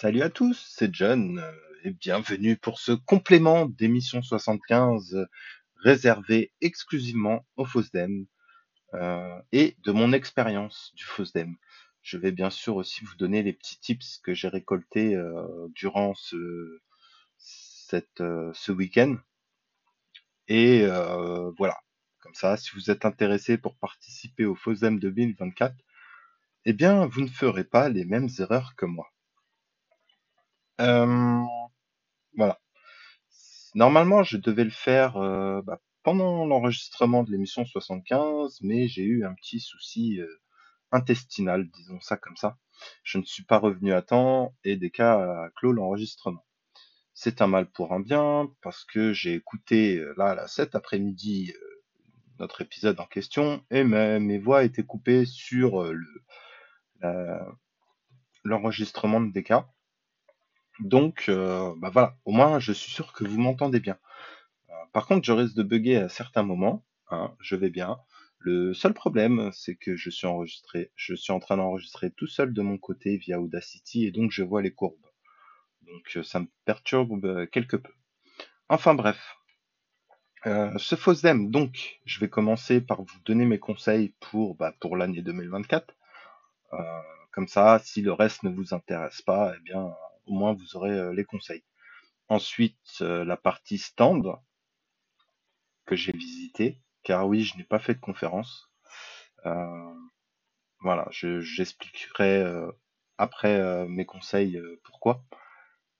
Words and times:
Salut 0.00 0.22
à 0.22 0.30
tous, 0.30 0.64
c'est 0.76 0.94
John 0.94 1.40
euh, 1.40 1.52
et 1.82 1.90
bienvenue 1.90 2.56
pour 2.56 2.78
ce 2.78 2.92
complément 2.92 3.66
d'émission 3.66 4.22
75 4.22 5.16
euh, 5.16 5.26
réservé 5.82 6.52
exclusivement 6.60 7.44
au 7.56 7.64
FOSDEM 7.64 8.26
euh, 8.94 9.42
et 9.50 9.76
de 9.84 9.90
mon 9.90 10.12
expérience 10.12 10.92
du 10.94 11.02
FOSDEM. 11.02 11.56
Je 12.02 12.16
vais 12.16 12.30
bien 12.30 12.48
sûr 12.48 12.76
aussi 12.76 13.04
vous 13.04 13.16
donner 13.16 13.42
les 13.42 13.52
petits 13.52 13.80
tips 13.80 14.18
que 14.18 14.34
j'ai 14.34 14.46
récoltés 14.46 15.20
durant 15.74 16.14
ce, 16.14 16.78
week-end. 18.68 19.16
Et 20.46 20.86
voilà, 21.58 21.76
comme 22.20 22.34
ça, 22.34 22.56
si 22.56 22.70
vous 22.76 22.92
êtes 22.92 23.04
intéressé 23.04 23.58
pour 23.58 23.76
participer 23.76 24.44
au 24.44 24.54
FOSDEM 24.54 25.00
2024, 25.00 25.74
eh 26.66 26.72
bien, 26.72 27.06
vous 27.06 27.22
ne 27.22 27.26
ferez 27.28 27.64
pas 27.64 27.88
les 27.88 28.04
mêmes 28.04 28.28
erreurs 28.38 28.76
que 28.76 28.86
moi. 28.86 29.10
Euh, 30.80 31.42
voilà. 32.36 32.60
Normalement, 33.74 34.22
je 34.22 34.36
devais 34.36 34.64
le 34.64 34.70
faire 34.70 35.16
euh, 35.16 35.62
bah, 35.62 35.80
pendant 36.02 36.46
l'enregistrement 36.46 37.22
de 37.22 37.30
l'émission 37.30 37.64
75, 37.64 38.58
mais 38.62 38.88
j'ai 38.88 39.02
eu 39.02 39.24
un 39.24 39.34
petit 39.34 39.60
souci 39.60 40.20
euh, 40.20 40.28
intestinal, 40.92 41.68
disons 41.70 42.00
ça 42.00 42.16
comme 42.16 42.36
ça. 42.36 42.58
Je 43.02 43.18
ne 43.18 43.24
suis 43.24 43.44
pas 43.44 43.58
revenu 43.58 43.92
à 43.92 44.02
temps 44.02 44.54
et 44.64 44.76
des 44.76 44.92
a 45.00 45.50
clos 45.56 45.72
l'enregistrement. 45.72 46.44
C'est 47.14 47.42
un 47.42 47.48
mal 47.48 47.70
pour 47.70 47.92
un 47.92 48.00
bien 48.00 48.48
parce 48.62 48.84
que 48.84 49.12
j'ai 49.12 49.34
écouté 49.34 50.02
là, 50.16 50.46
cet 50.46 50.76
après-midi 50.76 51.52
notre 52.38 52.60
épisode 52.62 53.00
en 53.00 53.06
question 53.06 53.64
et 53.72 53.82
mes, 53.82 54.38
voix 54.38 54.62
étaient 54.62 54.84
coupées 54.84 55.24
sur 55.26 55.92
l'enregistrement 58.44 59.20
de 59.20 59.32
DK. 59.32 59.54
Donc, 60.80 61.26
euh, 61.28 61.74
bah 61.78 61.90
voilà, 61.90 62.16
au 62.24 62.32
moins 62.32 62.58
je 62.58 62.72
suis 62.72 62.90
sûr 62.92 63.12
que 63.12 63.24
vous 63.24 63.38
m'entendez 63.40 63.80
bien. 63.80 63.98
Euh, 64.70 64.74
Par 64.94 65.06
contre, 65.06 65.26
je 65.26 65.32
risque 65.32 65.56
de 65.56 65.62
bugger 65.64 65.96
à 65.98 66.08
certains 66.10 66.42
moments. 66.44 66.84
hein, 67.10 67.34
je 67.40 67.56
vais 67.56 67.70
bien. 67.70 67.98
Le 68.40 68.74
seul 68.74 68.94
problème, 68.94 69.50
c'est 69.52 69.76
que 69.76 69.96
je 69.96 70.10
suis 70.10 70.26
enregistré, 70.28 70.92
je 70.96 71.14
suis 71.14 71.32
en 71.32 71.40
train 71.40 71.56
d'enregistrer 71.58 72.10
tout 72.12 72.26
seul 72.28 72.52
de 72.54 72.62
mon 72.62 72.78
côté 72.78 73.16
via 73.18 73.40
Audacity 73.40 74.06
et 74.06 74.12
donc 74.12 74.32
je 74.32 74.42
vois 74.44 74.62
les 74.62 74.72
courbes. 74.72 74.96
Donc 75.82 76.16
euh, 76.18 76.22
ça 76.24 76.40
me 76.40 76.48
perturbe 76.66 77.24
euh, 77.26 77.46
quelque 77.46 77.76
peu. 77.76 77.92
Enfin 78.68 78.94
bref, 78.94 79.36
euh, 80.46 80.70
ce 80.78 80.94
FOSDEM, 80.94 81.50
donc 81.50 82.00
je 82.04 82.20
vais 82.20 82.28
commencer 82.28 82.80
par 82.80 83.02
vous 83.02 83.18
donner 83.24 83.44
mes 83.44 83.58
conseils 83.58 84.14
pour, 84.20 84.54
bah, 84.54 84.72
pour 84.80 84.96
l'année 84.96 85.22
2024. 85.22 85.94
Euh, 86.72 86.78
comme 87.32 87.48
ça, 87.48 87.80
si 87.84 88.02
le 88.02 88.12
reste 88.12 88.42
ne 88.44 88.50
vous 88.50 88.74
intéresse 88.74 89.22
pas, 89.22 89.54
eh 89.56 89.60
bien 89.62 89.94
au 90.28 90.34
moins 90.34 90.54
vous 90.54 90.76
aurez 90.76 90.90
euh, 90.92 91.12
les 91.14 91.24
conseils. 91.24 91.64
Ensuite, 92.28 92.78
euh, 93.02 93.24
la 93.24 93.36
partie 93.36 93.78
stand 93.78 94.36
que 95.86 95.96
j'ai 95.96 96.12
visité, 96.12 96.80
car 97.02 97.26
oui, 97.26 97.42
je 97.42 97.56
n'ai 97.56 97.64
pas 97.64 97.78
fait 97.78 97.94
de 97.94 98.00
conférence. 98.00 98.70
Euh, 99.46 99.94
voilà, 100.80 101.06
je- 101.10 101.40
j'expliquerai 101.40 102.38
euh, 102.42 102.70
après 103.18 103.86
mes 103.88 104.06
conseils 104.06 104.60
pourquoi. 104.84 105.24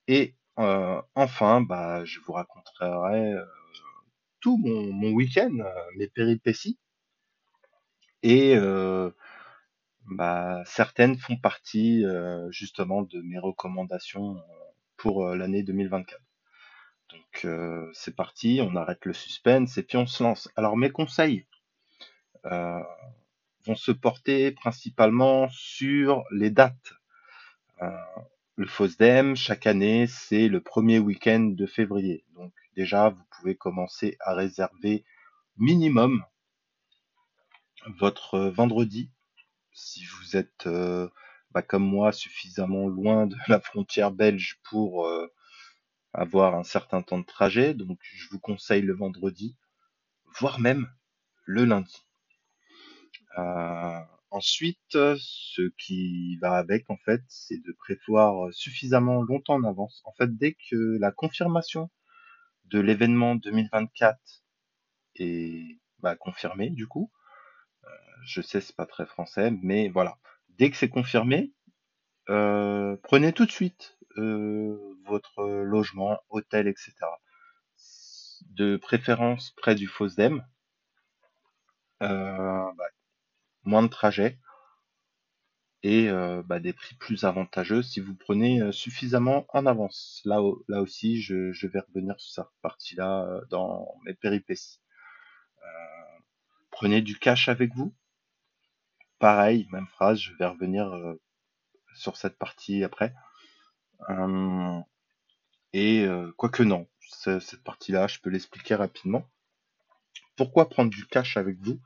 Et 0.09 0.37
enfin, 0.56 1.61
bah, 1.62 2.05
je 2.05 2.21
vous 2.21 2.33
raconterai 2.33 3.34
tout 4.41 4.59
mon, 4.59 4.93
mon 4.93 5.12
week-end, 5.12 5.56
mes 5.97 6.09
péripéties. 6.09 6.79
Et 8.23 8.55
bah, 10.11 10.62
certaines 10.64 11.19
font 11.19 11.37
partie 11.37 12.05
euh, 12.05 12.51
justement 12.51 13.03
de 13.03 13.20
mes 13.20 13.39
recommandations 13.39 14.37
euh, 14.37 14.41
pour 14.97 15.27
euh, 15.27 15.37
l'année 15.37 15.62
2024. 15.62 16.20
Donc 17.11 17.47
c'est 17.95 18.15
parti, 18.15 18.61
on 18.62 18.77
arrête 18.77 19.06
le 19.06 19.15
suspense 19.15 19.78
et 19.78 19.83
puis 19.83 19.97
on 19.97 20.06
se 20.06 20.22
lance. 20.22 20.50
Alors 20.56 20.77
mes 20.77 20.91
conseils 20.91 21.47
vont 22.44 23.75
se 23.75 23.93
porter 23.93 24.53
principalement 24.53 25.49
sur 25.49 26.25
les 26.31 26.50
dates. 26.50 26.93
Le 28.56 28.66
FOSDEM, 28.66 29.37
chaque 29.37 29.66
année, 29.66 30.06
c'est 30.06 30.49
le 30.49 30.60
premier 30.60 30.99
week-end 30.99 31.41
de 31.41 31.65
février. 31.65 32.27
Donc 32.34 32.53
déjà, 32.77 33.09
vous 33.09 33.25
pouvez 33.31 33.54
commencer 33.54 34.19
à 34.21 34.34
réserver 34.34 35.04
minimum 35.56 36.22
votre 37.87 38.38
vendredi 38.38 39.10
si 39.78 40.05
vous 40.05 40.37
êtes 40.37 40.66
euh, 40.66 41.09
bah, 41.53 41.62
comme 41.62 41.84
moi 41.84 42.12
suffisamment 42.12 42.89
loin 42.89 43.27
de 43.27 43.37
la 43.49 43.61
frontière 43.61 44.11
belge 44.11 44.61
pour 44.69 45.06
euh, 45.06 45.27
avoir 46.12 46.56
un 46.56 46.65
certain 46.65 47.03
temps 47.03 47.19
de 47.19 47.25
trajet. 47.25 47.75
Donc 47.75 47.99
je 48.03 48.28
vous 48.31 48.41
conseille 48.41 48.83
le 48.83 48.94
vendredi, 48.94 49.56
voire 50.39 50.61
même 50.61 50.91
le 51.44 51.65
lundi. 51.65 52.05
Euh, 53.39 54.00
ensuite, 54.31 54.78
ce 54.93 55.62
qui 55.78 56.37
va 56.39 56.55
avec, 56.55 56.91
en 56.91 56.97
fait, 57.05 57.22
c'est 57.28 57.62
de 57.62 57.72
prévoir 57.72 58.53
suffisamment 58.53 59.22
longtemps 59.22 59.55
en 59.55 59.65
avance. 59.65 60.03
En 60.05 60.12
fait, 60.12 60.37
dès 60.37 60.56
que 60.71 60.99
la 60.99 61.12
confirmation 61.12 61.91
de 62.65 62.81
l'événement 62.81 63.37
2024 63.37 64.19
est 65.16 65.78
bah, 66.00 66.16
confirmée, 66.16 66.71
du 66.71 66.87
coup, 66.87 67.10
je 68.25 68.41
sais, 68.43 68.61
c'est 68.61 68.77
pas 68.77 68.87
très 68.87 69.06
français, 69.06 69.51
mais 69.62 69.89
voilà. 69.89 70.19
Dès 70.59 70.71
que 70.71 70.77
c'est 70.77 70.89
confirmé, 70.89 71.53
euh, 72.31 72.97
prenez 73.03 73.33
tout 73.33 73.47
de 73.47 73.51
suite 73.51 73.99
euh, 74.19 74.77
votre 75.06 75.45
logement, 75.45 76.19
hôtel, 76.31 76.69
etc. 76.69 76.93
De 78.51 78.77
préférence 78.77 79.53
près 79.57 79.75
du 79.75 79.87
FOSDEM, 79.87 80.45
euh, 82.03 82.07
bah, 82.77 82.84
moins 83.65 83.83
de 83.83 83.89
trajets 83.89 84.39
et 85.84 86.09
bah, 86.45 86.59
des 86.61 86.73
prix 86.73 86.97
plus 86.97 87.25
avantageux 87.25 87.83
si 87.83 88.01
vous 88.01 88.15
prenez 88.15 88.73
suffisamment 88.73 89.47
en 89.51 89.65
avance. 89.67 90.21
Là, 90.25 90.43
au- 90.43 90.65
là 90.69 90.83
aussi, 90.83 91.21
je, 91.23 91.67
vais 91.69 91.81
revenir 91.81 92.19
sur 92.21 92.45
cette 92.45 92.61
partie-là 92.62 93.41
dans 93.51 93.87
mes 94.05 94.15
péripéties. 94.15 94.81
Prenez 96.71 97.03
du 97.03 97.19
cash 97.19 97.49
avec 97.49 97.75
vous. 97.75 97.95
Pareil, 99.21 99.69
même 99.71 99.87
phrase, 99.87 100.19
je 100.19 100.33
vais 100.34 100.47
revenir 100.47 100.89
euh, 100.93 101.15
sur 101.95 102.17
cette 102.17 102.39
partie 102.39 102.84
après. 102.84 103.15
Et 105.73 106.05
euh, 106.05 106.31
quoique 106.37 106.62
non, 106.62 106.87
ce- 107.01 107.41
cette 107.41 107.65
partie-là, 107.65 108.07
je 108.07 108.19
peux 108.19 108.28
l'expliquer 108.28 108.75
rapidement. 108.75 109.27
Pourquoi 110.37 110.71
prendre 110.71 110.89
du 110.91 111.05
cash 111.07 111.37
avec 111.37 111.59
vous? 111.61 111.83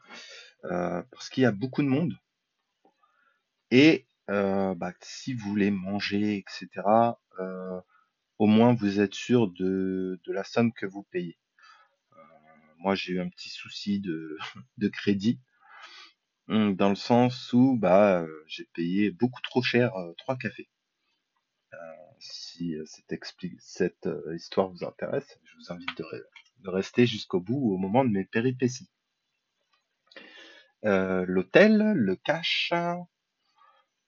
Parce 0.62 1.28
qu'il 1.31 1.42
y 1.42 1.47
a 1.47 1.53
beaucoup 1.53 1.82
de 1.82 1.88
monde 1.88 2.16
et 3.72 4.06
bah, 4.28 4.92
si 5.00 5.34
vous 5.34 5.48
voulez 5.50 5.71
manger, 5.72 6.38
etc., 6.38 7.19
au 8.38 8.47
moins 8.47 8.75
vous 8.75 9.00
êtes 9.00 9.15
sûr 9.15 9.48
de, 9.48 10.21
la 10.26 10.44
somme 10.44 10.72
que 10.72 10.87
vous 10.87 11.03
payez. 11.04 11.38
Moi, 12.78 12.94
j'ai 12.94 13.12
eu 13.15 13.21
un 13.21 13.28
petit 13.28 13.48
souci 13.48 14.00
de 14.00 14.38
crédit, 14.92 15.41
hum, 16.48 16.76
dans 16.76 16.88
le 16.91 16.94
sens 16.94 17.53
où 17.53 17.76
bah, 17.76 18.25
j'ai 18.47 18.66
payé 18.75 19.10
beaucoup 19.10 19.41
trop 19.42 19.62
cher 19.62 19.92
trois 20.19 20.36
cafés. 20.36 20.69
Si 22.19 22.75
euh, 22.76 22.84
cette, 22.86 23.10
expli- 23.10 23.56
cette 23.58 24.06
euh, 24.06 24.34
histoire 24.34 24.69
vous 24.69 24.84
intéresse, 24.84 25.38
je 25.44 25.56
vous 25.56 25.72
invite 25.72 25.98
de, 25.98 26.04
re- 26.04 26.25
de 26.60 26.70
rester 26.70 27.06
jusqu'au 27.06 27.41
bout 27.41 27.72
au 27.75 27.76
moment 27.76 28.04
de 28.04 28.10
mes 28.10 28.25
péripéties. 28.25 28.88
Euh, 30.84 31.25
L'hôtel, 31.26 31.78
le 31.94 32.16
cash, 32.16 32.72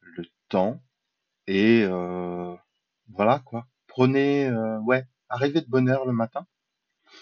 le 0.01 0.25
temps 0.49 0.83
et 1.47 1.85
voilà 3.09 3.41
quoi. 3.41 3.69
Prenez, 3.87 4.51
ouais, 4.85 5.05
arrivez 5.29 5.61
de 5.61 5.69
bonne 5.69 5.89
heure 5.89 6.07
le 6.07 6.13
matin. 6.13 6.47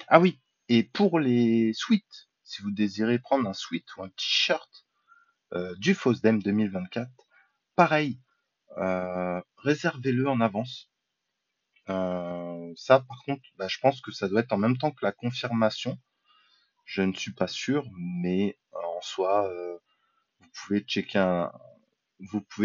Ah 0.09 0.20
oui, 0.20 0.41
et 0.69 0.82
pour 0.85 1.20
les 1.20 1.73
suites, 1.75 2.29
si 2.44 2.62
vous 2.62 2.70
désirez 2.70 3.19
prendre 3.19 3.49
un 3.49 3.55
suite 3.55 3.97
ou 3.97 4.03
un 4.03 4.09
t-shirt 4.11 4.81
du 5.78 5.94
FOSDEM 5.94 6.43
2024, 6.43 7.10
pareil, 7.76 8.19
euh, 8.78 9.40
réservez-le 9.58 10.28
en 10.28 10.40
avance. 10.40 10.90
Euh, 11.88 12.72
ça, 12.76 13.00
par 13.00 13.22
contre, 13.25 13.43
bah, 13.56 13.69
je 13.69 13.78
pense 13.78 14.00
que 14.00 14.12
ça 14.12 14.28
doit 14.28 14.40
être 14.40 14.52
en 14.52 14.58
même 14.58 14.78
temps 14.78 14.93
que 14.93 15.04
la 15.04 15.12
confirmation. 15.12 15.99
Je 16.84 17.02
ne 17.02 17.12
suis 17.12 17.32
pas 17.32 17.49
sûr, 17.49 17.88
mais 17.96 18.58
euh, 18.75 18.78
en 18.96 19.00
soi, 19.00 19.49
euh, 19.50 19.78
vous 20.40 20.49
pouvez 20.64 20.81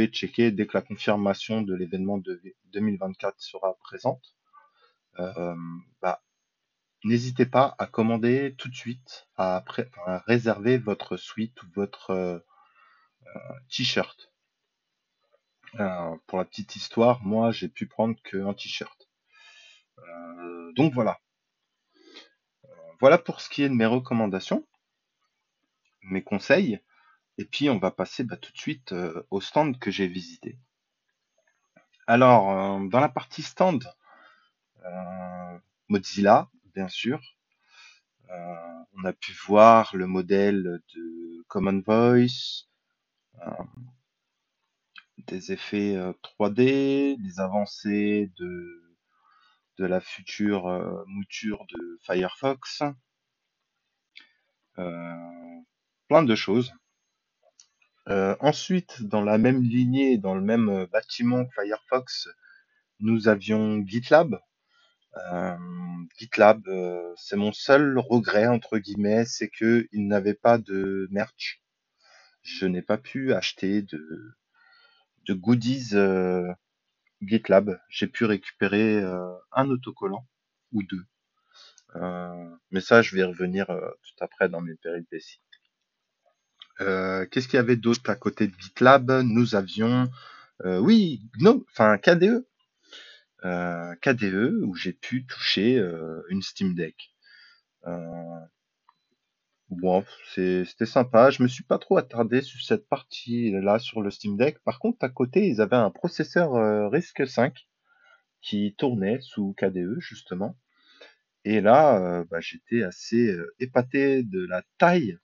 checker 0.07 0.51
dès 0.51 0.67
que 0.67 0.77
la 0.77 0.81
confirmation 0.81 1.61
de 1.61 1.73
l'événement 1.73 2.17
de 2.17 2.41
2024 2.73 3.35
sera 3.39 3.75
présente. 3.79 4.35
Euh, 5.19 5.55
bah, 6.01 6.21
n'hésitez 7.03 7.45
pas 7.45 7.75
à 7.79 7.87
commander 7.87 8.55
tout 8.57 8.69
de 8.69 8.75
suite, 8.75 9.27
à, 9.35 9.63
réserver 10.27 10.77
votre 10.77 11.17
suite 11.17 11.61
ou 11.63 11.67
votre 11.73 12.11
euh, 12.11 12.39
t-shirt. 13.69 14.31
Euh, 15.79 16.15
pour 16.25 16.37
la 16.37 16.45
petite 16.45 16.75
histoire, 16.75 17.21
moi 17.23 17.51
j'ai 17.51 17.67
pu 17.67 17.87
prendre 17.87 18.19
qu'un 18.23 18.53
t-shirt. 18.53 19.09
Euh, 19.99 20.71
donc 20.73 20.93
voilà. 20.93 21.19
Voilà 22.99 23.17
pour 23.17 23.41
ce 23.41 23.49
qui 23.49 23.61
est 23.63 23.69
de 23.69 23.75
mes 23.75 23.85
recommandations, 23.85 24.67
mes 26.01 26.23
conseils. 26.23 26.79
Et 27.37 27.45
puis 27.45 27.69
on 27.69 27.77
va 27.77 27.91
passer 27.91 28.23
bah, 28.23 28.37
tout 28.37 28.51
de 28.51 28.57
suite 28.57 28.91
euh, 28.93 29.27
au 29.29 29.41
stand 29.41 29.77
que 29.77 29.91
j'ai 29.91 30.07
visité. 30.07 30.57
Alors, 32.07 32.49
euh, 32.51 32.87
dans 32.87 32.99
la 32.99 33.09
partie 33.09 33.43
stand, 33.43 33.83
euh, 34.83 35.59
Mozilla, 35.89 36.49
bien 36.73 36.87
sûr. 36.87 37.21
on 38.29 39.05
a 39.05 39.13
pu 39.13 39.33
voir 39.45 39.95
le 39.95 40.07
modèle 40.07 40.81
de 40.95 41.43
Common 41.47 41.81
Voice, 41.85 42.67
des 45.27 45.51
effets 45.51 45.95
3D, 46.23 47.21
des 47.21 47.39
avancées 47.39 48.31
de, 48.37 48.83
la 49.79 49.99
future 50.01 51.03
mouture 51.07 51.65
de 51.69 51.99
Firefox, 52.03 52.83
plein 54.75 56.23
de 56.23 56.35
choses. 56.35 56.73
Euh, 58.09 58.35
ensuite, 58.39 59.03
dans 59.03 59.21
la 59.21 59.37
même 59.37 59.61
lignée, 59.61 60.17
dans 60.17 60.33
le 60.33 60.41
même 60.41 60.69
euh, 60.69 60.87
bâtiment 60.87 61.45
que 61.45 61.53
Firefox, 61.53 62.29
nous 62.99 63.27
avions 63.27 63.85
GitLab. 63.85 64.39
Euh, 65.33 65.57
GitLab, 66.17 66.61
c'est 67.17 67.35
mon 67.35 67.51
seul 67.51 67.97
regret 67.97 68.47
entre 68.47 68.77
guillemets, 68.77 69.25
c'est 69.25 69.49
que 69.49 69.87
il 69.91 70.07
n'avait 70.07 70.35
pas 70.35 70.57
de 70.57 71.07
merch. 71.11 71.61
Je 72.43 72.65
n'ai 72.65 72.81
pas 72.81 72.97
pu 72.97 73.33
acheter 73.33 73.81
de, 73.81 74.35
de 75.25 75.33
goodies 75.33 75.95
GitLab. 77.21 77.79
J'ai 77.89 78.07
pu 78.07 78.25
récupérer 78.25 79.03
un 79.51 79.69
autocollant 79.69 80.27
ou 80.71 80.83
deux. 80.83 81.05
mais 82.71 82.81
ça, 82.81 83.01
je 83.01 83.15
vais 83.15 83.23
revenir 83.23 83.67
tout 83.67 84.23
après 84.23 84.49
dans 84.49 84.61
mes 84.61 84.75
péripéties. 84.75 85.41
Euh, 86.81 87.25
qu'est-ce 87.25 87.47
qu'il 87.47 87.57
y 87.57 87.59
avait 87.59 87.75
d'autre 87.75 88.09
à 88.09 88.15
côté 88.15 88.47
de 88.47 88.53
GitLab? 88.59 89.11
Nous 89.23 89.55
avions, 89.55 90.09
euh, 90.65 90.79
oui, 90.79 91.21
GNOME, 91.39 91.63
enfin 91.71 91.97
KDE. 91.97 92.45
Euh, 93.45 93.95
KDE 94.01 94.61
où 94.63 94.75
j'ai 94.75 94.93
pu 94.93 95.25
toucher 95.25 95.77
une 96.29 96.41
Steam 96.41 96.75
Deck. 96.75 97.13
Bon, 99.69 100.03
c'était 100.33 100.85
sympa. 100.85 101.29
Je 101.29 101.43
me 101.43 101.47
suis 101.47 101.63
pas 101.63 101.77
trop 101.77 101.97
attardé 101.97 102.41
sur 102.41 102.61
cette 102.61 102.87
partie-là 102.87 103.79
sur 103.79 104.01
le 104.01 104.11
Steam 104.11 104.37
Deck. 104.37 104.59
Par 104.63 104.79
contre, 104.79 105.03
à 105.03 105.09
côté, 105.09 105.47
ils 105.47 105.61
avaient 105.61 105.75
un 105.75 105.91
processeur 105.91 106.53
RISC-V 106.91 107.53
qui 108.41 108.75
tournait 108.77 109.19
sous 109.21 109.53
KDE 109.57 109.99
justement. 109.99 110.57
Et 111.43 111.61
là, 111.61 112.23
bah, 112.29 112.39
j'étais 112.39 112.83
assez 112.83 113.35
épaté 113.59 114.23
de 114.23 114.45
la 114.45 114.63
taille 114.77 115.17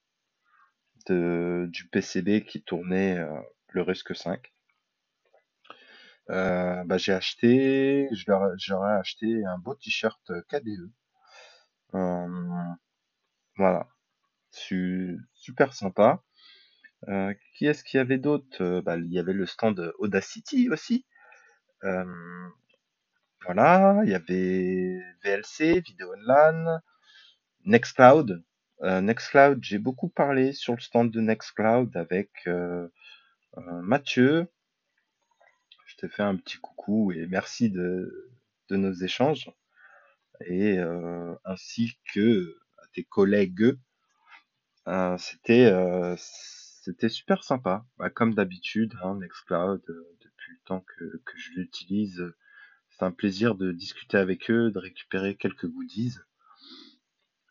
du 1.10 1.88
PCB 1.92 2.46
qui 2.46 2.64
tournait 2.64 3.18
euh, 3.18 3.42
le 3.70 3.94
5. 3.94 4.54
Euh, 6.30 6.84
bah, 6.86 6.98
j'ai 6.98 7.14
acheté, 7.14 8.08
j'aurais 8.12 8.94
acheté 8.94 9.44
un 9.46 9.58
beau 9.58 9.76
t-shirt 9.76 10.32
KDE. 10.48 10.92
Euh, 11.96 12.28
voilà, 13.58 13.88
super 15.34 15.74
sympa. 15.74 16.24
qui 17.56 17.66
est-ce 17.68 17.84
qu'il 17.84 17.98
y 17.98 18.02
avait 18.02 18.18
d'autre? 18.18 18.82
Bah, 18.82 18.98
Il 18.98 19.12
y 19.12 19.20
avait 19.20 19.34
le 19.34 19.46
stand 19.46 19.94
Audacity 20.00 20.70
aussi. 20.70 21.06
voilà, 23.46 24.02
il 24.06 24.10
y 24.10 24.16
avait 24.16 25.02
VLC, 25.24 25.82
Video 25.82 26.14
LAN, 26.26 26.80
Nextcloud, 27.66 28.44
euh, 28.84 29.00
Nextcloud, 29.00 29.64
j'ai 29.64 29.78
beaucoup 29.78 30.10
parlé 30.10 30.52
sur 30.52 30.74
le 30.74 30.82
stand 30.82 31.10
de 31.10 31.22
Nextcloud 31.22 31.96
avec 31.96 32.32
euh, 32.48 32.90
euh, 33.58 33.82
Mathieu. 33.82 34.48
Je 35.86 35.96
te 35.96 36.08
fais 36.10 36.24
un 36.24 36.36
petit 36.36 36.58
coucou 36.58 37.14
et 37.14 37.26
merci 37.28 37.70
de, 37.70 38.30
nos 38.72 38.94
échanges. 38.94 39.52
Et 40.48 40.80
ainsi 41.46 41.96
que 42.12 42.58
à 42.80 42.88
tes 42.94 43.04
collègues. 43.04 43.78
C'était 45.18 45.72
c'était 46.84 47.10
super 47.10 47.44
sympa. 47.44 47.86
Bah, 47.98 48.10
comme 48.10 48.34
d'habitude, 48.34 48.94
hein, 49.04 49.16
Nextcloud, 49.16 49.82
depuis 49.88 50.52
le 50.52 50.60
temps 50.66 50.82
que, 50.82 51.22
je 51.38 51.52
l'utilise, 51.52 52.34
c'est 52.90 53.06
un 53.06 53.12
plaisir 53.12 53.56
de 53.56 53.72
discuter 53.72 54.18
avec 54.18 54.52
eux, 54.52 54.70
de 54.70 54.80
récupérer 54.80 55.36
quelques 55.36 55.66
goodies. 55.66 56.18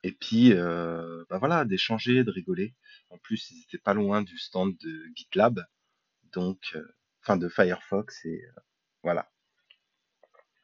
Et 0.03 0.13
puis, 0.13 0.53
euh, 0.53 1.25
bah 1.31 1.39
voilà, 1.39 1.65
d'échanger, 1.65 2.25
de 2.25 2.31
rigoler. 2.31 2.75
En 3.09 3.17
plus, 3.19 3.51
ils 3.51 3.63
étaient 3.63 3.83
pas 3.83 3.95
loin 3.95 4.21
du 4.21 4.37
stand 4.37 4.77
de 4.77 5.07
GitLab, 5.15 5.65
donc, 6.33 6.59
euh, 6.75 6.85
enfin 7.23 7.39
de 7.39 7.49
Firefox, 7.49 8.25
et 8.27 8.45
euh, 8.45 8.61
voilà. 9.03 9.31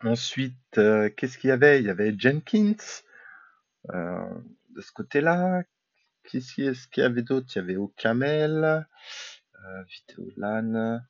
Ensuite, 0.01 0.55
qu'est-ce 0.73 1.39
qu'il 1.39 1.49
y 1.49 1.53
avait? 1.53 1.81
Il 1.81 1.87
y 1.87 1.91
avait 1.91 2.15
Jenkins 2.17 2.77
de 3.89 4.81
ce 4.81 4.93
côté-là. 4.93 5.65
Qu'est-ce 6.31 6.89
qu'il 6.89 7.03
y 7.03 7.07
avait 7.07 7.23
d'autre? 7.23 7.49
Il 7.55 7.59
y 7.59 7.61
avait 7.61 7.77
Ocamel, 7.77 8.87
Videolan. 9.87 11.01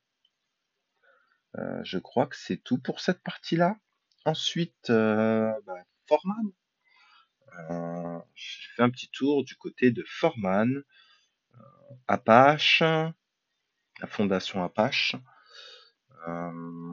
je 1.54 1.98
crois 1.98 2.26
que 2.26 2.36
c'est 2.36 2.58
tout 2.58 2.78
pour 2.78 3.00
cette 3.00 3.22
partie-là. 3.22 3.76
Ensuite, 4.24 4.90
bah, 4.90 5.84
Forman, 6.06 6.52
euh, 7.70 8.18
j'ai 8.34 8.68
fait 8.76 8.82
un 8.82 8.90
petit 8.90 9.08
tour 9.08 9.44
du 9.44 9.56
côté 9.56 9.90
de 9.90 10.04
Forman, 10.06 10.82
euh, 11.54 11.60
Apache, 12.06 12.80
la 12.80 14.06
fondation 14.06 14.62
Apache, 14.62 15.16
euh, 16.28 16.92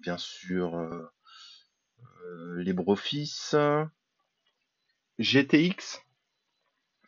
bien 0.00 0.16
sûr 0.16 1.10
LibreOffice, 2.56 3.54
GTX, 5.18 6.00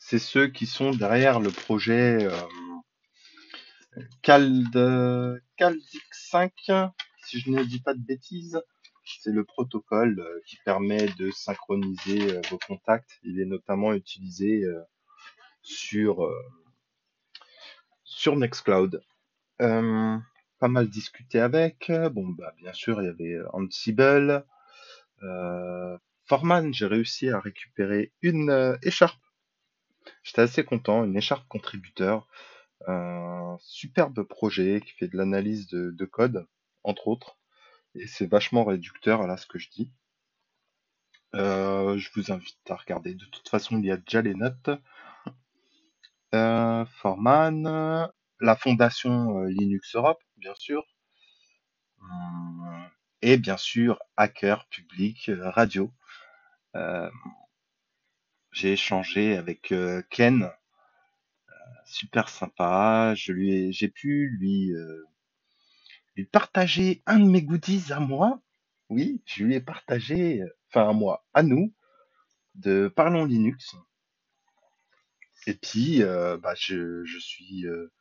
c'est 0.06 0.18
ceux 0.18 0.48
qui 0.48 0.66
sont 0.66 0.90
derrière 0.90 1.40
le 1.40 1.50
projet 1.50 2.28
Cald, 4.20 4.70
CalDX 5.56 6.28
5, 6.30 6.52
si 7.24 7.40
je 7.40 7.50
ne 7.50 7.64
dis 7.64 7.80
pas 7.80 7.94
de 7.94 8.04
bêtises. 8.04 8.60
C'est 9.06 9.32
le 9.32 9.44
protocole 9.44 10.20
euh, 10.20 10.40
qui 10.46 10.56
permet 10.64 11.06
de 11.18 11.30
synchroniser 11.30 12.36
euh, 12.36 12.40
vos 12.50 12.58
contacts. 12.58 13.18
Il 13.22 13.40
est 13.40 13.46
notamment 13.46 13.94
utilisé 13.94 14.64
euh, 14.64 14.82
sur, 15.62 16.30
sur 18.02 18.36
Nextcloud. 18.36 19.02
pas 19.58 20.68
mal 20.68 20.88
discuté 20.88 21.40
avec. 21.40 21.90
Bon, 22.12 22.28
bah, 22.28 22.52
bien 22.58 22.74
sûr, 22.74 23.00
il 23.00 23.06
y 23.06 23.08
avait 23.08 23.38
Ansible. 23.54 24.44
Forman, 26.26 26.74
j'ai 26.74 26.86
réussi 26.86 27.30
à 27.30 27.40
récupérer 27.40 28.12
une 28.20 28.78
écharpe. 28.82 29.23
J'étais 30.24 30.42
assez 30.42 30.64
content, 30.64 31.04
une 31.04 31.16
écharpe 31.16 31.46
contributeur. 31.48 32.26
Un 32.86 33.56
superbe 33.60 34.22
projet 34.24 34.80
qui 34.80 34.92
fait 34.92 35.08
de 35.08 35.16
l'analyse 35.16 35.68
de, 35.68 36.04
code, 36.04 36.48
entre 36.82 37.08
autres. 37.08 37.38
Et 37.94 38.06
c'est 38.06 38.26
vachement 38.26 38.64
réducteur 38.64 39.22
à 39.22 39.26
là 39.26 39.36
ce 39.36 39.46
que 39.46 39.58
je 39.58 39.70
dis. 39.70 39.92
Euh, 41.34 41.96
je 41.98 42.10
vous 42.14 42.32
invite 42.32 42.58
à 42.68 42.76
regarder. 42.76 43.14
De 43.14 43.26
toute 43.26 43.48
façon, 43.48 43.78
il 43.78 43.84
y 43.84 43.90
a 43.90 43.96
déjà 43.96 44.22
les 44.22 44.34
notes. 44.34 44.70
Euh, 46.34 46.84
Forman, 46.86 48.10
la 48.40 48.56
fondation 48.56 49.38
euh, 49.38 49.48
Linux 49.48 49.94
Europe, 49.94 50.22
bien 50.36 50.54
sûr. 50.56 50.84
Hum, 52.00 52.88
et 53.22 53.36
bien 53.36 53.56
sûr, 53.56 54.00
Hacker 54.16 54.66
Public 54.68 55.30
Radio. 55.38 55.92
J'ai 58.54 58.72
échangé 58.72 59.36
avec 59.36 59.74
Ken. 60.08 60.50
super 61.84 62.30
sympa. 62.30 63.14
Je 63.14 63.32
lui 63.32 63.72
j'ai 63.72 63.88
pu 63.88 64.30
lui 64.38 64.72
lui 66.16 66.24
partager 66.24 67.02
un 67.06 67.18
de 67.18 67.28
mes 67.28 67.42
goodies 67.42 67.92
à 67.92 68.00
moi. 68.00 68.40
Oui, 68.90 69.22
je 69.24 69.44
lui 69.44 69.54
ai 69.54 69.60
partagé, 69.60 70.42
euh, 70.42 70.48
enfin 70.68 70.88
à 70.88 70.92
moi, 70.92 71.26
à 71.34 71.42
nous, 71.42 71.74
de 72.54 72.92
Parlons 72.94 73.24
Linux. 73.24 73.74
Et 75.46 75.54
puis, 75.54 76.02
euh, 76.02 76.36
bah, 76.38 76.54
je, 76.56 77.04
je 77.04 77.18
suis 77.18 77.66
euh, 77.66 77.92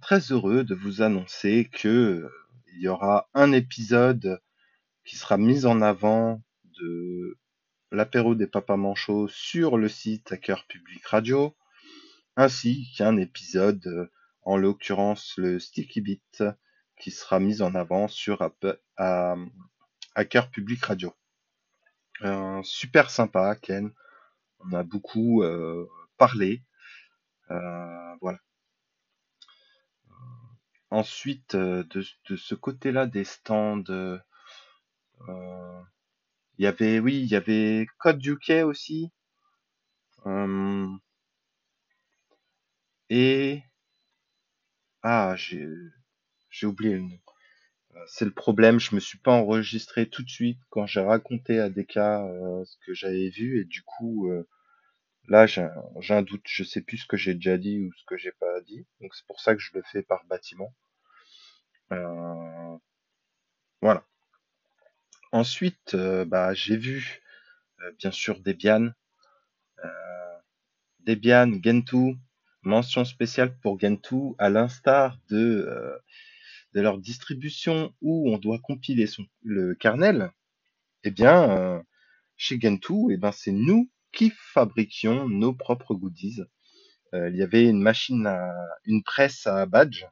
très 0.00 0.20
heureux 0.30 0.64
de 0.64 0.74
vous 0.74 1.02
annoncer 1.02 1.68
que 1.72 2.30
il 2.74 2.82
y 2.82 2.88
aura 2.88 3.28
un 3.34 3.52
épisode 3.52 4.40
qui 5.04 5.16
sera 5.16 5.36
mis 5.38 5.64
en 5.66 5.80
avant 5.80 6.42
de 6.64 7.38
l'apéro 7.94 8.34
des 8.34 8.48
papas 8.48 8.76
manchots 8.76 9.28
sur 9.28 9.78
le 9.78 9.88
site 9.88 10.32
Hacker 10.32 10.66
Public 10.66 11.06
Radio, 11.06 11.56
ainsi 12.36 12.92
qu'un 12.96 13.16
épisode 13.16 14.10
en 14.42 14.56
l'occurrence 14.56 15.34
le 15.36 15.60
Sticky 15.60 16.00
Beat, 16.00 16.44
qui 16.98 17.10
sera 17.12 17.38
mis 17.38 17.62
en 17.62 17.74
avant 17.74 18.08
sur 18.08 18.50
Hacker 20.16 20.50
Public 20.50 20.84
Radio. 20.84 21.14
super 22.64 23.10
sympa, 23.10 23.54
Ken. 23.56 23.92
On 24.58 24.72
a 24.72 24.82
beaucoup 24.82 25.44
parlé. 26.18 26.62
voilà. 27.48 28.38
Ensuite, 30.90 31.54
de, 31.56 32.02
ce 32.36 32.54
côté-là 32.54 33.06
des 33.06 33.24
stands, 33.24 33.84
il 36.58 36.64
y 36.64 36.66
avait, 36.66 36.98
oui, 37.00 37.20
il 37.20 37.26
y 37.26 37.36
avait 37.36 37.86
Code 37.98 38.24
UK 38.24 38.64
aussi. 38.64 39.10
et 43.10 43.62
ah, 45.02 45.34
j'ai 45.36 45.66
j'ai 46.50 46.66
oublié 46.66 46.94
le 46.94 47.02
nom. 47.02 47.18
C'est 48.08 48.24
le 48.24 48.32
problème, 48.32 48.80
je 48.80 48.94
me 48.94 49.00
suis 49.00 49.18
pas 49.18 49.32
enregistré 49.32 50.08
tout 50.08 50.22
de 50.22 50.30
suite 50.30 50.58
quand 50.70 50.86
j'ai 50.86 51.00
raconté 51.00 51.60
à 51.60 51.70
Deka 51.70 52.24
euh, 52.26 52.64
ce 52.64 52.76
que 52.86 52.94
j'avais 52.94 53.30
vu 53.30 53.60
et 53.60 53.64
du 53.64 53.82
coup 53.82 54.30
euh, 54.30 54.48
là 55.28 55.46
j'ai 55.46 55.62
un, 56.10 56.22
doute, 56.22 56.42
je 56.46 56.64
sais 56.64 56.82
plus 56.82 56.98
ce 56.98 57.06
que 57.06 57.16
j'ai 57.16 57.34
déjà 57.34 57.58
dit 57.58 57.80
ou 57.80 57.92
ce 57.94 58.04
que 58.06 58.16
j'ai 58.18 58.32
pas 58.32 58.60
dit, 58.62 58.86
donc 59.00 59.14
c'est 59.14 59.26
pour 59.26 59.40
ça 59.40 59.54
que 59.54 59.60
je 59.60 59.72
le 59.74 59.82
fais 59.82 60.02
par 60.02 60.24
bâtiment. 60.26 60.74
Euh, 61.92 62.76
voilà. 63.80 64.04
Ensuite, 65.34 65.96
bah 65.96 66.54
j'ai 66.54 66.76
vu 66.76 67.20
bien 67.98 68.12
sûr 68.12 68.38
Debian, 68.38 68.92
Debian, 71.00 71.50
Gentoo, 71.60 72.14
mention 72.62 73.04
spéciale 73.04 73.58
pour 73.58 73.80
Gentoo, 73.80 74.36
à 74.38 74.48
l'instar 74.48 75.18
de 75.28 75.68
de 76.72 76.80
leur 76.80 76.98
distribution 76.98 77.92
où 78.00 78.30
on 78.32 78.38
doit 78.38 78.60
compiler 78.60 79.08
son, 79.08 79.26
le 79.42 79.74
kernel, 79.74 80.30
eh 81.02 81.10
bien, 81.10 81.50
euh, 81.50 81.82
chez 82.36 82.60
Gentoo, 82.60 83.10
eh 83.10 83.16
ben, 83.16 83.32
c'est 83.32 83.52
nous 83.52 83.90
qui 84.12 84.32
fabriquions 84.36 85.28
nos 85.28 85.52
propres 85.52 85.96
goodies. 85.96 86.42
Euh, 87.12 87.28
il 87.30 87.36
y 87.36 87.42
avait 87.42 87.64
une 87.64 87.82
machine, 87.82 88.26
à, 88.28 88.54
une 88.84 89.02
presse 89.02 89.48
à 89.48 89.66
badge, 89.66 90.04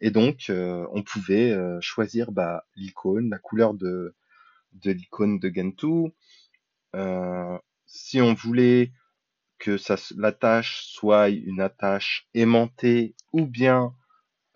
et 0.00 0.10
donc 0.10 0.48
euh, 0.48 0.86
on 0.92 1.02
pouvait 1.02 1.54
choisir 1.82 2.32
bah, 2.32 2.64
l'icône, 2.74 3.28
la 3.28 3.38
couleur 3.38 3.74
de, 3.74 4.14
de 4.72 4.92
l'icône 4.92 5.38
de 5.38 5.50
Gentoo. 5.54 6.14
si 7.86 8.20
on 8.20 8.34
voulait 8.34 8.92
que 9.60 9.76
ça, 9.76 9.96
la 10.16 10.32
tâche 10.32 10.86
soit 10.86 11.28
une 11.28 11.60
attache 11.60 12.28
aimantée 12.34 13.14
ou 13.32 13.46
bien 13.46 13.94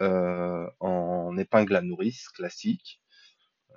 euh, 0.01 0.69
en 0.81 1.37
épingle 1.37 1.77
à 1.77 1.83
nourrice 1.83 2.29
classique. 2.31 3.01
Euh, 3.71 3.75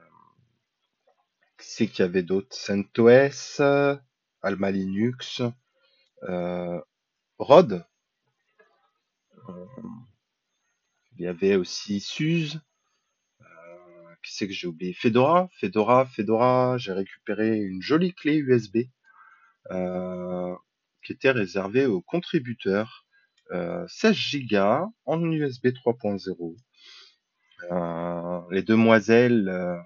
c'est 1.59 1.87
qu'il 1.87 2.03
y 2.03 2.07
avait 2.07 2.23
d'autres 2.23 2.55
CentOS, 2.55 3.61
Alma 4.41 4.71
Linux, 4.71 5.41
euh, 6.23 6.81
Rod. 7.37 7.85
il 11.17 11.23
y 11.23 11.27
avait 11.27 11.55
aussi 11.55 11.99
SUSE. 11.99 12.59
Qui 14.27 14.35
c'est 14.35 14.47
que 14.47 14.53
j'ai 14.53 14.67
oublié 14.67 14.93
Fedora, 14.93 15.49
Fedora, 15.53 16.05
Fedora. 16.05 16.77
J'ai 16.77 16.93
récupéré 16.93 17.57
une 17.59 17.81
jolie 17.81 18.13
clé 18.13 18.35
USB 18.37 18.77
qui 21.03 21.11
était 21.11 21.31
réservée 21.31 21.85
aux 21.85 22.01
contributeurs 22.01 23.05
16 23.51 24.17
Go 24.49 24.93
en 25.05 25.21
USB 25.31 25.67
3.0. 25.67 26.55
Euh, 27.71 28.41
les 28.51 28.61
demoiselles 28.61 29.49
euh, 29.49 29.77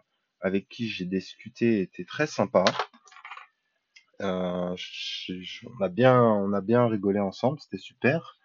avec 0.42 0.68
qui 0.68 0.90
j'ai 0.90 1.06
discuté 1.06 1.82
étaient 1.82 2.06
très 2.06 2.28
sympas. 2.28 2.66
Euh, 4.22 4.76
on 5.66 5.84
a 5.84 5.90
bien, 5.90 6.22
on 6.22 6.54
a 6.54 6.62
bien 6.62 6.88
rigolé 6.88 7.20
ensemble, 7.20 7.60
c'était 7.60 7.78
super. 7.78 8.38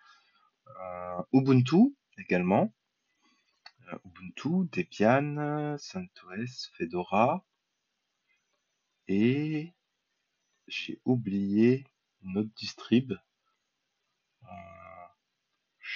Ubuntu 1.33 1.95
également. 2.19 2.73
Ubuntu, 4.05 4.69
Debian, 4.73 5.77
CentOS, 5.79 6.71
Fedora. 6.75 7.45
Et 9.09 9.73
j'ai 10.67 11.01
oublié 11.05 11.85
une 12.23 12.39
autre 12.39 12.51
distrib 12.57 13.15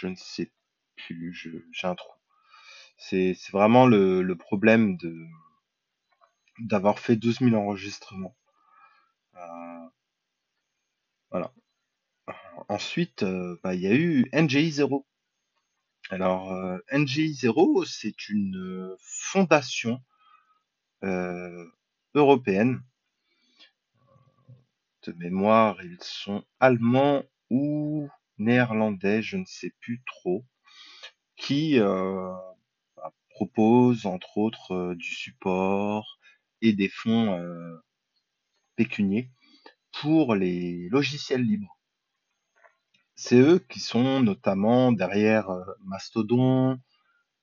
je 0.00 0.06
ne 0.06 0.14
sais 0.14 0.50
plus, 0.96 1.34
j'ai 1.34 1.86
un 1.86 1.94
trou. 1.94 2.12
C'est 2.96 3.36
vraiment 3.52 3.86
le, 3.86 4.34
problème 4.34 4.96
d'avoir 6.58 6.98
fait 6.98 7.16
12 7.16 7.40
000 7.40 7.54
enregistrements. 7.54 8.36
Euh, 9.36 9.88
voilà. 11.30 11.52
Ensuite, 12.68 13.22
euh, 13.22 13.58
bah, 13.62 13.74
il 13.74 13.80
y 13.80 13.86
a 13.86 13.94
eu 13.94 14.26
NGI 14.32 14.70
0. 14.72 15.06
Alors, 16.10 16.52
euh, 16.52 16.78
NGI 16.92 17.32
0, 17.32 17.84
c'est 17.86 18.28
une 18.28 18.94
fondation 19.00 20.02
européenne. 22.14 22.82
De 25.06 25.12
mémoire, 25.12 25.82
ils 25.82 26.02
sont 26.02 26.44
allemands 26.58 27.22
ou 27.48 28.08
néerlandais, 28.38 29.22
je 29.22 29.36
ne 29.36 29.44
sais 29.46 29.72
plus 29.80 30.02
trop, 30.04 30.44
qui 31.36 31.78
euh, 31.78 32.32
bah, 32.96 33.12
propose 33.30 34.06
entre 34.06 34.38
autres 34.38 34.72
euh, 34.74 34.94
du 34.94 35.14
support 35.14 36.18
et 36.60 36.72
des 36.74 36.88
fonds 36.88 37.32
euh, 37.38 37.78
pécuniers 38.76 39.30
pour 39.92 40.34
les 40.34 40.88
logiciels 40.90 41.42
libres. 41.42 41.79
C'est 43.22 43.38
eux 43.38 43.58
qui 43.58 43.80
sont 43.80 44.20
notamment 44.20 44.92
derrière 44.92 45.50
Mastodon, 45.84 46.80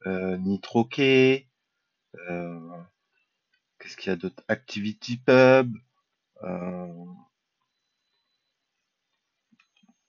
NitroKey, 0.08 1.48
qu'est-ce 3.78 3.96
qu'il 3.96 4.10
y 4.10 4.14
a 4.14 4.16
d'autre? 4.16 4.44
ActivityPub, 4.48 5.72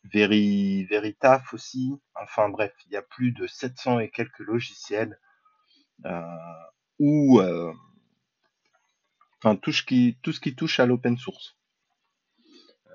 Veri, 0.04 0.84
Veritaf 0.84 1.52
aussi. 1.52 1.92
Enfin 2.14 2.48
bref, 2.48 2.72
il 2.86 2.92
y 2.92 2.96
a 2.96 3.02
plus 3.02 3.32
de 3.32 3.46
700 3.46 3.98
et 3.98 4.08
quelques 4.08 4.38
logiciels 4.38 5.20
euh, 6.06 6.22
ou 6.98 7.40
euh, 7.40 7.74
tout 9.60 9.72
ce 9.72 9.82
qui 9.82 10.16
touche 10.56 10.80
à 10.80 10.86
l'open 10.86 11.18
source 11.18 11.58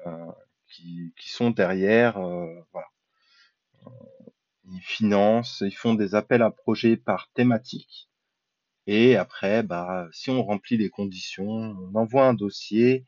euh, 0.08 0.32
qui, 0.76 1.14
sont 1.30 1.52
derrière 1.52 2.20
voilà 2.20 2.88
ils 4.72 4.82
financent 4.82 5.64
ils 5.66 5.76
font 5.76 5.94
des 5.94 6.16
appels 6.16 6.42
à 6.42 6.52
projets 6.52 6.98
par 6.98 7.30
thématique 7.34 8.10
et 8.88 9.16
après 9.18 9.64
bah 9.64 10.08
si 10.12 10.30
on 10.30 10.44
remplit 10.44 10.78
les 10.78 10.90
conditions 10.90 11.48
on 11.48 11.96
envoie 11.96 12.26
un 12.26 12.34
dossier 12.34 13.06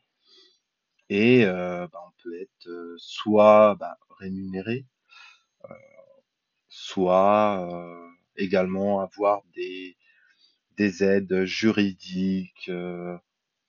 et 1.08 1.44
euh, 1.44 1.86
bah, 1.92 2.00
on 2.06 2.12
peut 2.22 2.40
être 2.40 2.68
euh, 2.68 2.94
soit 2.98 3.76
bah, 3.76 3.96
rémunéré, 4.18 4.86
euh, 5.64 5.74
soit 6.68 7.68
également 8.36 9.00
avoir 9.00 9.42
des, 9.54 9.96
des 10.76 11.04
aides 11.04 11.44
juridiques. 11.44 12.70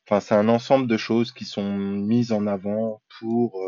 Enfin, 0.08 0.22
c'est 0.22 0.36
un 0.36 0.48
ensemble 0.48 0.88
de 0.88 0.98
choses 0.98 1.32
qui 1.34 1.46
sont 1.46 1.78
mises 1.78 2.32
en 2.32 2.48
avant 2.48 3.02
pour 3.20 3.62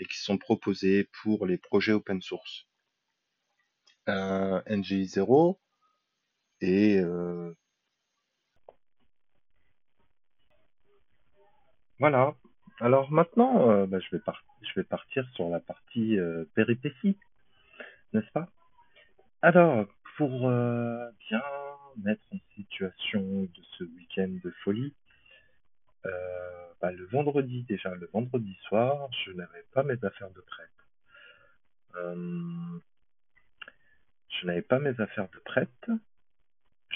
et 0.00 0.06
qui 0.06 0.18
sont 0.18 0.38
proposées 0.38 1.08
pour 1.22 1.46
les 1.46 1.58
projets 1.58 1.92
open 1.92 2.20
source. 2.22 2.66
Euh, 4.08 4.60
NG0 4.62 5.58
et 6.62 6.98
euh, 6.98 7.54
voilà. 11.98 12.34
Alors 12.80 13.12
maintenant, 13.12 13.70
euh, 13.70 13.86
bah, 13.86 13.98
je, 14.00 14.16
vais 14.16 14.22
je 14.62 14.80
vais 14.80 14.84
partir 14.84 15.28
sur 15.34 15.50
la 15.50 15.60
partie 15.60 16.18
euh, 16.18 16.46
péripétie, 16.54 17.18
n'est-ce 18.14 18.30
pas? 18.32 18.48
Alors, 19.42 19.86
pour 20.16 20.48
euh, 20.48 21.10
bien 21.28 21.42
mettre 21.98 22.22
en 22.32 22.38
situation 22.54 23.20
de 23.20 23.62
ce 23.78 23.84
week-end 23.84 24.30
de 24.42 24.50
folie, 24.64 24.94
bah, 26.04 26.92
le 26.92 27.04
vendredi 27.06 27.64
déjà, 27.64 27.94
le 27.94 28.06
vendredi 28.12 28.56
soir, 28.66 29.08
je 29.24 29.32
n'avais 29.32 29.64
pas 29.72 29.82
mes 29.82 30.02
affaires 30.04 30.30
de 30.30 30.40
prête. 30.40 30.68
je 34.28 34.46
n'avais 34.46 34.62
pas 34.62 34.78
mes 34.78 34.98
affaires 35.00 35.28
de 35.28 35.38
prête. 35.40 35.90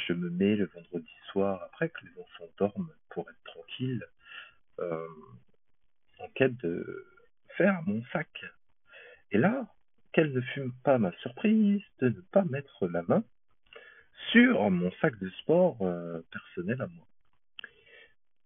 Je 0.06 0.12
me 0.12 0.30
mets 0.30 0.56
le 0.56 0.66
vendredi 0.66 1.14
soir 1.30 1.62
après 1.64 1.88
que 1.88 2.04
les 2.04 2.20
enfants 2.20 2.50
dorment 2.58 2.92
pour 3.10 3.28
être 3.30 3.44
tranquille 3.44 4.06
en 4.78 6.28
quête 6.34 6.56
de 6.58 7.06
faire 7.56 7.82
mon 7.86 8.02
sac. 8.12 8.44
Et 9.30 9.38
là, 9.38 9.66
quelle 10.12 10.32
ne 10.32 10.40
fut 10.40 10.70
pas 10.84 10.98
ma 10.98 11.12
surprise 11.18 11.82
de 12.00 12.08
ne 12.08 12.20
pas 12.20 12.44
mettre 12.44 12.86
la 12.86 13.02
main 13.02 13.24
sur 14.30 14.70
mon 14.70 14.90
sac 15.00 15.18
de 15.18 15.28
sport 15.42 15.76
euh, 15.82 16.20
personnel 16.30 16.80
à 16.80 16.86
moi. 16.86 17.06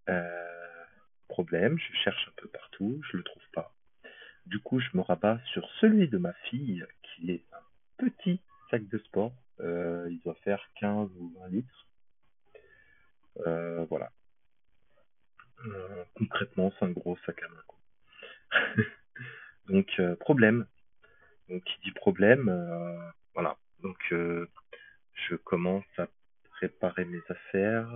Euh, 0.08 0.84
problème, 1.28 1.78
je 1.78 1.96
cherche 1.98 2.28
un 2.28 2.40
peu 2.40 2.48
partout, 2.48 3.00
je 3.10 3.16
le 3.16 3.22
trouve 3.22 3.42
pas. 3.52 3.72
Du 4.46 4.60
coup, 4.60 4.80
je 4.80 4.88
me 4.94 5.02
rabats 5.02 5.40
sur 5.52 5.68
celui 5.80 6.08
de 6.08 6.18
ma 6.18 6.32
fille, 6.48 6.84
qui 7.02 7.30
est 7.30 7.44
un 7.52 8.06
petit 8.06 8.40
sac 8.70 8.88
de 8.88 8.98
sport. 8.98 9.34
Euh, 9.60 10.08
il 10.10 10.20
doit 10.20 10.36
faire 10.44 10.62
15 10.80 11.10
ou 11.18 11.34
20 11.40 11.48
litres. 11.48 11.86
voilà. 13.88 14.10
concrètement, 16.14 16.72
c'est 16.78 16.84
un 16.84 16.90
gros 16.90 17.16
sac 17.26 17.42
à 17.42 17.48
main. 17.48 17.62
Donc, 19.68 20.00
problème. 20.20 20.66
Donc, 21.48 21.62
qui 21.64 21.80
dit 21.84 21.92
problème, 21.92 22.50
voilà. 23.34 23.56
Donc, 23.82 23.98
je 24.10 25.34
commence 25.44 25.84
à 25.98 26.08
préparer 26.50 27.04
mes 27.04 27.20
affaires. 27.28 27.88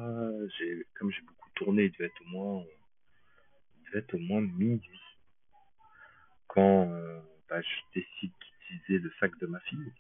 J'ai, 0.58 0.86
comme 0.94 1.10
j'ai 1.10 1.22
beaucoup 1.22 1.41
tourné, 1.54 1.84
il 1.84 1.92
devait 1.92 2.06
être 2.06 2.22
au 2.22 2.28
moins, 2.28 2.64
il 3.76 3.84
devait 3.86 3.98
être 4.00 4.14
au 4.14 4.18
moins 4.18 4.40
minuit 4.40 5.00
quand 6.48 6.88
euh, 6.90 7.20
bah, 7.48 7.60
je 7.62 8.00
décide 8.00 8.32
d'utiliser 8.40 8.98
le 8.98 9.12
sac 9.18 9.36
de 9.38 9.46
ma 9.46 9.60
fille. 9.60 9.92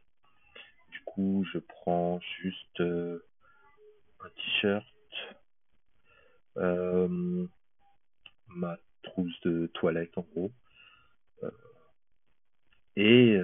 Du 0.90 1.00
coup, 1.04 1.46
je 1.52 1.58
prends 1.58 2.20
juste 2.42 2.80
euh, 2.80 3.24
un 4.20 4.28
t-shirt, 4.28 4.86
euh, 6.58 7.46
ma 8.48 8.76
trousse 9.02 9.40
de 9.40 9.68
toilette 9.68 10.16
en 10.18 10.22
gros, 10.22 10.52
et 12.94 13.38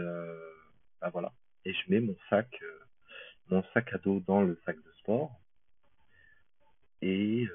bah, 1.00 1.08
voilà. 1.10 1.32
Et 1.64 1.72
je 1.72 1.90
mets 1.90 2.00
mon 2.00 2.16
sac 2.28 2.48
mon 3.50 3.62
sac 3.72 3.94
à 3.94 3.98
dos 3.98 4.20
dans 4.20 4.42
le 4.42 4.60
sac 4.66 4.76
de 4.76 4.92
sport. 4.98 5.40
Et 7.00 7.46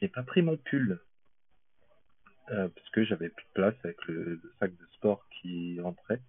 je 0.00 0.06
n'ai 0.06 0.08
pas 0.08 0.22
pris 0.22 0.42
mon 0.42 0.56
pull 0.56 1.00
euh, 2.50 2.68
parce 2.68 2.88
que 2.90 3.04
j'avais 3.04 3.28
plus 3.28 3.44
de 3.44 3.52
place 3.52 3.74
avec 3.84 4.04
le, 4.06 4.40
sac 4.58 4.76
de 4.76 4.86
sport 4.94 5.26
qui 5.28 5.80
rentrait. 5.80 6.20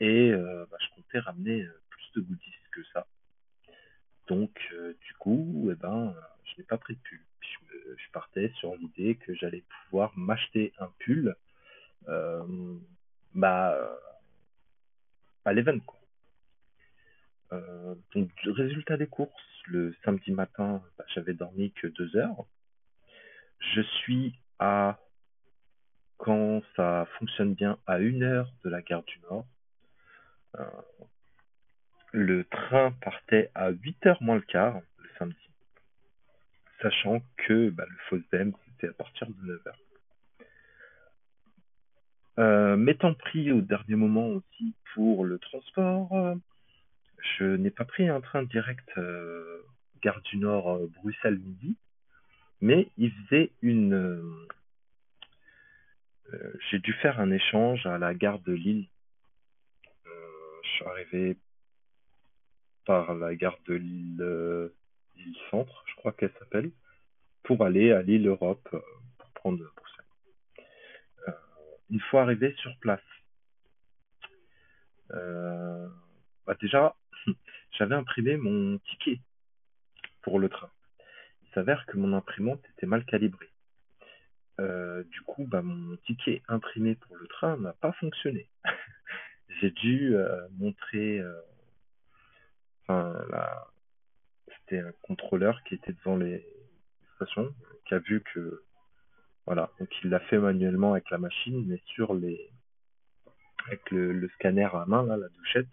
Et 0.00 0.30
bah, 0.32 0.76
je 0.80 0.94
comptais 0.94 1.18
ramener 1.18 1.66
plus 1.90 2.12
de 2.14 2.20
goodies 2.20 2.54
que 2.70 2.84
ça. 2.92 3.04
Donc, 4.28 4.56
du 5.00 5.14
coup, 5.14 5.68
eh 5.72 5.74
ben, 5.74 6.14
je 6.44 6.52
n'ai 6.56 6.64
pas 6.64 6.78
pris 6.78 6.94
de 6.94 7.00
pull. 7.00 7.20
je, 7.42 8.10
partais 8.12 8.52
sur 8.58 8.76
l'idée 8.76 9.16
que 9.16 9.34
j'allais 9.34 9.64
pouvoir 9.84 10.16
m'acheter 10.16 10.72
un 10.78 10.88
pull 11.00 11.34
bah, 13.34 13.98
à 15.44 15.52
l'event. 15.52 15.80
Euh, 17.52 17.94
donc, 18.14 18.30
résultat 18.44 18.96
des 18.96 19.06
courses, 19.06 19.32
le 19.66 19.94
samedi 20.04 20.30
matin, 20.32 20.82
bah, 20.98 21.04
j'avais 21.14 21.34
dormi 21.34 21.72
que 21.72 21.86
deux 21.86 22.16
heures. 22.16 22.44
Je 23.60 23.80
suis 23.80 24.38
à, 24.58 24.98
quand 26.16 26.62
ça 26.76 27.06
fonctionne 27.18 27.54
bien, 27.54 27.78
à 27.86 27.98
une 27.98 28.22
heure 28.22 28.50
de 28.64 28.70
la 28.70 28.82
gare 28.82 29.02
du 29.04 29.18
Nord. 29.20 29.46
Euh, 30.58 30.64
le 32.12 32.44
train 32.44 32.92
partait 33.02 33.50
à 33.54 33.70
8h 33.70 34.16
moins 34.20 34.36
le 34.36 34.42
quart 34.42 34.80
le 34.98 35.08
samedi, 35.18 35.50
sachant 36.80 37.20
que 37.36 37.70
bah, 37.70 37.84
le 37.88 37.96
Fosdem, 38.08 38.52
c'était 38.66 38.88
à 38.88 38.92
partir 38.92 39.28
de 39.28 39.34
9h. 39.34 39.72
Euh, 42.38 42.76
m'étant 42.76 43.14
pris 43.14 43.50
au 43.52 43.60
dernier 43.60 43.96
moment 43.96 44.28
aussi 44.28 44.74
pour 44.94 45.24
le 45.24 45.38
transport, 45.38 46.12
euh, 46.12 46.34
je 47.38 47.44
n'ai 47.44 47.70
pas 47.70 47.84
pris 47.84 48.08
un 48.08 48.20
train 48.20 48.44
direct 48.44 48.88
Gare 50.02 50.20
du 50.22 50.36
Nord 50.38 50.78
Bruxelles 51.02 51.38
midi, 51.38 51.76
mais 52.60 52.88
il 52.96 53.12
faisait 53.12 53.50
une. 53.62 54.46
J'ai 56.70 56.78
dû 56.78 56.92
faire 56.94 57.20
un 57.20 57.30
échange 57.30 57.86
à 57.86 57.96
la 57.96 58.12
gare 58.14 58.40
de 58.40 58.52
Lille. 58.52 58.86
je 60.04 60.68
suis 60.68 60.84
arrivé 60.84 61.36
par 62.84 63.14
la 63.14 63.34
gare 63.34 63.58
de 63.66 63.74
Lille, 63.74 64.70
Lille 65.16 65.36
Centre, 65.50 65.84
je 65.86 65.94
crois 65.96 66.12
qu'elle 66.12 66.32
s'appelle, 66.38 66.70
pour 67.44 67.64
aller 67.64 67.92
à 67.92 68.02
Lille 68.02 68.26
Europe 68.26 68.68
pour 68.70 69.30
prendre 69.30 69.64
une 71.90 72.00
fois 72.00 72.22
arrivé 72.22 72.54
sur 72.58 72.76
place. 72.78 73.00
Euh, 75.12 75.88
bah 76.46 76.54
déjà, 76.60 76.94
j'avais 77.78 77.94
imprimé 77.94 78.36
mon 78.36 78.78
ticket 78.78 79.20
pour 80.22 80.38
le 80.38 80.48
train. 80.48 80.70
Il 81.48 81.54
s'avère 81.54 81.86
que 81.86 81.96
mon 81.96 82.12
imprimante 82.12 82.62
était 82.76 82.86
mal 82.86 83.04
calibrée. 83.04 83.50
Euh, 84.60 85.04
du 85.04 85.20
coup, 85.22 85.46
bah, 85.46 85.62
mon 85.62 85.96
ticket 85.98 86.42
imprimé 86.48 86.94
pour 86.96 87.16
le 87.16 87.26
train 87.28 87.56
n'a 87.56 87.72
pas 87.72 87.92
fonctionné. 87.92 88.48
J'ai 89.60 89.70
dû 89.70 90.14
euh, 90.14 90.46
montrer. 90.58 91.22
enfin, 92.82 93.14
c'était 94.60 94.80
un 94.80 94.92
contrôleur 95.02 95.62
qui 95.64 95.74
était 95.74 95.92
devant 95.92 96.16
les 96.16 96.44
stations, 97.16 97.54
qui 97.86 97.94
a 97.94 97.98
vu 97.98 98.22
que 98.34 98.62
voilà, 99.46 99.70
donc 99.80 99.88
il 100.04 100.10
l'a 100.10 100.20
fait 100.20 100.36
manuellement 100.36 100.92
avec 100.92 101.08
la 101.08 101.16
machine, 101.16 101.64
mais 101.66 101.80
sur 101.86 102.14
les 102.14 102.50
avec 103.66 103.90
le, 103.90 104.28
scanner 104.34 104.68
à 104.72 104.84
main, 104.86 105.04
là, 105.04 105.16
la 105.16 105.28
douchette. 105.28 105.68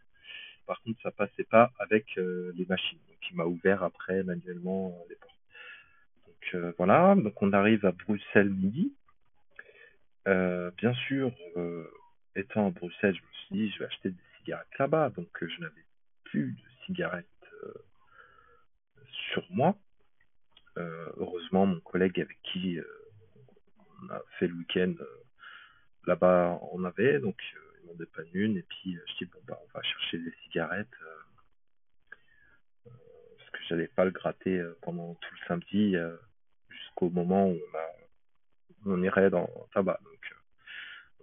Par 0.65 0.81
contre, 0.81 1.01
ça 1.01 1.11
passait 1.11 1.43
pas 1.43 1.71
avec 1.79 2.05
euh, 2.17 2.51
les 2.55 2.65
machines. 2.65 2.99
Donc 3.07 3.17
il 3.29 3.35
m'a 3.35 3.45
ouvert 3.45 3.83
après 3.83 4.23
manuellement 4.23 4.97
euh, 4.97 5.05
les 5.09 5.15
portes. 5.15 5.35
Euh, 6.53 6.71
voilà, 6.77 7.15
donc 7.15 7.41
on 7.41 7.53
arrive 7.53 7.85
à 7.85 7.91
Bruxelles 7.91 8.49
midi. 8.49 8.93
bien 10.25 10.93
sûr, 11.07 11.31
étant 12.35 12.67
à 12.67 12.71
Bruxelles, 12.71 13.15
je 13.15 13.21
me 13.21 13.33
suis 13.33 13.55
dit 13.55 13.71
je 13.71 13.79
vais 13.79 13.85
acheter 13.85 14.09
des 14.09 14.23
cigarettes 14.39 14.77
là-bas, 14.79 15.09
donc 15.09 15.29
je 15.41 15.61
n'avais 15.61 15.85
plus 16.25 16.51
de 16.51 16.85
cigarettes 16.85 17.25
sur 19.33 19.45
moi. 19.49 19.75
heureusement, 20.77 21.65
mon 21.65 21.79
collègue 21.79 22.19
avec 22.19 22.37
qui 22.43 22.79
on 24.03 24.13
a 24.13 24.21
fait 24.39 24.47
le 24.47 24.55
week-end 24.55 24.93
euh, 24.99 25.23
là-bas, 26.07 26.59
on 26.73 26.83
avait, 26.83 27.19
donc 27.19 27.37
euh, 27.55 27.59
ils 27.81 27.87
m'ont 27.87 27.95
dépanné 27.95 28.29
une, 28.33 28.57
et 28.57 28.63
puis 28.63 28.95
euh, 28.95 29.01
je 29.07 29.25
dis, 29.25 29.31
bon, 29.31 29.39
bah, 29.47 29.59
on 29.63 29.77
va 29.77 29.83
chercher 29.83 30.19
des 30.19 30.33
cigarettes, 30.43 30.87
parce 32.83 33.49
que 33.51 33.59
j'allais 33.69 33.87
pas 33.87 34.05
le 34.05 34.11
gratter 34.11 34.63
pendant 34.81 35.15
tout 35.15 35.33
le 35.33 35.47
samedi, 35.47 35.95
jusqu'au 36.95 37.09
moment 37.09 37.49
où 37.49 37.59
on, 38.85 39.03
irait 39.03 39.29
dans 39.29 39.41
le 39.41 39.73
tabac. 39.73 39.99
Donc, 40.03 40.35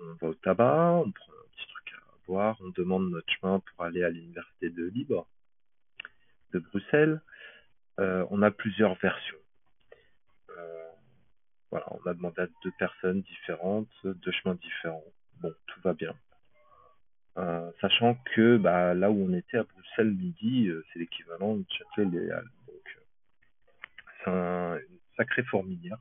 on 0.00 0.14
va 0.14 0.28
au 0.28 0.34
tabac, 0.34 1.02
on 1.04 1.10
prend 1.10 1.32
un 1.32 1.56
petit 1.56 1.66
truc 1.68 1.94
à 1.94 2.26
boire, 2.26 2.56
on 2.60 2.70
demande 2.70 3.10
notre 3.10 3.32
chemin 3.32 3.60
pour 3.60 3.84
aller 3.84 4.02
à 4.04 4.10
l'université 4.10 4.70
de 4.70 4.86
Libre 4.88 5.26
de 6.52 6.58
Bruxelles. 6.58 7.20
on 7.98 8.42
a 8.42 8.50
plusieurs 8.50 8.94
versions. 8.96 9.36
Voilà, 11.70 11.86
on 11.90 12.06
a 12.06 12.12
demandé 12.12 12.42
à 12.42 12.48
deux 12.62 12.72
personnes 12.78 13.22
différentes, 13.22 13.88
deux 14.04 14.32
chemins 14.32 14.56
différents. 14.56 15.04
Bon, 15.40 15.54
tout 15.66 15.80
va 15.82 15.94
bien. 15.94 16.14
Euh, 17.38 17.70
sachant 17.80 18.18
que 18.34 18.58
bah, 18.58 18.92
là 18.92 19.10
où 19.10 19.26
on 19.26 19.32
était 19.32 19.56
à 19.56 19.62
Bruxelles 19.62 20.12
midi, 20.12 20.68
euh, 20.68 20.84
c'est 20.92 20.98
l'équivalent 20.98 21.56
de 21.56 21.64
Châtelet-Léal. 21.70 22.44
Donc, 22.66 22.98
euh, 24.26 24.78
c'est 24.78 24.91
sacrée 25.22 25.44
fourmilière. 25.44 25.98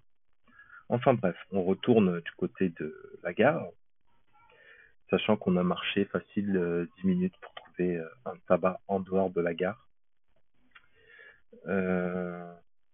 Enfin 0.90 1.14
bref, 1.14 1.36
on 1.52 1.64
retourne 1.64 2.20
du 2.22 2.32
côté 2.32 2.70
de 2.70 3.20
la 3.24 3.34
gare, 3.34 3.68
sachant 5.12 5.38
qu'on 5.38 5.56
a 5.58 5.64
marché 5.64 6.06
facile 6.06 6.88
10 6.98 7.08
minutes 7.08 7.36
pour 7.40 7.54
trouver 7.54 8.02
un 8.26 8.34
tabac 8.48 8.80
en 8.88 9.00
dehors 9.00 9.30
de 9.30 9.42
la 9.42 9.54
gare, 9.54 9.88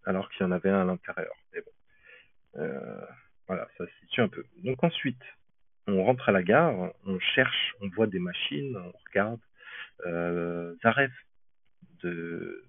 alors 0.06 0.30
qu'il 0.30 0.42
y 0.42 0.44
en 0.44 0.52
avait 0.52 0.70
un 0.70 0.82
à 0.82 0.86
l'intérieur. 0.86 1.34
Mais 1.54 1.62
bon, 1.62 2.62
euh, 2.62 3.06
voilà, 3.48 3.68
ça 3.78 3.86
se 3.86 3.92
situe 4.02 4.22
un 4.22 4.28
peu. 4.28 4.44
Donc 4.64 4.84
ensuite, 4.84 5.24
on 5.88 6.04
rentre 6.04 6.28
à 6.28 6.34
la 6.34 6.44
gare, 6.44 6.92
on 7.06 7.20
cherche, 7.20 7.74
on 7.82 7.88
voit 7.90 8.08
des 8.08 8.20
machines, 8.20 8.76
on 8.76 8.94
regarde. 9.10 9.40
Euh, 10.06 10.76
Zarev 10.84 11.12
de 12.04 12.67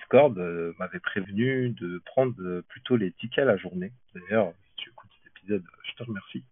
Discord 0.00 0.36
euh, 0.38 0.72
m'avait 0.78 0.98
prévenu 0.98 1.70
de 1.70 2.00
prendre 2.06 2.62
plutôt 2.68 2.96
les 2.96 3.12
tickets 3.12 3.42
à 3.42 3.44
la 3.44 3.56
journée. 3.56 3.92
D'ailleurs, 4.14 4.52
si 4.64 4.84
tu 4.84 4.90
écoutes 4.90 5.10
cet 5.22 5.32
épisode, 5.32 5.64
je 5.84 5.92
te 5.92 6.02
remercie. 6.02 6.44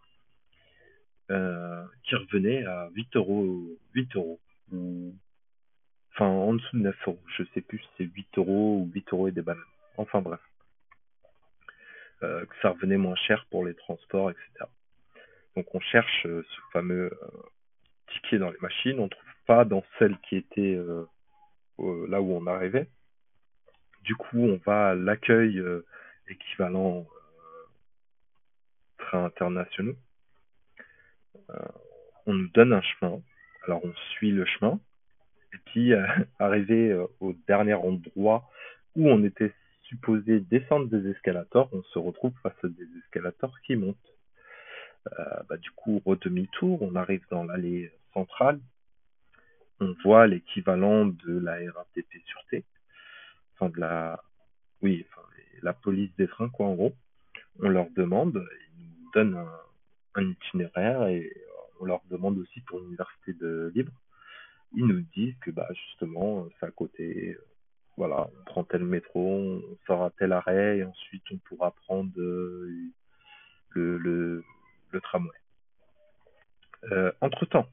Euh, 1.31 1.85
qui 2.05 2.15
revenait 2.15 2.65
à 2.65 2.89
8 2.95 3.17
euros, 3.17 3.61
8 3.95 4.17
euros, 4.17 4.41
enfin 6.13 6.27
en 6.27 6.55
dessous 6.55 6.77
de 6.77 6.83
9 6.83 6.97
euros. 7.07 7.21
Je 7.37 7.43
sais 7.55 7.61
plus 7.61 7.79
si 7.79 7.89
c'est 7.99 8.05
8 8.05 8.39
euros 8.39 8.83
ou 8.83 8.91
8 8.95 9.13
euros 9.13 9.29
et 9.29 9.33
des 9.33 9.43
bananes. 9.43 9.63
Enfin 9.97 10.21
bref. 10.21 10.41
Euh, 12.23 12.45
que 12.47 12.55
ça 12.63 12.71
revenait 12.71 12.97
moins 12.97 13.17
cher 13.17 13.47
pour 13.51 13.65
les 13.65 13.75
transports, 13.75 14.31
etc. 14.31 14.65
Donc 15.57 15.75
on 15.75 15.81
cherche 15.81 16.23
ce 16.23 16.61
fameux 16.73 17.11
ticket 18.13 18.39
dans 18.39 18.51
les 18.51 18.59
machines, 18.61 18.99
on 19.01 19.09
trouve 19.09 19.25
pas 19.47 19.65
dans 19.65 19.85
celle 19.99 20.17
qui 20.29 20.37
était 20.37 20.79
là 21.79 22.21
où 22.23 22.33
on 22.33 22.47
arrivait. 22.47 22.89
Du 24.03 24.15
coup, 24.15 24.39
on 24.39 24.61
va 24.65 24.91
à 24.91 24.95
l'accueil 24.95 25.63
équivalent 26.29 27.07
train 28.99 29.25
internationaux. 29.25 29.97
on 32.27 32.35
nous 32.35 32.49
donne 32.49 32.73
un 32.73 32.83
chemin, 32.83 33.21
alors 33.65 33.85
on 33.85 33.93
suit 34.13 34.31
le 34.31 34.45
chemin, 34.47 34.81
et 35.53 35.59
puis 35.67 35.93
arrivé 36.39 36.95
au 37.21 37.35
dernier 37.47 37.75
endroit 37.75 38.49
où 38.97 39.09
on 39.09 39.23
était 39.25 39.53
supposé 39.89 40.41
descendre 40.41 40.89
des 40.89 41.11
escalators, 41.11 41.69
on 41.73 41.83
se 41.83 41.99
retrouve 41.99 42.33
face 42.43 42.57
à 42.63 42.69
des 42.69 42.87
escalators 43.05 43.55
qui 43.63 43.77
montent. 43.77 43.97
Euh, 45.19 45.25
bah, 45.49 45.57
du 45.57 45.71
coup, 45.71 46.03
au 46.05 46.17
demi-tour, 46.17 46.83
on 46.83 46.95
arrive 46.95 47.25
dans 47.31 47.45
l'allée 47.45 47.91
centrale. 48.13 48.61
On 49.81 49.95
voit 50.05 50.27
l'équivalent 50.27 51.07
de 51.07 51.39
la 51.39 51.55
RATP 51.73 52.21
sûreté, 52.27 52.65
enfin 53.59 53.71
de 53.71 53.81
la, 53.81 54.23
oui, 54.83 55.07
la 55.63 55.73
police 55.73 56.15
des 56.17 56.29
trains, 56.29 56.49
quoi, 56.49 56.67
en 56.67 56.75
gros. 56.75 56.95
On 57.61 57.69
leur 57.69 57.91
demande, 57.91 58.45
ils 58.79 58.85
nous 58.85 59.11
donnent 59.13 59.37
un, 60.15 60.23
itinéraire 60.23 61.07
et 61.07 61.33
on 61.81 61.85
leur 61.85 62.01
demande 62.11 62.39
aussi 62.39 62.61
pour 62.63 62.81
l'université 62.81 63.33
de 63.35 63.71
Libre. 63.75 63.93
Ils 64.75 64.87
nous 64.87 65.01
disent 65.15 65.37
que 65.41 65.51
bah 65.51 65.69
justement 65.73 66.47
c'est 66.59 66.67
à 66.67 66.71
côté, 66.73 67.39
voilà, 67.97 68.29
on 68.37 68.45
prend 68.45 68.65
tel 68.65 68.85
métro, 68.85 69.21
on 69.21 69.63
sort 69.87 70.05
à 70.05 70.11
tel 70.11 70.33
arrêt, 70.33 70.79
et 70.79 70.85
ensuite 70.85 71.23
on 71.31 71.39
pourra 71.39 71.71
prendre 71.71 72.11
euh, 72.19 72.69
le, 73.71 73.99
le, 73.99 74.45
le 74.91 75.01
tramway. 75.01 75.31
Euh, 76.91 77.13
entre 77.21 77.47
temps, 77.47 77.69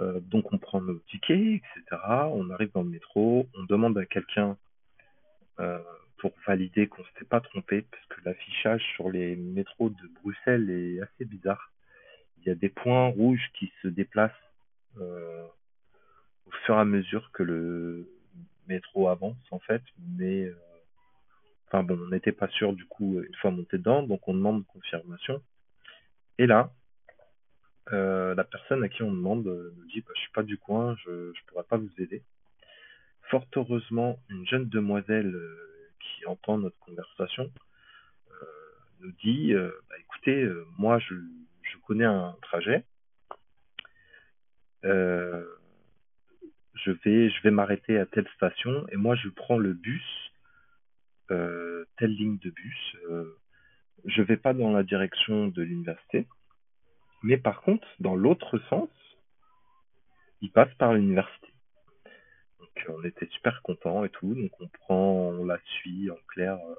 euh, 0.00 0.20
donc 0.20 0.52
on 0.52 0.58
prend 0.58 0.80
nos 0.80 0.98
tickets, 1.10 1.38
etc. 1.38 2.02
On 2.32 2.50
arrive 2.50 2.70
dans 2.72 2.82
le 2.82 2.90
métro, 2.90 3.46
on 3.56 3.64
demande 3.64 3.96
à 3.98 4.06
quelqu'un 4.06 4.56
pour 6.16 6.32
valider 6.46 6.86
qu'on 6.86 7.02
ne 7.02 7.06
s'était 7.08 7.26
pas 7.26 7.42
trompé, 7.42 7.82
parce 7.82 8.06
que 8.06 8.24
l'affichage 8.24 8.82
sur 8.94 9.10
les 9.10 9.36
métros 9.36 9.90
de 9.90 10.10
Bruxelles 10.22 10.70
est 10.70 11.02
assez 11.02 11.26
bizarre. 11.26 11.70
Il 12.38 12.48
y 12.48 12.50
a 12.50 12.54
des 12.54 12.70
points 12.70 13.08
rouges 13.08 13.46
qui 13.58 13.70
se 13.82 13.88
déplacent 13.88 14.32
au 14.96 16.50
fur 16.64 16.76
et 16.76 16.78
à 16.78 16.86
mesure 16.86 17.30
que 17.32 17.42
le, 17.42 18.08
métro 18.70 19.08
avance 19.08 19.44
en 19.50 19.58
fait, 19.58 19.82
mais 20.16 20.44
euh, 20.44 20.56
enfin 21.66 21.82
bon, 21.82 21.98
on 22.00 22.08
n'était 22.08 22.32
pas 22.32 22.48
sûr 22.48 22.72
du 22.72 22.86
coup 22.86 23.20
une 23.20 23.34
fois 23.36 23.50
monté 23.50 23.76
dedans, 23.76 24.02
donc 24.02 24.26
on 24.28 24.34
demande 24.34 24.64
confirmation. 24.66 25.42
Et 26.38 26.46
là, 26.46 26.72
euh, 27.92 28.34
la 28.34 28.44
personne 28.44 28.84
à 28.84 28.88
qui 28.88 29.02
on 29.02 29.12
demande 29.12 29.46
euh, 29.46 29.72
nous 29.76 29.86
dit 29.86 30.00
bah, 30.00 30.12
je 30.14 30.20
suis 30.20 30.32
pas 30.32 30.42
du 30.42 30.58
coin, 30.58 30.96
je 31.04 31.10
ne 31.10 31.46
pourrais 31.46 31.64
pas 31.64 31.76
vous 31.76 31.90
aider. 31.98 32.22
Fort 33.30 33.46
heureusement, 33.56 34.18
une 34.28 34.46
jeune 34.46 34.68
demoiselle 34.68 35.36
qui 36.00 36.26
entend 36.26 36.58
notre 36.58 36.78
conversation 36.78 37.50
nous 39.00 39.12
dit 39.22 39.54
bah, 39.54 39.96
écoutez, 39.98 40.46
moi 40.76 40.98
je, 40.98 41.14
connais 41.86 42.04
un 42.04 42.36
trajet. 42.42 42.84
Euh, 44.84 45.44
je 46.74 46.92
vais, 47.42 47.50
m'arrêter 47.50 47.98
à 47.98 48.06
telle 48.06 48.28
station 48.36 48.86
et 48.90 48.96
moi 48.96 49.16
je 49.16 49.28
prends 49.28 49.58
le 49.58 49.74
bus, 49.74 50.32
euh, 51.30 51.84
telle 51.98 52.14
ligne 52.14 52.38
de 52.38 52.50
bus. 52.50 52.96
Euh, 53.10 53.36
je 54.06 54.22
vais 54.22 54.36
pas 54.36 54.54
dans 54.54 54.72
la 54.72 54.82
direction 54.82 55.48
de 55.48 55.62
l'université, 55.62 56.26
mais 57.22 57.36
par 57.36 57.60
contre, 57.62 57.86
dans 57.98 58.16
l'autre 58.16 58.58
sens, 58.68 58.88
il 60.40 60.50
passe 60.50 60.72
par 60.74 60.94
l'université. 60.94 61.48
Donc 62.58 62.86
on 62.88 63.04
était 63.04 63.26
super 63.26 63.60
contents 63.62 64.04
et 64.04 64.08
tout, 64.10 64.34
donc 64.34 64.52
on 64.60 64.68
prend, 64.68 65.30
on 65.30 65.44
la 65.44 65.58
suit 65.64 66.10
en 66.10 66.18
clair 66.28 66.54
euh, 66.54 66.74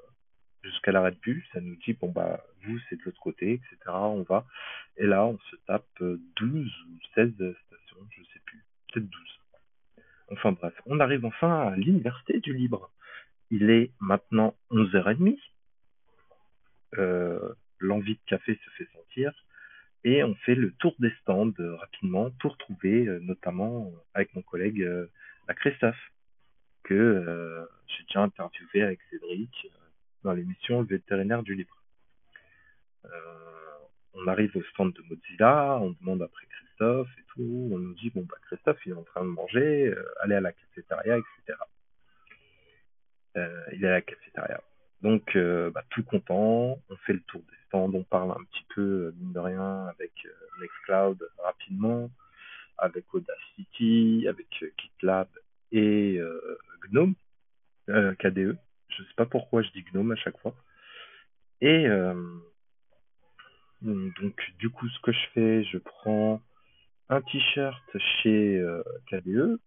jusqu'à 0.62 0.92
l'arrêt 0.92 1.12
de 1.12 1.18
bus, 1.18 1.44
ça 1.52 1.60
nous 1.60 1.76
dit 1.76 1.92
bon 1.94 2.10
bah 2.10 2.40
vous 2.64 2.78
c'est 2.88 2.96
de 2.96 3.02
l'autre 3.04 3.20
côté, 3.20 3.54
etc. 3.54 3.76
On 3.88 4.22
va 4.22 4.44
et 4.96 5.06
là 5.06 5.24
on 5.26 5.38
se 5.50 5.56
tape 5.66 5.86
12 6.00 6.16
ou 6.40 6.98
16 7.14 7.32
stations, 7.34 8.06
je 8.10 8.22
sais 8.32 8.40
plus, 8.44 8.64
peut-être 8.92 9.08
12. 9.08 9.40
Enfin 10.32 10.52
bref, 10.52 10.74
on 10.86 11.00
arrive 11.00 11.24
enfin 11.24 11.68
à 11.68 11.76
l'Université 11.76 12.40
du 12.40 12.54
Libre. 12.54 12.90
Il 13.50 13.70
est 13.70 13.90
maintenant 14.00 14.54
11h30. 14.70 15.38
Euh, 16.98 17.54
l'envie 17.78 18.14
de 18.14 18.20
café 18.26 18.58
se 18.64 18.70
fait 18.70 18.88
sentir. 18.92 19.32
Et 20.04 20.24
on 20.24 20.34
fait 20.34 20.54
le 20.54 20.72
tour 20.72 20.94
des 20.98 21.12
stands 21.20 21.52
euh, 21.60 21.76
rapidement 21.76 22.30
pour 22.40 22.56
trouver, 22.58 23.06
euh, 23.06 23.20
notamment 23.20 23.92
avec 24.14 24.34
mon 24.34 24.42
collègue 24.42 24.84
la 25.48 25.54
Christophe, 25.54 25.96
que 26.84 27.66
j'ai 27.86 28.04
déjà 28.04 28.22
interviewé 28.22 28.82
avec 28.82 29.00
Cédric 29.10 29.68
dans 30.24 30.32
l'émission 30.32 30.80
Le 30.80 30.86
vétérinaire 30.86 31.42
du 31.42 31.54
Libre. 31.54 31.76
on 34.14 34.26
arrive 34.26 34.56
au 34.56 34.62
stand 34.64 34.92
de 34.92 35.02
Mozilla, 35.02 35.78
on 35.80 35.90
demande 36.00 36.22
après 36.22 36.46
Christophe 36.46 37.08
et 37.18 37.22
tout. 37.34 37.70
On 37.72 37.78
nous 37.78 37.94
dit, 37.94 38.10
bon, 38.10 38.22
bah, 38.22 38.36
Christophe, 38.46 38.78
il 38.86 38.92
est 38.92 38.96
en 38.96 39.02
train 39.02 39.22
de 39.22 39.28
manger, 39.28 39.88
euh, 39.88 40.04
allez 40.20 40.34
à 40.34 40.40
la 40.40 40.52
cafétéria, 40.52 41.18
etc. 41.18 41.58
Euh, 43.36 43.64
il 43.72 43.84
est 43.84 43.88
à 43.88 43.92
la 43.92 44.02
cafétéria. 44.02 44.60
Donc, 45.00 45.36
euh, 45.36 45.70
bah, 45.70 45.84
tout 45.90 46.04
content, 46.04 46.78
on 46.88 46.96
fait 47.06 47.14
le 47.14 47.22
tour 47.22 47.40
des 47.40 47.61
stands, 47.72 47.94
on 47.94 48.02
parle 48.04 48.32
un 48.32 48.44
petit 48.50 48.64
peu, 48.74 49.14
mine 49.16 49.32
de 49.32 49.38
rien, 49.38 49.86
avec 49.86 50.12
Nextcloud 50.60 51.18
rapidement, 51.42 52.10
avec 52.76 53.04
Audacity, 53.14 54.26
avec 54.28 54.46
GitLab 54.78 55.28
et 55.72 56.20
Gnome, 56.90 57.14
KDE. 57.86 58.58
Je 58.88 59.02
sais 59.02 59.14
pas 59.16 59.24
pourquoi 59.24 59.62
je 59.62 59.70
dis 59.70 59.84
Gnome 59.92 60.12
à 60.12 60.16
chaque 60.16 60.38
fois. 60.38 60.54
Et 61.62 61.88
donc, 63.82 64.40
du 64.58 64.70
coup, 64.70 64.88
ce 64.88 65.00
que 65.00 65.12
je 65.12 65.26
fais, 65.32 65.64
je 65.64 65.78
prends 65.78 66.42
un 67.08 67.20
t-shirt 67.20 67.98
chez 68.22 68.58
euh, 68.58 68.82
KDE, 69.10 69.58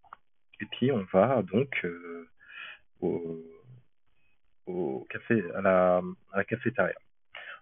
et 0.62 0.65
puis 0.72 0.91
on 0.91 1.06
va 1.13 1.44
donc 1.44 1.80
euh, 1.84 2.28
au, 3.02 3.44
au, 4.65 5.06
café, 5.10 5.44
à 5.54 5.62
la, 5.62 5.98
à 6.32 6.38
la 6.38 6.44
cafétéria. 6.44 6.96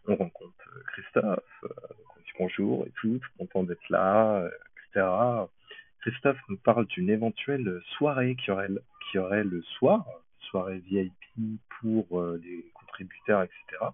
On 0.08 0.16
rencontre 0.16 0.84
Christophe, 0.88 1.64
euh, 1.64 1.70
on 2.16 2.20
dit 2.20 2.32
bonjour 2.38 2.86
et 2.86 2.92
tout, 3.00 3.20
tout 3.20 3.38
content 3.38 3.64
d'être 3.64 3.90
là, 3.90 4.48
etc. 4.88 5.08
Christophe 6.02 6.40
nous 6.50 6.58
parle 6.58 6.86
d'une 6.88 7.10
éventuelle 7.10 7.82
soirée 7.98 8.36
qui 8.36 8.52
aurait, 8.52 8.70
aurait 9.16 9.44
le 9.44 9.62
soir, 9.62 10.06
soirée 10.40 10.80
VIP 10.80 11.60
pour 11.80 12.22
les 12.44 12.66
contributeurs, 12.74 13.44
etc 13.44 13.86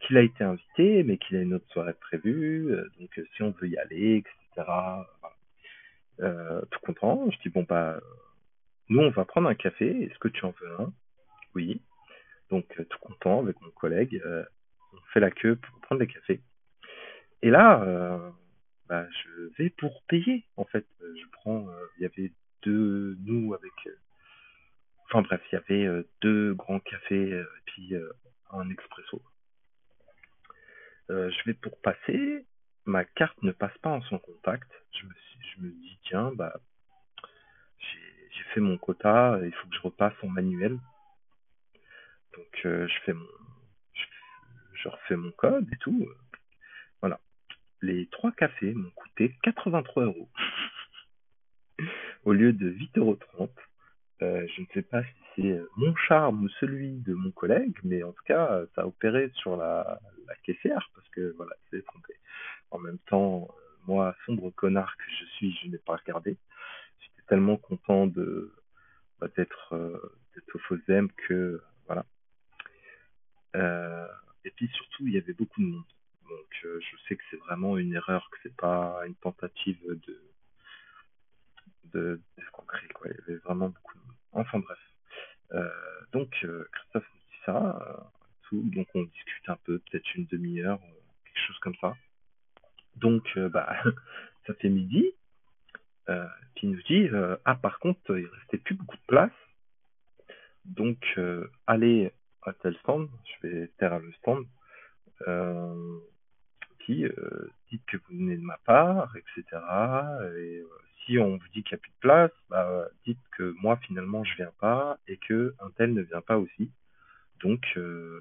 qu'il 0.00 0.16
a 0.18 0.22
été 0.22 0.42
invité, 0.42 1.04
mais 1.04 1.16
qu'il 1.16 1.36
a 1.36 1.42
une 1.42 1.54
autre 1.54 1.70
soirée 1.70 1.92
prévue, 1.92 2.74
donc 2.98 3.20
si 3.36 3.42
on 3.44 3.52
veut 3.52 3.68
y 3.68 3.78
aller, 3.78 4.16
etc. 4.16 4.68
Euh, 6.20 6.60
tout 6.70 6.80
content. 6.80 7.30
Je 7.30 7.38
dis, 7.40 7.48
bon, 7.48 7.64
bah, 7.68 8.00
nous, 8.88 9.00
on 9.00 9.10
va 9.10 9.24
prendre 9.24 9.48
un 9.48 9.54
café. 9.54 10.04
Est-ce 10.04 10.18
que 10.18 10.28
tu 10.28 10.44
en 10.44 10.54
veux 10.60 10.80
un? 10.80 10.92
Oui. 11.54 11.80
Donc, 12.50 12.66
euh, 12.78 12.84
tout 12.84 12.98
content 13.00 13.40
avec 13.40 13.60
mon 13.60 13.70
collègue, 13.70 14.20
euh, 14.24 14.44
on 14.92 15.00
fait 15.12 15.20
la 15.20 15.30
queue 15.30 15.56
pour 15.56 15.80
prendre 15.80 16.00
les 16.00 16.06
cafés. 16.06 16.40
Et 17.42 17.50
là, 17.50 18.32
bah, 18.88 19.06
je 19.10 19.48
vais 19.58 19.70
pour 19.70 20.02
payer, 20.04 20.44
en 20.56 20.64
fait. 20.64 20.86
Je 21.00 21.24
prends, 21.32 21.66
il 21.98 22.02
y 22.02 22.06
avait 22.06 22.32
deux, 22.62 23.16
nous, 23.24 23.54
avec. 23.54 23.72
Enfin, 25.06 25.22
bref, 25.22 25.40
il 25.50 25.54
y 25.56 25.58
avait 25.58 26.04
deux 26.20 26.54
grands 26.54 26.80
cafés, 26.80 27.30
et 27.30 27.44
puis 27.66 27.94
un 28.50 28.70
expresso. 28.70 29.20
je 31.08 31.44
vais 31.44 31.54
pour 31.54 31.80
passer, 31.80 32.46
ma 32.86 33.04
carte 33.04 33.42
ne 33.42 33.52
passe 33.52 33.76
pas 33.78 33.90
en 33.90 34.02
son 34.02 34.18
contact. 34.18 34.70
Je 34.92 35.60
me, 35.60 35.70
dis, 35.70 35.98
tiens, 36.04 36.32
bah, 36.34 36.54
j'ai 37.78 38.42
fait 38.54 38.60
mon 38.60 38.78
quota, 38.78 39.38
il 39.44 39.52
faut 39.52 39.68
que 39.68 39.76
je 39.76 39.82
repasse 39.82 40.14
en 40.22 40.28
manuel. 40.28 40.78
Donc, 42.34 42.62
euh, 42.64 42.86
je 42.88 43.00
fais 43.04 43.12
mon, 43.12 43.26
je, 44.82 44.88
refais 44.88 45.16
mon 45.16 45.30
code 45.32 45.68
et 45.72 45.76
tout. 45.78 46.08
Voilà. 47.00 47.20
Les 47.80 48.06
trois 48.08 48.32
cafés 48.32 48.74
m'ont 48.74 48.90
coûté 48.90 49.36
83 49.42 50.04
euros. 50.04 50.28
Au 52.24 52.32
lieu 52.32 52.52
de 52.52 52.70
8,30 52.70 52.98
euros. 52.98 53.18
Euh, 54.22 54.46
je 54.54 54.60
ne 54.60 54.66
sais 54.72 54.82
pas 54.82 55.02
si 55.02 55.10
c'est 55.34 55.60
mon 55.76 55.96
charme 55.96 56.44
ou 56.44 56.48
celui 56.60 56.92
de 56.98 57.12
mon 57.12 57.32
collègue, 57.32 57.76
mais 57.82 58.02
en 58.04 58.12
tout 58.12 58.22
cas, 58.24 58.62
ça 58.74 58.82
a 58.82 58.86
opéré 58.86 59.32
sur 59.34 59.56
la, 59.56 59.98
caissière 60.44 60.88
parce 60.94 61.08
que 61.10 61.34
voilà, 61.36 61.52
c'est 61.70 61.84
trompé. 61.84 62.14
En 62.70 62.78
même 62.78 62.98
temps, 63.06 63.48
euh, 63.50 63.62
moi, 63.86 64.14
sombre 64.26 64.50
connard 64.50 64.96
que 64.96 65.04
je 65.20 65.24
suis, 65.36 65.58
je 65.62 65.68
n'ai 65.68 65.78
pas 65.78 65.96
regardé. 65.96 66.36
J'étais 67.00 67.26
tellement 67.28 67.56
content 67.56 68.06
de 68.06 68.52
bah, 69.20 69.28
d'être 69.36 69.74
euh, 69.74 69.98
au 70.54 70.58
Fosem 70.58 71.10
que 71.28 71.60
voilà. 71.86 72.04
Euh, 73.56 74.06
et 74.44 74.50
puis 74.50 74.68
surtout, 74.68 75.06
il 75.06 75.14
y 75.14 75.18
avait 75.18 75.32
beaucoup 75.32 75.60
de 75.60 75.66
monde. 75.66 75.84
donc 76.28 76.60
euh, 76.64 76.80
je 76.80 76.96
sais 77.08 77.16
que 77.16 77.22
c'est 77.30 77.36
vraiment 77.38 77.76
une 77.78 77.94
erreur, 77.94 78.28
que 78.30 78.38
c'est 78.42 78.56
pas 78.56 79.02
une 79.06 79.14
tentative 79.16 79.80
de 80.06 80.20
de 81.92 82.20
d'escroquerie 82.36 82.88
quoi. 82.88 83.08
Il 83.10 83.16
y 83.16 83.22
avait 83.22 83.40
vraiment 83.40 83.68
beaucoup. 83.68 83.98
De... 83.98 84.02
Enfin 84.32 84.58
bref. 84.58 84.78
Euh, 85.52 85.68
donc 86.12 86.32
euh, 86.44 86.66
Christophe 86.72 87.08
me 87.14 87.18
dit 87.18 87.42
ça, 87.44 88.10
tout. 88.42 88.62
donc 88.74 88.88
on 88.94 89.02
discute 89.02 89.48
un 89.48 89.56
peu, 89.56 89.78
peut-être 89.78 90.14
une 90.14 90.26
demi-heure, 90.26 90.80
quelque 91.24 91.46
chose 91.46 91.58
comme 91.58 91.76
ça. 91.80 91.96
Donc 92.96 93.38
bah 93.50 93.82
ça 94.46 94.54
fait 94.54 94.68
midi. 94.68 95.12
Euh, 96.08 96.26
qui 96.56 96.66
nous 96.66 96.82
dit 96.82 97.08
ah 97.44 97.54
par 97.54 97.78
contre 97.78 98.18
il 98.18 98.26
restait 98.26 98.58
plus 98.58 98.74
beaucoup 98.74 98.96
de 98.96 99.06
place 99.06 99.30
donc 100.64 101.16
allez 101.68 102.12
à 102.44 102.52
tel 102.54 102.76
stand 102.78 103.08
je 103.24 103.48
vais 103.48 103.68
taire 103.78 103.98
le 103.98 104.12
stand 104.14 104.44
euh, 105.28 105.98
qui 106.84 107.04
euh, 107.04 107.50
dites 107.70 107.84
que 107.86 107.96
vous 107.96 108.18
venez 108.18 108.36
de 108.36 108.42
ma 108.42 108.58
part, 108.64 109.14
etc. 109.16 109.44
Et 109.52 110.58
euh, 110.58 110.66
si 111.04 111.16
on 111.18 111.36
vous 111.36 111.48
dit 111.54 111.62
qu'il 111.62 111.76
n'y 111.76 111.80
a 111.80 111.82
plus 111.82 111.92
de 111.92 112.00
place, 112.00 112.32
bah, 112.50 112.88
dites 113.06 113.22
que 113.38 113.54
moi 113.62 113.76
finalement 113.76 114.24
je 114.24 114.34
viens 114.34 114.52
pas 114.58 114.98
et 115.06 115.16
que 115.16 115.54
un 115.60 115.70
tel 115.70 115.94
ne 115.94 116.02
vient 116.02 116.22
pas 116.22 116.38
aussi. 116.38 116.72
Donc, 117.40 117.60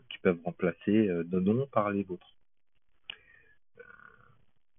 qui 0.09 0.17
peuvent 0.23 0.39
remplacer 0.43 1.07
nos 1.29 1.41
noms 1.41 1.67
par 1.67 1.91
les 1.91 2.01
vôtres. 2.01 2.35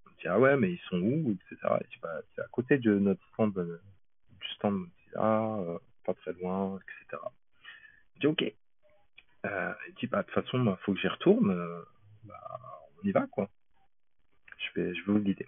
on 0.07 0.11
dit 0.20 0.26
ah 0.26 0.40
ouais 0.40 0.57
mais 0.57 0.72
ils 0.72 0.81
sont 0.88 1.00
où 1.00 1.31
etc. 1.31 1.74
Et 1.81 1.98
bah, 2.02 2.20
c'est 2.35 2.42
à 2.42 2.48
côté 2.48 2.78
de 2.78 2.98
notre 2.98 3.24
stand 3.28 3.55
du 3.55 4.48
stand 4.55 4.87
ah 5.14 5.61
pas 6.05 6.14
très 6.14 6.33
loin 6.33 6.76
etc. 6.78 7.22
Je 8.14 8.20
dis 8.20 8.26
ok. 8.26 8.52
Euh, 9.44 9.74
il 9.88 9.94
dit 9.94 10.07
bah 10.07 10.22
de 10.22 10.31
toute 10.31 10.44
façon 10.44 10.64
il 10.64 10.76
faut 10.85 10.94
que 10.94 11.00
j'y 11.00 11.09
retourne. 11.09 11.52
bah, 12.24 12.61
on 13.02 13.09
y 13.09 13.12
va, 13.12 13.26
quoi. 13.26 13.48
Je 14.59 14.81
vais, 14.81 14.94
je 14.94 15.00
vais 15.00 15.12
vous 15.12 15.18
guider. 15.20 15.46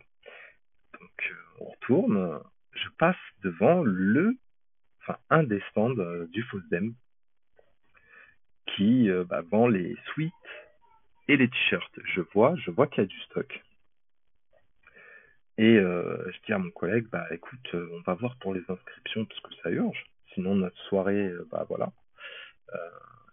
Donc, 1.00 1.30
euh, 1.30 1.34
on 1.60 1.64
retourne. 1.66 2.40
Je 2.72 2.88
passe 2.98 3.16
devant 3.42 3.82
le, 3.82 4.36
enfin, 5.02 5.18
un 5.30 5.44
des 5.44 5.62
stands 5.70 5.98
euh, 5.98 6.26
du 6.28 6.42
FOSDEM 6.42 6.94
qui 8.74 9.08
euh, 9.10 9.24
bah, 9.24 9.42
vend 9.42 9.68
les 9.68 9.96
suites 10.12 10.32
et 11.28 11.36
les 11.36 11.48
t-shirts. 11.48 11.98
Je 12.04 12.20
vois, 12.32 12.56
je 12.56 12.70
vois 12.70 12.86
qu'il 12.86 13.02
y 13.02 13.06
a 13.06 13.08
du 13.08 13.20
stock. 13.22 13.62
Et 15.56 15.76
je 15.76 16.46
dis 16.46 16.52
à 16.52 16.58
mon 16.58 16.72
collègue, 16.72 17.06
bah 17.12 17.28
écoute, 17.30 17.74
on 17.74 18.00
va 18.00 18.14
voir 18.14 18.34
pour 18.38 18.52
les 18.54 18.62
inscriptions 18.68 19.24
parce 19.24 19.40
que 19.40 19.54
ça 19.62 19.70
urge. 19.70 20.04
Sinon 20.34 20.56
notre 20.56 20.76
soirée, 20.88 21.32
bah 21.48 21.64
voilà. 21.68 21.92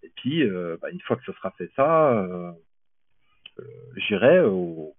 Et 0.03 0.09
puis, 0.15 0.47
bah, 0.81 0.89
une 0.91 1.01
fois 1.01 1.15
que 1.17 1.23
ce 1.23 1.33
sera 1.33 1.51
fait 1.51 1.71
ça, 1.75 2.27
euh, 3.59 3.63
j'irai 3.95 4.39
au, 4.41 4.95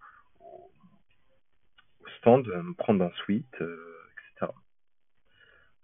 stand 2.18 2.46
me 2.46 2.74
prendre 2.74 3.04
un 3.04 3.12
euh, 3.60 4.08
etc. 4.12 4.52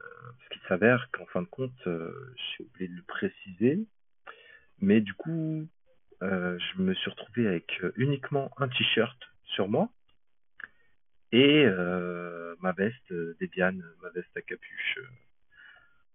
Euh, 0.01 0.05
ce 0.45 0.49
qui 0.51 0.61
s'avère 0.69 1.09
qu'en 1.13 1.27
fin 1.27 1.43
de 1.43 1.49
compte, 1.49 1.79
j'ai 1.85 2.65
oublié 2.65 2.89
de 2.89 2.97
le 2.97 3.03
préciser, 3.03 3.87
mais 4.79 5.01
du 5.01 5.15
coup, 5.15 5.67
je 6.21 6.83
me 6.83 6.95
suis 6.95 7.11
retrouvé 7.11 7.47
avec 7.47 7.81
uniquement 7.97 8.51
un 8.59 8.69
t-shirt 8.69 9.19
sur 9.45 9.69
moi 9.69 9.89
et 11.33 11.67
ma 12.61 12.73
veste 12.73 13.13
Debian, 13.13 13.79
ma 14.03 14.11
veste 14.11 14.37
à 14.37 14.43
capuche. 14.43 15.01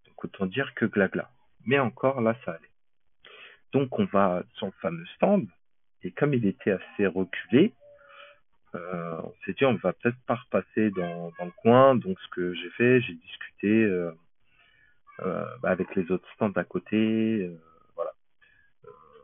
donc 0.06 0.26
autant 0.26 0.46
dire 0.46 0.74
que 0.76 0.86
glagla. 0.86 1.32
Mais 1.66 1.80
encore 1.80 2.22
là, 2.22 2.38
ça 2.46 2.54
allait. 2.54 2.73
Donc 3.74 4.00
on 4.00 4.06
va 4.06 4.44
sur 4.54 4.68
le 4.68 4.74
fameux 4.82 5.06
stand 5.16 5.48
et 6.04 6.12
comme 6.12 6.34
il 6.34 6.46
était 6.46 6.72
assez 6.72 7.08
reculé, 7.08 7.74
euh, 8.76 9.22
on 9.24 9.34
s'est 9.46 9.54
dit 9.54 9.66
on 9.66 9.76
va 9.76 9.94
peut-être 9.94 10.18
pas 10.26 10.36
repasser 10.36 10.92
dans, 10.92 11.32
le 11.40 11.52
coin. 11.62 11.96
Donc 11.96 12.20
ce 12.20 12.28
que 12.30 12.54
j'ai 12.54 12.70
fait, 12.72 13.02
j'ai 13.02 13.14
discuté 13.14 13.68
euh, 13.68 14.12
euh, 15.22 15.46
bah, 15.62 15.70
avec 15.70 15.96
les 15.96 16.12
autres 16.12 16.28
stands 16.34 16.52
à 16.56 16.64
côté. 16.64 17.52
Voilà. 17.96 18.12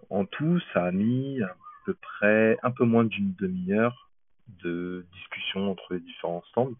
En 0.09 0.25
tout, 0.25 0.59
ça 0.73 0.85
a 0.85 0.91
mis 0.91 1.41
à 1.41 1.55
peu 1.85 1.93
près 1.95 2.57
un 2.63 2.71
peu 2.71 2.85
moins 2.85 3.03
d'une 3.03 3.33
demi-heure 3.33 4.09
de 4.63 5.05
discussion 5.13 5.71
entre 5.71 5.93
les 5.93 5.99
différents 5.99 6.43
stands 6.49 6.73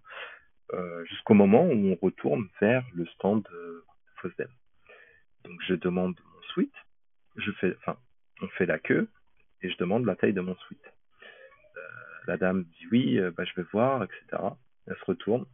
jusqu'au 1.06 1.34
moment 1.34 1.66
où 1.66 1.92
on 1.92 1.98
retourne 2.00 2.48
vers 2.62 2.86
le 2.94 3.06
stand 3.08 3.48
Fosdem. 4.18 4.50
Donc 5.44 5.60
je 5.68 5.74
demande 5.74 6.16
mon 6.34 6.42
suite, 6.54 6.74
je 7.36 7.52
fais, 7.54 7.76
enfin, 7.80 7.98
on 8.42 8.48
fait 8.50 8.65
la 8.65 8.80
queue, 8.80 9.10
et 9.62 9.70
je 9.70 9.78
demande 9.78 10.06
la 10.06 10.15
taille 10.15 10.34
de 10.34 10.42
mon 10.42 10.56
suite. 10.56 10.86
Euh, 11.78 11.82
la 12.28 12.38
dame 12.38 12.63
dit 12.63 12.88
oui, 12.92 13.20
euh, 13.20 13.32
bah, 13.32 13.44
je 13.46 13.54
vais 13.56 13.68
voir, 13.72 14.04
etc. 14.04 14.44
Elle 14.88 14.96
se 14.96 15.06
retourne 15.06 15.46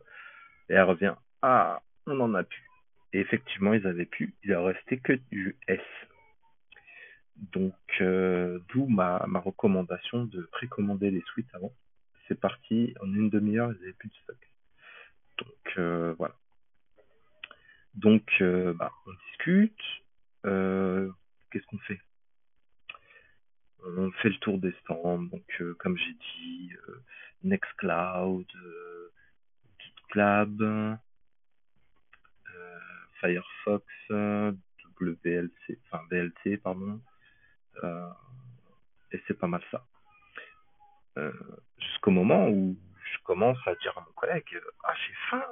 et 0.69 0.73
elle 0.73 0.83
revient. 0.83 1.15
Ah, 1.41 1.81
on 2.05 2.19
en 2.19 2.33
a 2.33 2.43
plus. 2.43 2.63
Et 3.13 3.19
effectivement, 3.19 3.73
ils 3.73 3.85
avaient 3.87 4.05
pu. 4.05 4.35
Il 4.43 4.51
leur 4.51 4.65
restait 4.65 4.97
que 4.97 5.13
du 5.31 5.57
S. 5.67 5.79
Donc, 7.53 7.75
euh, 8.01 8.59
d'où 8.69 8.87
ma, 8.87 9.25
ma 9.27 9.39
recommandation 9.39 10.25
de 10.25 10.43
précommander 10.51 11.11
les 11.11 11.23
suites 11.33 11.53
avant. 11.53 11.73
C'est 12.27 12.39
parti, 12.39 12.93
en 13.01 13.13
une 13.13 13.29
demi-heure, 13.29 13.71
ils 13.71 13.79
n'avaient 13.79 13.93
plus 13.93 14.09
de 14.09 14.15
stock. 14.23 14.37
Donc, 15.37 15.77
euh, 15.77 16.13
voilà. 16.17 16.35
Donc, 17.93 18.23
bah, 18.39 18.91
on 19.05 19.11
discute. 19.29 19.81
Qu'est-ce 21.55 21.67
qu'on 21.67 21.77
fait? 21.77 22.01
On 23.85 24.11
fait 24.11 24.27
le 24.27 24.37
tour 24.39 24.57
des 24.57 24.73
stands, 24.81 25.23
donc 25.23 25.45
euh, 25.61 25.73
comme 25.75 25.97
j'ai 25.97 26.11
dit, 26.11 26.73
euh, 26.89 27.01
Nextcloud, 27.43 28.45
euh, 28.57 29.13
GitLab, 29.79 30.99
Firefox, 33.21 33.85
WLC, 34.99 35.79
enfin 35.85 36.03
VLC, 36.11 36.57
pardon, 36.57 36.99
et 39.13 39.21
c'est 39.25 39.39
pas 39.39 39.47
mal 39.47 39.63
ça. 39.71 39.87
Jusqu'au 41.79 42.11
moment 42.11 42.49
où 42.49 42.77
je 43.13 43.17
commence 43.23 43.65
à 43.65 43.75
dire 43.75 43.97
à 43.97 44.01
mon 44.01 44.11
collègue, 44.11 44.59
ah 44.83 44.93
j'ai 45.07 45.13
faim, 45.29 45.45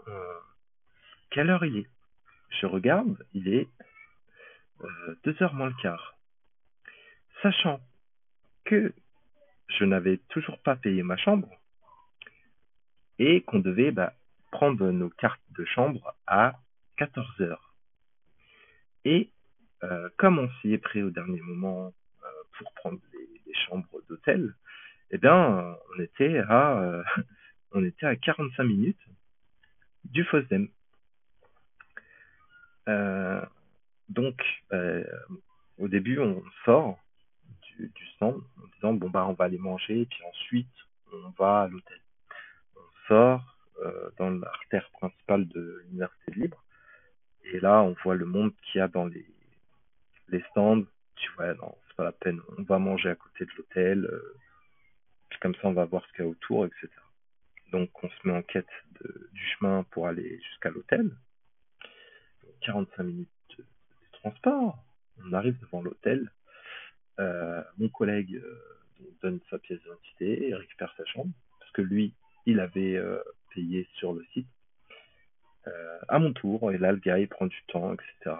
quelle 1.30 1.50
heure 1.50 1.64
il 1.64 1.78
est? 1.78 1.90
Je 2.50 2.66
regarde, 2.66 3.26
il 3.34 3.48
est 3.48 3.70
2h 5.24 5.54
moins 5.54 5.70
le 5.70 5.82
quart. 5.82 6.16
Sachant 7.42 7.80
que 8.66 8.94
je 9.68 9.86
n'avais 9.86 10.18
toujours 10.30 10.60
pas 10.60 10.76
payé 10.76 11.04
ma 11.04 11.18
chambre 11.18 11.50
et 13.20 13.42
qu'on 13.42 13.60
devait 13.60 13.92
bah, 13.92 14.14
prendre 14.52 14.92
nos 14.92 15.10
cartes 15.10 15.42
de 15.58 15.66
chambre 15.66 16.16
à 16.28 16.60
14 16.98 17.42
heures. 17.42 17.74
Et 19.06 19.30
euh, 19.84 20.10
comme 20.18 20.40
on 20.40 20.50
s'y 20.62 20.74
est 20.74 20.78
pris 20.78 21.04
au 21.04 21.10
dernier 21.10 21.42
moment 21.42 21.94
euh, 22.24 22.28
pour 22.58 22.72
prendre 22.74 23.00
les, 23.14 23.54
chambres 23.68 24.02
d'hôtel, 24.10 24.56
eh 25.12 25.18
bien, 25.20 25.78
on 25.96 26.02
était 26.02 26.40
à, 26.40 26.82
euh, 26.82 27.04
on 27.72 27.84
était 27.84 28.08
à 28.08 28.16
45 28.16 28.64
minutes 28.64 29.06
du 30.06 30.24
FOSDEM. 30.26 30.68
Donc, 34.10 34.42
euh, 34.72 35.04
au 35.78 35.88
début, 35.88 36.20
on 36.20 36.44
sort 36.66 37.00
du, 37.62 37.90
du 37.90 38.06
stand 38.16 38.42
en 38.62 38.68
disant 38.76 38.94
bon 38.94 39.10
bah 39.10 39.26
on 39.28 39.34
va 39.34 39.46
aller 39.46 39.58
manger 39.58 40.02
et 40.02 40.06
puis 40.06 40.24
ensuite 40.24 40.68
on 41.12 41.30
va 41.38 41.64
à 41.64 41.68
l'hôtel. 41.68 42.00
On 42.76 43.08
sort 43.08 43.58
euh, 43.82 44.10
dans 44.18 44.30
l'artère 44.30 44.90
principale 44.92 45.48
de 45.48 45.84
l'université 45.86 46.32
libre 46.32 46.64
et 47.46 47.60
là 47.60 47.82
on 47.82 47.96
voit 48.04 48.16
le 48.16 48.26
monde 48.26 48.54
qu'il 48.62 48.80
y 48.80 48.82
a 48.82 48.88
dans 48.88 49.06
les 49.06 49.26
les 50.30 50.44
stands. 50.52 50.86
Tu 51.16 51.32
vois 51.36 51.54
non 51.56 51.76
c'est 51.88 51.96
pas 51.96 52.04
la 52.04 52.12
peine, 52.12 52.40
on 52.58 52.64
va 52.64 52.80
manger 52.80 53.10
à 53.10 53.16
côté 53.16 53.46
de 53.46 53.52
l'hôtel. 53.58 54.06
Euh, 54.06 54.36
puis 55.30 55.40
comme 55.40 55.56
ça 55.56 55.62
on 55.66 55.74
va 55.74 55.86
voir 55.86 56.06
ce 56.06 56.14
qu'il 56.14 56.26
y 56.26 56.28
a 56.28 56.32
autour 56.32 56.66
etc. 56.66 56.90
Donc 57.72 57.90
on 58.04 58.10
se 58.10 58.28
met 58.28 58.34
en 58.34 58.44
quête 58.44 58.68
de, 59.02 59.30
du 59.32 59.46
chemin 59.58 59.84
pour 59.92 60.08
aller 60.08 60.40
jusqu'à 60.50 60.70
l'hôtel. 60.70 61.12
45 62.62 63.04
minutes 63.04 63.30
On 64.26 65.34
arrive 65.34 65.60
devant 65.60 65.82
l'hôtel. 65.82 66.32
Euh, 67.20 67.64
mon 67.78 67.90
collègue 67.90 68.36
euh, 68.36 69.06
donne 69.22 69.40
sa 69.50 69.60
pièce 69.60 69.80
d'identité 69.82 70.50
et 70.50 70.56
récupère 70.56 70.94
sa 70.98 71.06
chambre, 71.06 71.32
parce 71.60 71.72
que 71.72 71.82
lui, 71.82 72.14
il 72.46 72.60
avait 72.60 72.96
euh, 72.96 73.22
payé 73.54 73.88
sur 73.96 74.14
le 74.14 74.26
site. 74.34 74.48
À 76.10 76.20
mon 76.20 76.34
tour, 76.34 76.74
et 76.74 76.78
là, 76.78 76.92
le 76.92 76.98
gars, 76.98 77.18
il 77.18 77.30
prend 77.30 77.46
du 77.46 77.64
temps, 77.70 77.94
etc. 77.94 78.36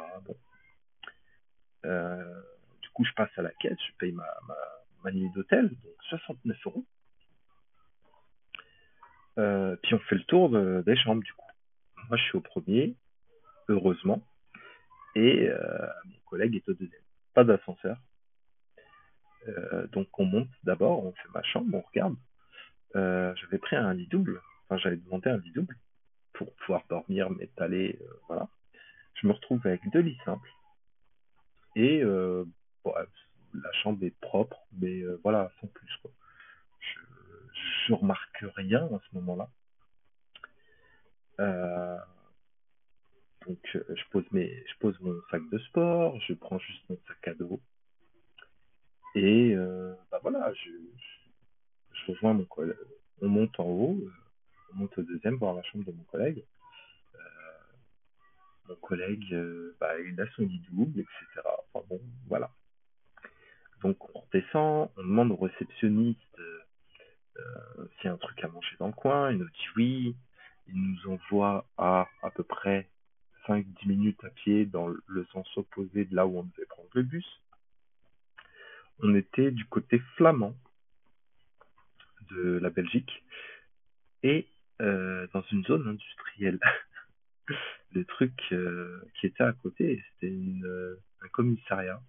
Du 2.82 2.90
coup, 2.90 3.06
je 3.06 3.14
passe 3.14 3.30
à 3.38 3.42
la 3.42 3.52
quête, 3.52 3.80
je 3.80 3.94
paye 3.98 4.12
ma, 4.12 5.12
nuit 5.12 5.30
d'hôtel, 5.34 5.70
donc 5.70 5.94
69 6.10 6.58
euros. 6.66 6.86
Puis 9.82 9.94
on 9.94 10.00
fait 10.00 10.16
le 10.16 10.26
tour 10.26 10.50
de, 10.50 10.84
des 10.86 10.98
chambres 10.98 11.24
du 11.24 11.32
coup. 11.32 11.48
Moi 12.10 12.18
je 12.18 12.24
suis 12.24 12.38
au 12.38 12.42
premier, 12.42 12.98
heureusement, 13.70 14.22
et 15.16 15.50
euh, 15.50 15.88
mon 16.06 16.20
collègue 16.30 16.56
est 16.56 16.70
au 16.70 16.74
deuxième. 16.74 17.02
Pas 17.34 17.44
d'ascenseur, 17.44 17.98
Euh, 19.48 19.88
donc 19.88 20.08
on 20.20 20.26
monte 20.26 20.50
d'abord, 20.64 21.06
on 21.06 21.12
fait 21.14 21.30
ma 21.34 21.44
chambre, 21.44 21.76
on 21.76 21.82
regarde. 21.82 22.16
Euh, 22.96 23.36
j'avais 23.36 23.58
pris 23.58 23.76
un 23.76 23.94
lit 23.94 24.08
double, 24.08 24.42
enfin 24.66 24.78
j'avais 24.78 24.98
demandé 24.98 25.30
un 25.30 25.38
lit 25.38 25.52
double 25.52 25.76
pour 26.34 26.54
pouvoir 26.56 26.84
dormir, 26.90 27.30
m'étaler, 27.30 28.00
voilà. 28.28 28.48
Je 29.16 29.28
me 29.28 29.34
retrouve 29.34 29.66
avec 29.66 29.82
deux 29.92 30.00
lits 30.00 30.18
simples. 30.26 30.50
Et 31.76 32.02
euh, 32.04 32.46
bon, 32.84 32.94
la 33.54 33.72
chambre 33.74 34.04
est 34.04 34.18
propre, 34.22 34.60
mais 34.80 35.02
euh, 35.02 35.20
voilà, 35.24 35.52
sans 35.60 35.68
plus 35.68 35.98
quoi. 36.02 36.12
Je, 36.80 37.00
je 37.88 37.94
remarque 37.94 38.46
rien 38.56 38.86
à 38.86 39.00
ce 39.00 39.16
moment-là. 39.16 39.50
Euh, 41.40 41.98
donc 43.54 43.76
euh, 43.76 43.96
je 43.96 44.04
pose 44.10 44.26
mes, 44.32 44.66
je 44.68 44.74
pose 44.80 45.00
mon 45.02 45.14
sac 45.30 45.48
de 45.52 45.60
sport, 45.60 46.20
je 46.22 46.34
prends 46.34 46.58
juste 46.58 46.90
mon 46.90 46.98
sac 47.08 47.28
à 47.28 47.34
dos 47.36 47.62
et 49.14 49.54
euh, 49.56 49.94
bah 50.10 50.20
voilà, 50.24 50.52
je, 50.54 52.12
rejoins 52.12 52.34
mon 52.34 52.46
collègue. 52.46 52.76
On 53.22 53.30
monte 53.30 53.60
en 53.60 53.66
haut, 53.66 54.00
euh, 54.02 54.12
on 54.72 54.78
monte 54.78 54.98
au 54.98 55.04
deuxième 55.04 55.36
voir 55.36 55.54
la 55.54 55.62
chambre 55.64 55.86
de 55.86 55.92
mon 55.92 56.04
collègue. 56.06 56.44
Mon 58.70 58.76
collègue, 58.76 59.36
bah, 59.80 60.00
il 60.00 60.20
a 60.20 60.26
son 60.36 60.44
lit 60.44 60.62
double, 60.72 61.02
etc. 61.02 61.42
Enfin 61.74 61.86
bon, 61.90 62.02
voilà. 62.28 62.50
Donc 63.84 63.98
on 64.16 64.22
redescend, 64.22 64.90
on 64.96 65.04
demande 65.04 65.32
au 65.32 65.36
réceptionniste 65.36 66.38
s'il 67.98 68.06
y 68.06 68.08
a 68.08 68.14
un 68.14 68.18
truc 68.18 68.42
à 68.44 68.48
manger 68.48 68.76
dans 68.80 68.88
le 68.88 68.94
coin, 68.94 69.32
il 69.32 69.38
nous 69.38 69.50
dit 69.50 69.68
oui, 69.76 70.16
il 70.68 70.76
nous 70.76 71.12
envoie 71.12 71.68
à 71.78 72.08
à 72.24 72.32
peu 72.32 72.44
près 72.44 72.90
5-10 73.48 73.88
minutes 73.88 74.24
à 74.24 74.30
pied 74.30 74.66
dans 74.66 74.88
le 74.88 75.26
sens 75.32 75.48
opposé 75.58 76.06
de 76.06 76.16
là 76.16 76.26
où 76.26 76.40
on 76.40 76.44
devait 76.44 76.66
prendre 76.66 76.90
le 76.94 77.04
bus. 77.04 77.42
On 79.00 79.16
était 79.16 79.52
du 79.52 79.66
côté 79.66 80.00
flamand 80.16 80.56
de 82.32 82.60
la 82.60 82.70
Belgique 82.70 83.24
et 84.24 84.48
euh, 84.82 85.28
dans 85.34 85.44
une 85.52 85.64
zone 85.66 85.88
industrielle. 85.88 86.60
le 87.94 88.06
truc 88.06 88.34
euh, 88.52 89.02
qui 89.20 89.28
était 89.28 89.44
à 89.44 89.54
côté, 89.54 90.04
c'était 90.14 90.34
euh, 90.64 90.96
un 91.22 91.28
commissariat. 91.30 92.02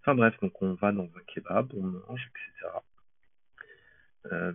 Enfin 0.00 0.14
bref, 0.14 0.34
donc 0.40 0.60
on 0.62 0.74
va 0.74 0.92
dans 0.92 1.04
un 1.04 1.22
kebab, 1.26 1.72
on 1.74 1.82
mange, 1.82 2.30
etc. 2.30 2.74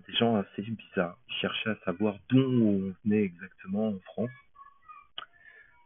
Des 0.07 0.13
gens 0.13 0.37
assez 0.37 0.61
bizarres. 0.61 1.19
Cherchaient 1.41 1.71
à 1.71 1.77
savoir 1.83 2.17
d'où 2.29 2.39
on 2.39 2.93
venait 3.03 3.23
exactement 3.23 3.89
en 3.89 3.99
France. 3.99 4.31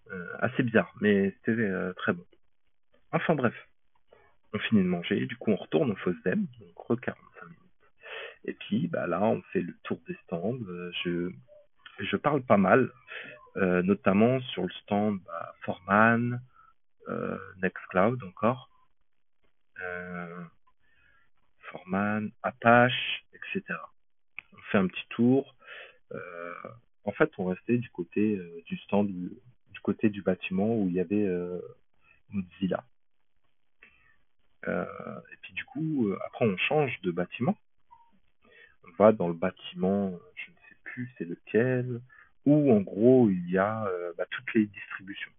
Euh, 0.10 0.28
assez 0.40 0.64
bizarre, 0.64 0.94
mais 1.00 1.32
c'était 1.38 1.62
euh, 1.62 1.94
très 1.94 2.12
bon. 2.12 2.26
Enfin 3.14 3.36
bref, 3.36 3.54
on 4.52 4.60
finit 4.60 4.82
de 4.82 4.88
manger, 4.88 5.26
du 5.26 5.38
coup 5.38 5.52
on 5.52 5.56
retourne 5.56 5.92
au 5.92 5.96
Fosdem, 5.96 6.48
donc 6.60 6.78
re 6.78 7.00
45 7.00 7.46
minutes. 7.46 7.62
Et 8.44 8.54
puis 8.54 8.88
bah 8.88 9.08
là 9.08 9.22
on 9.22 9.42
fait 9.54 9.62
le 9.62 9.74
tour 9.84 10.02
des 10.08 10.18
stands, 10.26 10.60
euh, 10.68 10.92
je, 12.00 12.18
parle 12.18 12.42
pas 12.42 12.58
mal, 12.58 12.92
notamment 13.56 14.42
sur 14.42 14.64
le 14.64 14.72
stand 14.84 15.20
bah, 15.24 15.56
Foreman, 15.62 16.42
euh, 17.08 17.38
Nextcloud 17.62 18.22
encore, 18.24 18.70
euh, 19.82 20.44
Foreman, 21.70 22.32
Apache, 22.44 23.24
etc. 23.34 23.80
On 24.54 24.62
fait 24.72 24.78
un 24.78 24.88
petit 24.88 25.08
tour. 25.10 25.56
En 27.04 27.12
fait, 27.14 27.32
on 27.38 27.46
restait 27.46 27.78
du 27.78 27.90
côté 27.90 28.40
du 28.66 28.78
stand, 28.80 29.10
du, 29.72 29.80
côté 29.82 30.10
du 30.10 30.22
bâtiment 30.22 30.76
où 30.76 30.88
il 30.88 30.94
y 30.94 31.00
avait 31.00 31.26
euh, 31.26 31.60
Mozilla. 32.30 32.84
Euh, 34.68 34.86
et 35.32 35.38
puis 35.42 35.54
du 35.54 35.66
coup, 35.66 36.10
euh, 36.10 36.20
après, 36.26 36.46
on 36.46 36.58
change 36.58 37.00
de 37.02 37.12
bâtiment. 37.12 37.58
On 38.86 38.92
va 38.98 39.12
dans 39.12 39.28
le 39.28 39.34
bâtiment, 39.34 40.12
je 40.36 40.52
ne 40.52 40.56
sais 40.56 40.76
plus 40.84 41.10
c'est 41.18 41.26
lequel, 41.26 42.02
où 42.46 42.72
en 42.72 42.82
gros 42.82 43.30
il 43.30 43.50
y 43.50 43.58
a 43.58 43.88
bah, 44.18 44.26
toutes 44.30 44.54
les 44.54 44.66
distributions. 44.66 45.32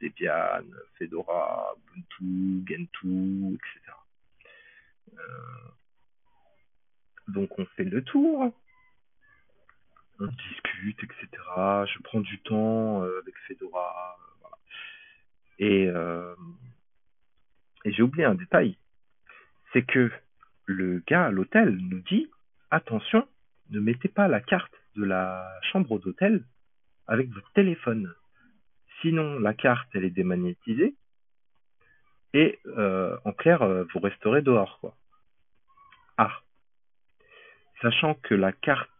Debian, 0.00 0.64
Fedora, 0.98 1.74
Ubuntu, 1.94 2.64
Gentoo, 2.66 3.54
etc. 3.54 3.92
Donc 7.28 7.58
on 7.58 7.64
fait 7.76 7.84
le 7.84 8.02
tour, 8.02 8.52
on 10.20 10.26
discute, 10.26 11.02
etc. 11.02 11.28
Je 11.56 12.02
prends 12.02 12.20
du 12.20 12.38
temps 12.40 13.02
euh, 13.02 13.20
avec 13.20 13.34
Fedora, 13.46 14.16
euh. 15.60 16.34
Et, 17.84 17.92
j'ai 17.92 18.02
oublié 18.02 18.24
un 18.24 18.34
détail, 18.34 18.76
c'est 19.72 19.82
que 19.82 20.10
le 20.66 21.02
gars 21.06 21.26
à 21.26 21.30
l'hôtel 21.30 21.76
nous 21.76 22.00
dit 22.00 22.30
attention, 22.70 23.26
ne 23.70 23.80
mettez 23.80 24.08
pas 24.08 24.28
la 24.28 24.40
carte 24.40 24.72
de 24.96 25.04
la 25.04 25.48
chambre 25.72 25.98
d'hôtel 25.98 26.44
avec 27.06 27.28
votre 27.30 27.50
téléphone. 27.52 28.14
Sinon, 29.00 29.40
la 29.40 29.52
carte, 29.52 29.88
elle 29.94 30.04
est 30.04 30.10
démagnétisée. 30.10 30.94
Et 32.34 32.60
euh, 32.66 33.16
en 33.24 33.32
clair, 33.32 33.66
vous 33.92 33.98
resterez 33.98 34.42
dehors. 34.42 34.78
Quoi. 34.80 34.94
Ah. 36.18 36.40
Sachant 37.80 38.14
que 38.14 38.34
la 38.34 38.52
carte 38.52 38.91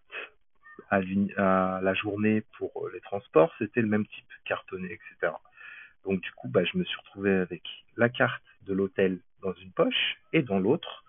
à, 0.90 1.80
la 1.82 1.94
journée 1.94 2.42
pour 2.58 2.88
les 2.92 3.00
transports, 3.00 3.52
c'était 3.58 3.80
le 3.80 3.88
même 3.88 4.06
type, 4.06 4.26
cartonné, 4.44 4.92
etc. 4.92 5.32
Donc 6.04 6.20
du 6.20 6.30
coup, 6.32 6.48
bah, 6.48 6.64
je 6.64 6.76
me 6.76 6.84
suis 6.84 6.98
retrouvé 6.98 7.32
avec 7.32 7.62
la 7.96 8.08
carte 8.08 8.42
de 8.62 8.74
l'hôtel 8.74 9.20
dans 9.40 9.54
une 9.54 9.72
poche 9.72 10.16
et 10.32 10.42
dans 10.42 10.58
l'autre, 10.58 11.04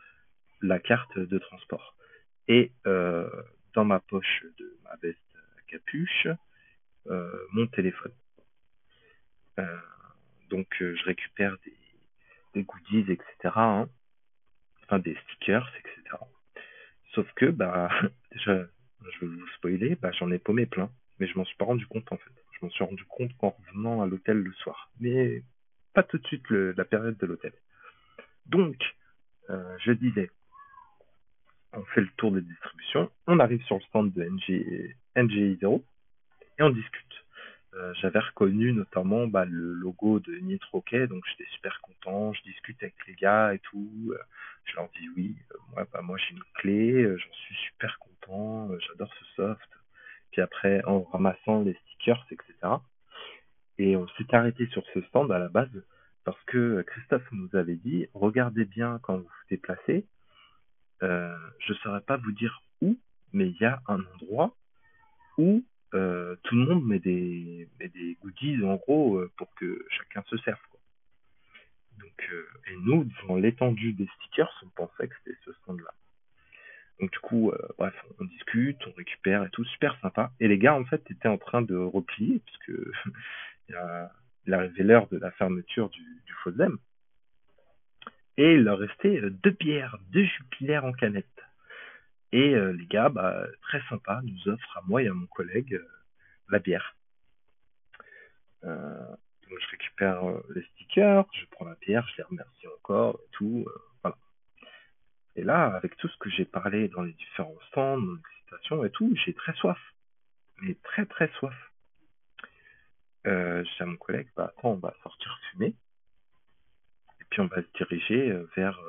la 0.61 0.79
carte 0.79 1.17
de 1.17 1.37
transport. 1.37 1.95
Et 2.47 2.71
euh, 2.87 3.29
dans 3.73 3.85
ma 3.85 3.99
poche 3.99 4.45
de 4.57 4.77
ma 4.83 4.95
veste 5.01 5.19
à 5.57 5.61
capuche, 5.67 6.27
euh, 7.07 7.47
mon 7.51 7.67
téléphone. 7.67 8.13
Euh, 9.59 9.77
donc 10.49 10.67
je 10.79 11.03
récupère 11.05 11.55
des, 12.53 12.63
goodies, 12.63 13.11
etc. 13.11 13.53
Hein. 13.55 13.89
Enfin 14.83 14.99
des 14.99 15.17
stickers, 15.23 15.69
etc. 15.79 16.17
Sauf 17.13 17.31
que, 17.33 17.45
bah, 17.45 17.89
déjà, 18.31 18.65
je 19.11 19.25
vais 19.25 19.27
vous 19.27 19.47
spoiler, 19.57 19.95
bah, 19.95 20.11
j'en 20.11 20.31
ai 20.31 20.39
paumé 20.39 20.65
plein, 20.65 20.89
mais 21.19 21.27
je 21.27 21.37
m'en 21.37 21.45
suis 21.45 21.57
pas 21.57 21.65
rendu 21.65 21.85
compte 21.87 22.11
en 22.11 22.17
fait. 22.17 22.31
Je 22.53 22.65
m'en 22.65 22.71
suis 22.71 22.83
rendu 22.83 23.03
compte 23.05 23.35
qu'en 23.37 23.55
revenant 23.67 24.01
à 24.01 24.05
l'hôtel 24.05 24.37
le 24.37 24.53
soir, 24.53 24.89
mais 24.99 25.43
pas 25.93 26.03
tout 26.03 26.17
de 26.17 26.27
suite 26.27 26.49
la 26.49 26.85
période 26.85 27.17
de 27.17 27.25
l'hôtel. 27.25 27.53
Donc, 28.45 28.77
euh, 29.49 29.77
je 29.83 29.91
disais, 29.91 30.29
on 31.73 31.83
fait 31.85 32.01
le 32.01 32.09
tour 32.17 32.31
des 32.31 32.41
distributions, 32.41 33.11
on 33.27 33.39
arrive 33.39 33.63
sur 33.63 33.77
le 33.77 33.81
stand 33.83 34.13
de 34.13 34.23
NG, 34.23 34.95
NGI0 35.15 35.83
et 36.59 36.63
on 36.63 36.69
discute. 36.69 37.22
Euh, 37.75 37.93
J'avais 37.95 38.19
reconnu 38.19 38.71
notamment 38.71 39.25
bah, 39.27 39.45
le 39.45 39.73
logo 39.73 40.19
de 40.19 40.35
Nitroquet, 40.35 41.07
donc 41.07 41.23
j'étais 41.27 41.49
super 41.51 41.81
content, 41.81 42.33
je 42.33 42.43
discute 42.43 42.81
avec 42.83 42.95
les 43.07 43.15
gars 43.15 43.53
et 43.53 43.59
tout. 43.59 44.11
Euh, 44.13 44.17
je 44.65 44.75
leur 44.75 44.89
dis 44.89 45.09
oui, 45.15 45.35
euh, 45.51 45.57
moi, 45.71 45.87
bah, 45.91 46.01
moi 46.01 46.17
j'ai 46.17 46.35
une 46.35 46.43
clé, 46.55 47.03
j'en 47.03 47.33
suis 47.33 47.55
super 47.67 47.97
content, 47.99 48.69
j'adore 48.79 49.11
ce 49.19 49.25
soft. 49.35 49.69
Puis 50.31 50.41
après, 50.41 50.83
en 50.85 51.01
ramassant 51.03 51.63
les 51.63 51.73
stickers, 51.73 52.25
etc. 52.31 52.53
Et 53.79 53.95
on 53.95 54.07
s'est 54.09 54.33
arrêté 54.35 54.67
sur 54.67 54.83
ce 54.93 55.01
stand 55.03 55.31
à 55.31 55.39
la 55.39 55.49
base 55.49 55.83
parce 56.25 56.41
que 56.45 56.83
Christophe 56.83 57.27
nous 57.31 57.49
avait 57.55 57.75
dit 57.75 58.07
regardez 58.13 58.65
bien 58.65 58.99
quand 59.01 59.17
vous 59.17 59.23
vous 59.23 59.47
déplacez. 59.49 60.05
Je 61.01 61.73
ne 61.73 61.77
saurais 61.79 62.01
pas 62.01 62.17
vous 62.17 62.31
dire 62.31 62.61
où, 62.81 62.97
mais 63.33 63.49
il 63.49 63.57
y 63.57 63.65
a 63.65 63.81
un 63.87 63.99
endroit 64.15 64.55
où 65.37 65.63
euh, 65.93 66.35
tout 66.43 66.55
le 66.55 66.65
monde 66.65 66.85
met 66.87 66.99
des, 66.99 67.67
goodies 68.21 68.63
en 68.63 68.75
gros 68.75 69.17
euh, 69.17 69.31
pour 69.37 69.53
que 69.55 69.85
chacun 69.89 70.23
se 70.27 70.37
serve. 70.37 70.59
Quoi. 70.71 70.79
Donc, 71.99 72.29
euh, 72.31 72.47
et 72.67 72.75
nous, 72.77 73.03
devant 73.03 73.35
l'étendue 73.37 73.93
des 73.93 74.07
stickers, 74.15 74.63
on 74.65 74.69
pensait 74.69 75.07
que 75.07 75.15
c'était 75.23 75.37
ce 75.45 75.53
stand-là. 75.53 75.93
Donc 76.99 77.11
du 77.11 77.19
coup, 77.19 77.51
bref, 77.79 77.93
on 78.19 78.25
discute, 78.25 78.77
on 78.85 78.91
récupère 78.93 79.43
et 79.43 79.49
tout, 79.49 79.65
super 79.65 79.99
sympa. 79.99 80.31
Et 80.39 80.47
les 80.47 80.59
gars, 80.59 80.75
en 80.75 80.85
fait, 80.85 81.01
étaient 81.09 81.27
en 81.27 81.39
train 81.39 81.63
de 81.63 81.75
replier, 81.75 82.39
puisque 82.45 82.79
il, 83.69 84.53
arrivait 84.53 84.83
l'heure 84.83 85.07
de 85.07 85.17
la 85.17 85.31
fermeture 85.31 85.89
du, 85.89 86.01
du. 86.01 86.33
Et 88.37 88.53
il 88.53 88.63
leur 88.63 88.77
restait 88.77 89.21
deux 89.21 89.51
bières, 89.51 89.97
deux 90.11 90.23
Jupiler 90.23 90.77
en 90.77 90.93
canette. 90.93 91.25
Et 92.33 92.55
euh, 92.55 92.71
les 92.73 92.87
gars, 92.87 93.09
bah, 93.09 93.45
très 93.61 93.79
sympa, 93.89 94.19
nous 94.23 94.47
offrent 94.51 94.77
à 94.79 94.81
moi 94.87 95.03
et 95.03 95.07
à 95.07 95.13
mon 95.13 95.27
collègue 95.27 95.75
euh, 95.75 95.87
la 96.49 96.57
bière. 96.57 96.95
Euh, 98.63 99.07
donc 99.47 99.59
je 99.59 99.69
récupère 99.69 100.23
les 100.55 100.63
stickers, 100.63 101.25
je 101.31 101.45
prends 101.51 101.65
la 101.65 101.75
bière, 101.75 102.07
je 102.07 102.17
les 102.17 102.23
remercie 102.23 102.67
encore 102.79 103.19
et 103.23 103.29
tout. 103.33 103.67
voilà. 104.01 104.17
Et 105.35 105.43
là, 105.43 105.75
avec 105.75 105.95
tout 105.97 106.07
ce 106.07 106.17
que 106.17 106.31
j'ai 106.31 106.45
parlé 106.45 106.87
dans 106.87 107.03
les 107.03 107.13
différents 107.13 107.55
stands, 107.67 107.97
mon 107.97 108.17
excitation 108.17 108.83
et 108.83 108.89
tout, 108.89 109.13
j'ai 109.23 109.35
très 109.35 109.53
soif. 109.53 109.77
Mais 110.63 110.73
très 110.83 111.05
très 111.05 111.27
soif. 111.37 111.55
Je 113.25 113.61
dis 113.61 113.83
à 113.83 113.85
mon 113.85 113.97
collègue, 113.97 114.29
bah 114.35 114.51
attends, 114.57 114.71
on 114.71 114.77
va 114.77 114.95
sortir 115.03 115.39
fumer. 115.51 115.75
Et 117.21 117.25
puis 117.29 117.41
on 117.41 117.47
va 117.47 117.61
se 117.61 117.67
diriger 117.77 118.35
vers 118.55 118.79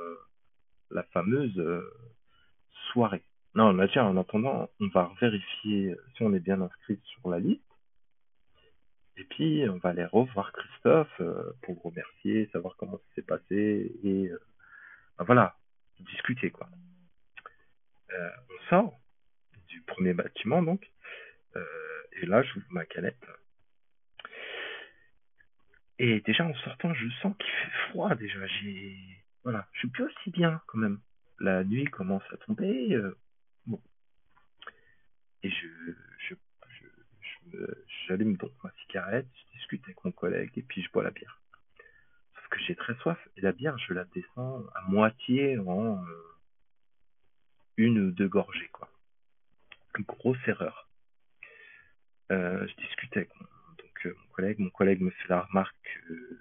la 0.90 1.02
fameuse 1.02 1.62
soirée. 2.90 3.22
Non, 3.54 3.68
on 3.68 3.78
a 3.78 3.86
dit 3.86 3.98
en 4.00 4.16
attendant, 4.16 4.68
on 4.80 4.88
va 4.88 5.12
vérifier 5.20 5.94
si 6.16 6.22
on 6.24 6.34
est 6.34 6.40
bien 6.40 6.60
inscrit 6.60 7.00
sur 7.04 7.30
la 7.30 7.38
liste. 7.38 7.62
Et 9.16 9.24
puis, 9.24 9.64
on 9.68 9.76
va 9.76 9.90
aller 9.90 10.04
revoir 10.04 10.52
Christophe 10.52 11.20
euh, 11.20 11.52
pour 11.62 11.74
le 11.74 11.80
remercier, 11.80 12.48
savoir 12.52 12.74
comment 12.76 12.96
ça 12.98 13.14
s'est 13.14 13.22
passé 13.22 13.92
et 14.02 14.28
euh, 14.28 14.40
ben 15.18 15.24
voilà, 15.24 15.56
discuter 16.00 16.50
quoi. 16.50 16.68
Euh, 18.12 18.30
on 18.50 18.68
sort 18.68 19.00
du 19.68 19.80
premier 19.82 20.14
bâtiment 20.14 20.62
donc, 20.62 20.90
et 22.20 22.26
là 22.26 22.42
j'ouvre 22.42 22.66
ma 22.70 22.84
canette. 22.84 23.24
Et 26.00 26.20
déjà 26.22 26.44
en 26.44 26.54
sortant, 26.54 26.92
je 26.92 27.08
sens 27.22 27.36
qu'il 27.36 27.46
fait 27.46 27.88
froid 27.90 28.14
déjà. 28.16 28.44
J'ai 28.46 28.96
voilà, 29.44 29.68
je 29.72 29.78
suis 29.80 29.88
plus 29.88 30.04
aussi 30.04 30.30
bien 30.30 30.60
quand 30.66 30.78
même. 30.78 30.98
La 31.38 31.62
nuit 31.62 31.84
commence 31.84 32.24
à 32.32 32.36
tomber. 32.38 32.98
Et 35.42 35.50
je, 35.50 35.66
je 36.28 36.34
j'allume 38.14 38.36
donc 38.36 38.52
ma 38.62 38.70
cigarette, 38.86 39.26
je 39.34 39.58
discute 39.58 39.82
avec 39.84 40.04
mon 40.04 40.12
collègue 40.12 40.52
et 40.56 40.62
puis 40.62 40.82
je 40.82 40.90
bois 40.92 41.02
la 41.02 41.10
bière. 41.10 41.40
Sauf 42.34 42.48
que 42.48 42.60
j'ai 42.60 42.76
très 42.76 42.94
soif 42.96 43.18
et 43.36 43.40
la 43.40 43.50
bière, 43.50 43.76
je 43.78 43.92
la 43.92 44.04
descends 44.04 44.64
à 44.74 44.82
moitié 44.82 45.58
en 45.58 46.00
euh, 46.04 46.36
une 47.76 47.98
ou 47.98 48.10
deux 48.12 48.28
gorgées, 48.28 48.68
quoi. 48.72 48.88
Une 49.98 50.04
grosse 50.04 50.38
erreur. 50.46 50.88
Euh, 52.30 52.66
je 52.68 52.86
discute 52.86 53.16
avec 53.16 53.30
mon, 53.34 53.46
donc, 53.78 54.06
euh, 54.06 54.14
mon 54.16 54.26
collègue. 54.28 54.58
Mon 54.60 54.70
collègue 54.70 55.00
me 55.00 55.10
fait 55.10 55.28
la 55.28 55.42
remarque 55.42 55.76
que 56.06 56.38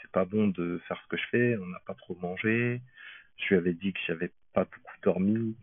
c'est 0.00 0.10
pas 0.12 0.24
bon 0.24 0.48
de 0.48 0.80
faire 0.88 1.00
ce 1.02 1.08
que 1.08 1.16
je 1.18 1.26
fais, 1.30 1.56
on 1.58 1.66
n'a 1.66 1.80
pas 1.80 1.94
trop 1.94 2.16
mangé. 2.16 2.80
Je 3.36 3.48
lui 3.48 3.56
avais 3.56 3.74
dit 3.74 3.92
que 3.92 4.00
j'avais 4.06 4.32
pas 4.54 4.64
beaucoup 4.64 4.96
dormi 5.02 5.56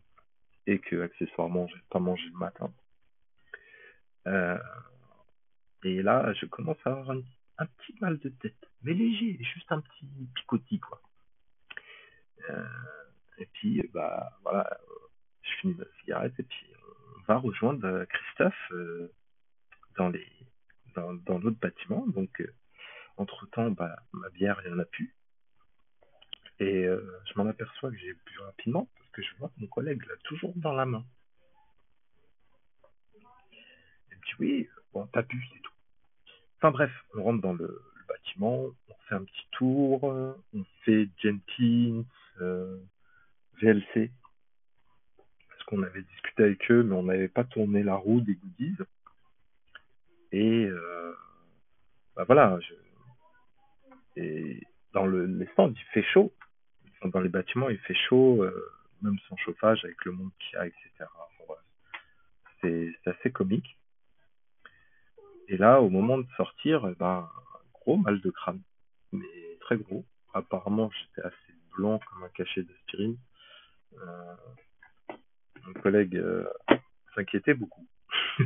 et 0.68 0.78
que 0.78 1.02
accessoirement 1.02 1.68
j'ai 1.68 1.82
pas 1.90 2.00
mangé 2.00 2.24
le 2.32 2.38
matin. 2.38 2.72
Euh, 4.28 4.58
et 5.84 6.02
là, 6.02 6.34
je 6.34 6.46
commence 6.46 6.78
à 6.86 6.92
avoir 6.92 7.12
un, 7.12 7.66
petit 7.66 7.96
mal 8.02 8.18
de 8.20 8.30
tête, 8.30 8.70
mais 8.82 8.94
léger, 8.94 9.38
juste 9.42 9.72
un 9.72 9.82
petit 9.82 10.06
picotis, 10.36 10.80
quoi. 10.80 11.02
Euh, 12.50 12.66
et 13.38 13.46
puis, 13.48 13.82
bah, 13.94 14.38
voilà, 14.44 14.78
je 15.42 15.52
finis 15.62 15.76
ma 15.76 15.86
cigarette 16.00 16.34
et 16.40 16.44
puis 16.44 16.68
on 17.18 17.22
va 17.22 17.38
rejoindre 17.38 18.06
Christophe 18.06 18.72
euh, 18.72 19.14
dans 19.98 20.10
les 20.10 20.28
dans, 20.96 21.14
dans 21.14 21.40
l'autre 21.40 21.60
bâtiment. 21.60 22.06
Donc, 22.08 22.44
entre 23.18 23.46
temps, 23.48 23.72
bah, 23.72 23.96
ma 24.12 24.30
bière, 24.30 24.60
il 24.64 24.70
n'y 24.70 24.76
en 24.76 24.80
a 24.80 24.86
plus. 24.86 25.16
Et 26.60 26.84
je 26.84 27.34
m'en 27.36 27.48
aperçois 27.48 27.90
que 27.92 27.98
j'ai 27.98 28.14
bu 28.14 28.40
rapidement 28.40 28.88
parce 28.98 29.10
que 29.12 29.22
je 29.22 29.36
vois 29.38 29.50
que 29.50 29.60
mon 29.60 29.68
collègue 29.68 30.06
l'a 30.06 30.16
toujours 30.24 30.54
dans 30.56 30.74
la 30.74 30.86
main. 30.86 31.06
oui, 34.40 34.68
bon, 34.94 35.08
t'as 35.08 35.24
pu, 35.24 35.42
c'est 35.54 35.62
tout. 35.62 35.73
Enfin 36.64 36.72
bref, 36.72 36.92
on 37.14 37.24
rentre 37.24 37.42
dans 37.42 37.52
le, 37.52 37.82
bâtiment, 38.08 38.68
on 38.88 38.94
fait 39.10 39.16
un 39.16 39.24
petit 39.26 39.48
tour, 39.52 40.02
on 40.06 40.66
fait 40.86 41.10
Jenkins, 41.22 42.06
euh, 42.40 42.78
VLC, 43.62 44.12
parce 45.50 45.64
qu'on 45.66 45.84
avait 45.84 46.04
discuté 46.04 46.44
avec 46.44 46.72
eux, 46.72 46.84
mais 46.84 46.96
on 46.96 47.04
n'avait 47.04 47.28
pas 47.28 47.44
tourné 47.44 47.84
la 47.84 47.96
roue 47.96 48.22
des 48.22 48.36
goodies. 48.36 48.78
Et 50.32 50.64
euh, 50.64 51.14
bah 52.16 52.24
voilà, 52.24 52.58
et 54.16 54.62
dans 54.94 55.06
le, 55.06 55.26
les 55.26 55.48
stands, 55.48 55.70
il 55.70 55.86
fait 55.94 56.04
chaud. 56.14 56.32
Dans 57.04 57.20
les 57.20 57.28
bâtiments, 57.28 57.68
il 57.68 57.80
fait 57.80 57.98
chaud, 58.08 58.42
euh, 58.42 58.72
même 59.02 59.20
sans 59.28 59.36
chauffage, 59.36 59.84
avec 59.84 60.06
le 60.06 60.14
monde 60.14 60.32
qu'il 60.40 60.58
y 60.58 60.62
a, 60.62 60.68
etc. 60.68 60.88
c'est 62.62 62.96
assez 63.06 63.32
comique. 63.32 63.78
Et 65.54 65.58
là, 65.58 65.82
au 65.82 65.90
moment 65.92 66.18
de 66.18 66.26
sortir, 66.36 66.88
eh 66.90 66.96
ben, 66.96 67.30
gros 67.74 67.98
mal 67.98 68.20
de 68.22 68.32
crâne, 68.32 68.64
mais 69.12 69.28
très 69.62 69.78
gros. 69.78 70.04
Apparemment, 70.34 70.90
j'étais 70.90 71.22
assez 71.28 71.54
blanc 71.78 72.00
comme 72.00 72.24
un 72.24 72.30
cachet 72.30 72.64
d'aspirine. 72.64 73.20
Euh, 73.94 74.36
mon 75.64 75.74
collègue 75.74 76.16
euh, 76.16 76.52
s'inquiétait 77.14 77.54
beaucoup. 77.54 77.88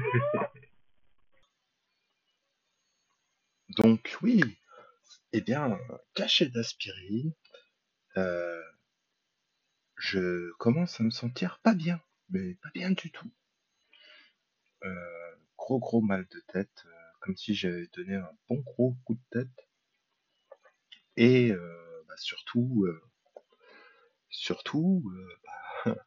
Donc 3.70 4.18
oui, 4.22 4.42
eh 5.32 5.40
bien, 5.40 5.80
cachet 6.14 6.50
d'aspirine, 6.50 7.32
euh, 8.18 8.62
je 9.96 10.52
commence 10.58 11.00
à 11.00 11.06
me 11.06 11.10
sentir 11.10 11.60
pas 11.64 11.74
bien, 11.74 12.02
mais 12.32 12.56
pas 12.56 12.72
bien 12.74 12.92
du 12.92 13.12
tout. 13.12 13.32
gros 15.58 15.80
gros 15.80 16.02
mal 16.02 16.28
de 16.28 16.42
tête, 16.52 16.86
comme 17.28 17.36
si 17.36 17.54
j'avais 17.54 17.88
donné 17.88 18.16
un 18.16 18.32
bon 18.48 18.62
gros 18.62 18.96
coup 19.04 19.16
de 19.16 19.24
tête. 19.32 19.70
Et 21.18 21.52
euh, 21.52 22.04
bah, 22.08 22.16
surtout, 22.16 22.86
euh, 22.86 23.04
surtout, 24.30 25.04
euh, 25.14 25.38
bah, 25.84 25.98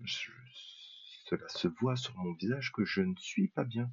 cela 0.06 1.46
se 1.50 1.68
voit 1.68 1.96
sur 1.96 2.16
mon 2.16 2.32
visage 2.32 2.72
que 2.72 2.86
je 2.86 3.02
ne 3.02 3.14
suis 3.16 3.48
pas 3.48 3.64
bien, 3.64 3.92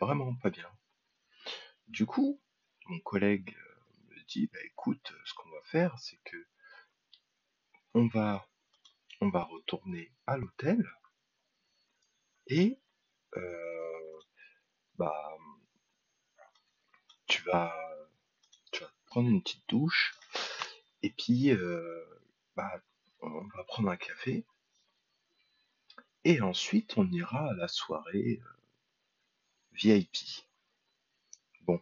vraiment 0.00 0.34
pas 0.36 0.48
bien. 0.48 0.70
Du 1.88 2.06
coup, 2.06 2.40
mon 2.86 3.00
collègue 3.00 3.54
me 4.08 4.22
dit, 4.26 4.48
bah, 4.50 4.60
écoute, 4.64 5.12
ce 5.26 5.34
qu'on 5.34 5.50
va 5.50 5.62
faire, 5.64 5.98
c'est 5.98 6.18
que 6.24 6.46
on 7.92 8.06
va, 8.06 8.48
on 9.20 9.28
va 9.28 9.44
retourner 9.44 10.14
à 10.26 10.38
l'hôtel 10.38 10.90
et 12.46 12.80
bah, 15.00 15.38
tu 17.26 17.42
vas, 17.44 17.74
tu 18.70 18.82
vas 18.82 18.90
prendre 19.06 19.30
une 19.30 19.42
petite 19.42 19.66
douche 19.66 20.14
et 21.02 21.08
puis 21.08 21.52
euh, 21.52 22.04
bah, 22.54 22.82
on 23.22 23.46
va 23.56 23.64
prendre 23.64 23.88
un 23.88 23.96
café 23.96 24.44
et 26.24 26.42
ensuite 26.42 26.98
on 26.98 27.10
ira 27.10 27.48
à 27.48 27.54
la 27.54 27.66
soirée 27.66 28.42
euh, 28.42 28.56
VIP. 29.72 30.44
Bon. 31.62 31.80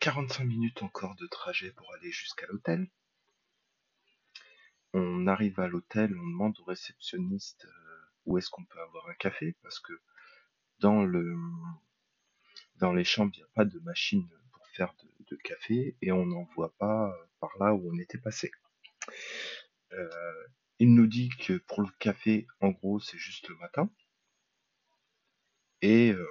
45 0.00 0.42
euh, 0.42 0.46
minutes 0.46 0.82
encore 0.82 1.14
de 1.16 1.26
trajet 1.26 1.72
pour 1.72 1.92
aller 1.92 2.10
jusqu'à 2.10 2.46
l'hôtel. 2.46 2.88
On 4.94 5.26
arrive 5.26 5.60
à 5.60 5.68
l'hôtel, 5.68 6.18
on 6.18 6.26
demande 6.26 6.58
au 6.60 6.64
réceptionniste 6.64 7.68
où 8.26 8.38
est-ce 8.38 8.50
qu'on 8.50 8.64
peut 8.64 8.80
avoir 8.80 9.08
un 9.08 9.14
café 9.14 9.56
parce 9.62 9.80
que 9.80 9.92
dans 10.78 11.04
le 11.04 11.36
dans 12.80 12.92
les 12.92 13.04
chambres, 13.04 13.32
il 13.34 13.40
n'y 13.40 13.44
a 13.44 13.50
pas 13.54 13.64
de 13.64 13.78
machine 13.80 14.28
pour 14.52 14.66
faire 14.68 14.94
de, 15.28 15.36
café 15.36 15.96
et 16.02 16.10
on 16.10 16.26
n'en 16.26 16.44
voit 16.56 16.74
pas 16.78 17.14
par 17.38 17.50
là 17.60 17.72
où 17.72 17.88
on 17.92 17.98
était 17.98 18.18
passé. 18.18 18.50
Euh, 19.92 20.46
il 20.78 20.94
nous 20.94 21.06
dit 21.06 21.28
que 21.28 21.58
pour 21.58 21.82
le 21.82 21.88
café, 21.98 22.46
en 22.60 22.70
gros, 22.70 22.98
c'est 22.98 23.18
juste 23.18 23.48
le 23.48 23.54
matin. 23.56 23.88
Et 25.82 26.10
euh, 26.12 26.26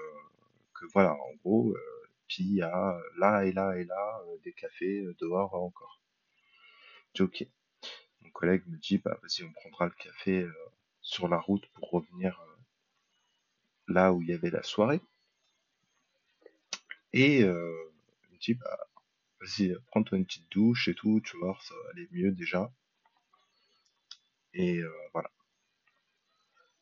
que 0.74 0.86
voilà, 0.94 1.14
en 1.14 1.36
gros, 1.44 1.72
euh, 1.72 2.10
puis 2.28 2.44
il 2.44 2.56
y 2.56 2.62
a 2.62 3.00
là 3.18 3.46
et 3.46 3.52
là 3.54 3.78
et 3.78 3.86
là 3.86 4.22
des 4.44 4.54
cafés 4.54 5.06
dehors 5.22 5.54
encore. 5.54 6.02
ok. 7.20 7.46
Mon 8.22 8.32
collègue 8.32 8.64
me 8.68 8.78
dit, 8.78 8.98
bah 8.98 9.18
vas-y, 9.22 9.44
on 9.44 9.52
prendra 9.54 9.86
le 9.86 9.92
café 9.92 10.46
sur 11.10 11.28
la 11.28 11.40
route 11.40 11.66
pour 11.70 11.90
revenir 11.90 12.40
euh, 12.40 12.56
là 13.88 14.14
où 14.14 14.22
il 14.22 14.30
y 14.30 14.34
avait 14.34 14.52
la 14.52 14.62
soirée. 14.62 15.02
Et 17.14 17.44
euh, 17.44 17.92
il 18.30 18.36
me 18.36 18.40
dit, 18.40 18.54
vas-y, 19.42 19.76
prends-toi 19.88 20.20
une 20.20 20.26
petite 20.26 20.52
douche 20.52 20.88
et 20.88 20.94
tout, 20.94 21.20
tu 21.22 21.36
vois, 21.38 21.58
ça 21.64 21.74
va 21.74 21.90
aller 21.90 22.08
mieux 22.12 22.32
déjà. 22.32 22.72
Et 24.54 24.78
euh, 24.78 24.94
voilà. 25.14 25.32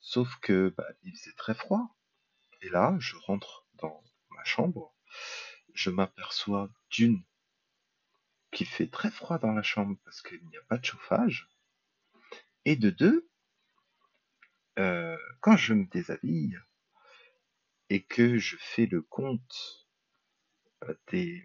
Sauf 0.02 0.36
que 0.42 0.74
bah, 0.76 0.88
il 1.04 1.16
faisait 1.16 1.36
très 1.38 1.54
froid. 1.54 1.96
Et 2.62 2.70
là, 2.70 2.98
je 3.00 3.16
rentre 3.16 3.66
dans 3.76 4.04
ma 4.32 4.44
chambre, 4.44 4.94
je 5.74 5.90
m'aperçois 5.90 6.70
d'une 6.90 7.24
qui 8.52 8.66
fait 8.66 8.88
très 8.88 9.12
froid 9.12 9.38
dans 9.38 9.52
la 9.52 9.64
chambre 9.64 9.98
parce 10.04 10.22
qu'il 10.22 10.44
n'y 10.48 10.58
a 10.58 10.64
pas 10.64 10.78
de 10.78 10.86
chauffage, 10.86 11.48
et 12.66 12.76
de 12.76 12.90
deux, 12.90 13.27
euh, 14.78 15.18
quand 15.42 15.58
je 15.58 15.74
me 15.74 15.86
déshabille 15.86 16.60
et 17.90 18.04
que 18.04 18.38
je 18.38 18.58
fais 18.60 18.86
le 18.86 19.02
compte 19.02 19.88
euh, 20.84 20.94
des, 21.12 21.44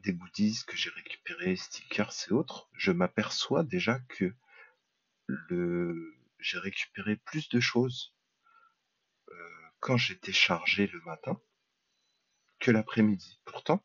des 0.00 0.12
goodies 0.12 0.64
que 0.66 0.76
j'ai 0.76 0.90
récupérés, 0.90 1.56
stickers 1.56 2.12
et 2.28 2.32
autres, 2.32 2.68
je 2.74 2.92
m'aperçois 2.92 3.64
déjà 3.64 3.98
que 4.08 4.34
le 5.26 6.14
j'ai 6.38 6.58
récupéré 6.58 7.16
plus 7.16 7.48
de 7.48 7.58
choses 7.58 8.14
euh, 9.30 9.68
quand 9.80 9.96
j'étais 9.96 10.32
chargé 10.32 10.86
le 10.88 11.00
matin 11.00 11.40
que 12.60 12.70
l'après-midi. 12.70 13.40
Pourtant, 13.46 13.82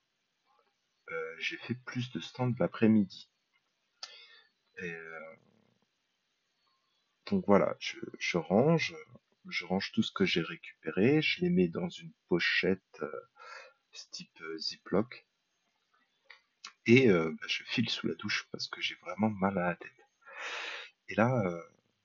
euh, 1.09 1.35
j'ai 1.39 1.57
fait 1.57 1.75
plus 1.75 2.11
de 2.11 2.19
stands 2.19 2.53
l'après-midi. 2.59 3.29
Et 4.79 4.91
euh, 4.91 5.35
donc 7.29 7.45
voilà, 7.45 7.75
je, 7.79 8.37
range, 8.37 8.95
je 9.47 9.65
range 9.65 9.91
tout 9.91 10.03
ce 10.03 10.11
que 10.11 10.25
j'ai 10.25 10.41
récupéré, 10.41 11.21
je 11.21 11.41
les 11.41 11.49
mets 11.49 11.67
dans 11.67 11.89
une 11.89 12.11
pochette 12.27 13.01
type 14.11 14.41
Ziploc 14.57 15.25
et 16.85 17.07
bah, 17.09 17.47
je 17.47 17.63
file 17.63 17.89
sous 17.89 18.07
la 18.07 18.15
douche 18.15 18.47
parce 18.51 18.67
que 18.67 18.81
j'ai 18.81 18.95
vraiment 18.95 19.29
mal 19.29 19.57
à 19.57 19.67
la 19.67 19.75
tête. 19.75 19.91
Et 21.07 21.15
là, 21.15 21.43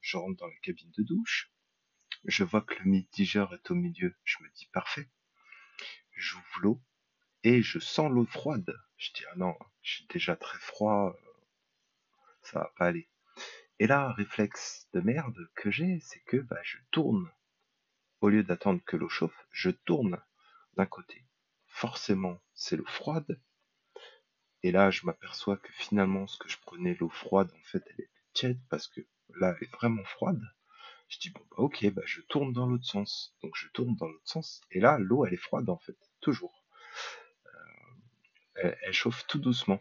je 0.00 0.16
rentre 0.16 0.38
dans 0.38 0.46
la 0.46 0.58
cabine 0.62 0.90
de 0.96 1.02
douche, 1.02 1.50
je 2.24 2.44
vois 2.44 2.62
que 2.62 2.74
le 2.82 2.90
mitigeur 2.90 3.52
est 3.54 3.70
au 3.70 3.74
milieu, 3.74 4.14
je 4.24 4.42
me 4.42 4.48
dis 4.50 4.66
parfait. 4.72 5.08
J'ouvre 6.12 6.60
l'eau 6.60 6.82
et 7.42 7.62
je 7.62 7.78
sens 7.78 8.10
l'eau 8.10 8.26
froide. 8.26 8.74
Je 8.96 9.12
dis 9.12 9.24
ah 9.30 9.36
non, 9.36 9.56
j'ai 9.82 10.04
déjà 10.08 10.36
très 10.36 10.58
froid, 10.58 11.16
ça 12.42 12.60
va 12.60 12.72
pas 12.76 12.86
aller. 12.86 13.08
Et 13.78 13.86
là, 13.86 14.12
réflexe 14.12 14.88
de 14.92 15.00
merde 15.00 15.36
que 15.54 15.70
j'ai, 15.70 16.00
c'est 16.00 16.20
que 16.20 16.36
bah, 16.36 16.60
je 16.62 16.78
tourne. 16.90 17.30
Au 18.20 18.28
lieu 18.28 18.44
d'attendre 18.44 18.80
que 18.84 18.96
l'eau 18.96 19.08
chauffe, 19.08 19.46
je 19.50 19.70
tourne 19.70 20.20
d'un 20.76 20.86
côté. 20.86 21.24
Forcément, 21.66 22.40
c'est 22.54 22.76
l'eau 22.76 22.86
froide. 22.86 23.40
Et 24.62 24.70
là, 24.70 24.90
je 24.90 25.04
m'aperçois 25.04 25.56
que 25.56 25.72
finalement, 25.72 26.26
ce 26.26 26.38
que 26.38 26.48
je 26.48 26.58
prenais 26.58 26.94
l'eau 26.94 27.10
froide, 27.10 27.52
en 27.52 27.64
fait, 27.64 27.82
elle 27.90 28.04
est 28.04 28.10
tiède 28.32 28.60
parce 28.70 28.88
que 28.88 29.00
là, 29.36 29.54
elle 29.56 29.68
est 29.68 29.72
vraiment 29.72 30.04
froide. 30.04 30.40
Je 31.08 31.18
dis, 31.18 31.30
bon, 31.30 31.42
bah, 31.50 31.56
ok, 31.58 31.86
bah, 31.92 32.02
je 32.06 32.20
tourne 32.22 32.52
dans 32.52 32.66
l'autre 32.66 32.86
sens. 32.86 33.36
Donc, 33.42 33.52
je 33.56 33.68
tourne 33.68 33.94
dans 33.96 34.08
l'autre 34.08 34.28
sens. 34.28 34.60
Et 34.70 34.80
là, 34.80 34.98
l'eau, 34.98 35.24
elle 35.26 35.34
est 35.34 35.36
froide, 35.36 35.68
en 35.68 35.78
fait. 35.78 35.96
Toujours. 36.20 36.64
Euh, 38.64 38.74
elle, 38.82 38.92
chauffe 38.92 39.26
tout 39.26 39.38
doucement. 39.38 39.80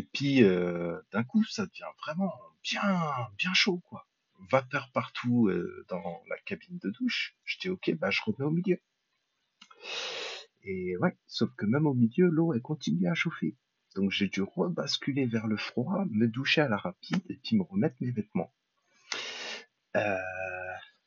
Et 0.00 0.02
puis, 0.02 0.42
euh, 0.42 0.98
d'un 1.12 1.24
coup, 1.24 1.44
ça 1.44 1.66
devient 1.66 1.92
vraiment 2.02 2.32
bien, 2.62 2.82
bien 3.36 3.52
chaud, 3.52 3.82
quoi. 3.84 4.08
Vapeur 4.50 4.90
partout 4.94 5.48
euh, 5.48 5.84
dans 5.90 6.22
la 6.26 6.38
cabine 6.38 6.78
de 6.78 6.88
douche. 6.88 7.36
Je 7.44 7.58
dis, 7.58 7.68
ok, 7.68 7.94
bah, 7.96 8.08
je 8.08 8.22
remets 8.22 8.46
au 8.46 8.50
milieu. 8.50 8.80
Et 10.62 10.96
ouais, 10.96 11.18
sauf 11.26 11.54
que 11.54 11.66
même 11.66 11.86
au 11.86 11.92
milieu, 11.92 12.28
l'eau, 12.28 12.54
elle 12.54 12.62
continue 12.62 13.08
à 13.08 13.14
chauffer. 13.14 13.58
Donc 13.94 14.10
j'ai 14.10 14.28
dû 14.28 14.40
rebasculer 14.40 15.26
vers 15.26 15.46
le 15.46 15.58
froid, 15.58 16.06
me 16.08 16.26
doucher 16.26 16.62
à 16.62 16.68
la 16.68 16.78
rapide 16.78 17.22
et 17.28 17.36
puis 17.36 17.56
me 17.56 17.62
remettre 17.62 17.96
mes 18.00 18.10
vêtements. 18.10 18.54
Euh, 19.96 20.16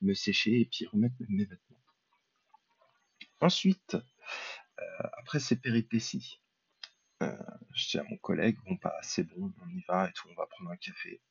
me 0.01 0.13
sécher 0.13 0.59
et 0.59 0.65
puis 0.65 0.85
remettre 0.85 1.15
mes 1.29 1.45
vêtements. 1.45 1.81
Ensuite, 3.41 3.97
après 5.17 5.39
ces 5.39 5.55
péripéties, 5.55 6.39
à 7.99 8.03
mon 8.03 8.17
collègue, 8.17 8.57
bon 8.65 8.77
bah 8.81 8.97
c'est 9.01 9.23
bon, 9.23 9.51
on 9.61 9.69
y 9.69 9.83
va 9.87 10.09
et 10.09 10.13
tout, 10.13 10.27
on 10.29 10.35
va 10.35 10.47
prendre 10.47 10.71
un 10.71 10.77
café. 10.77 11.21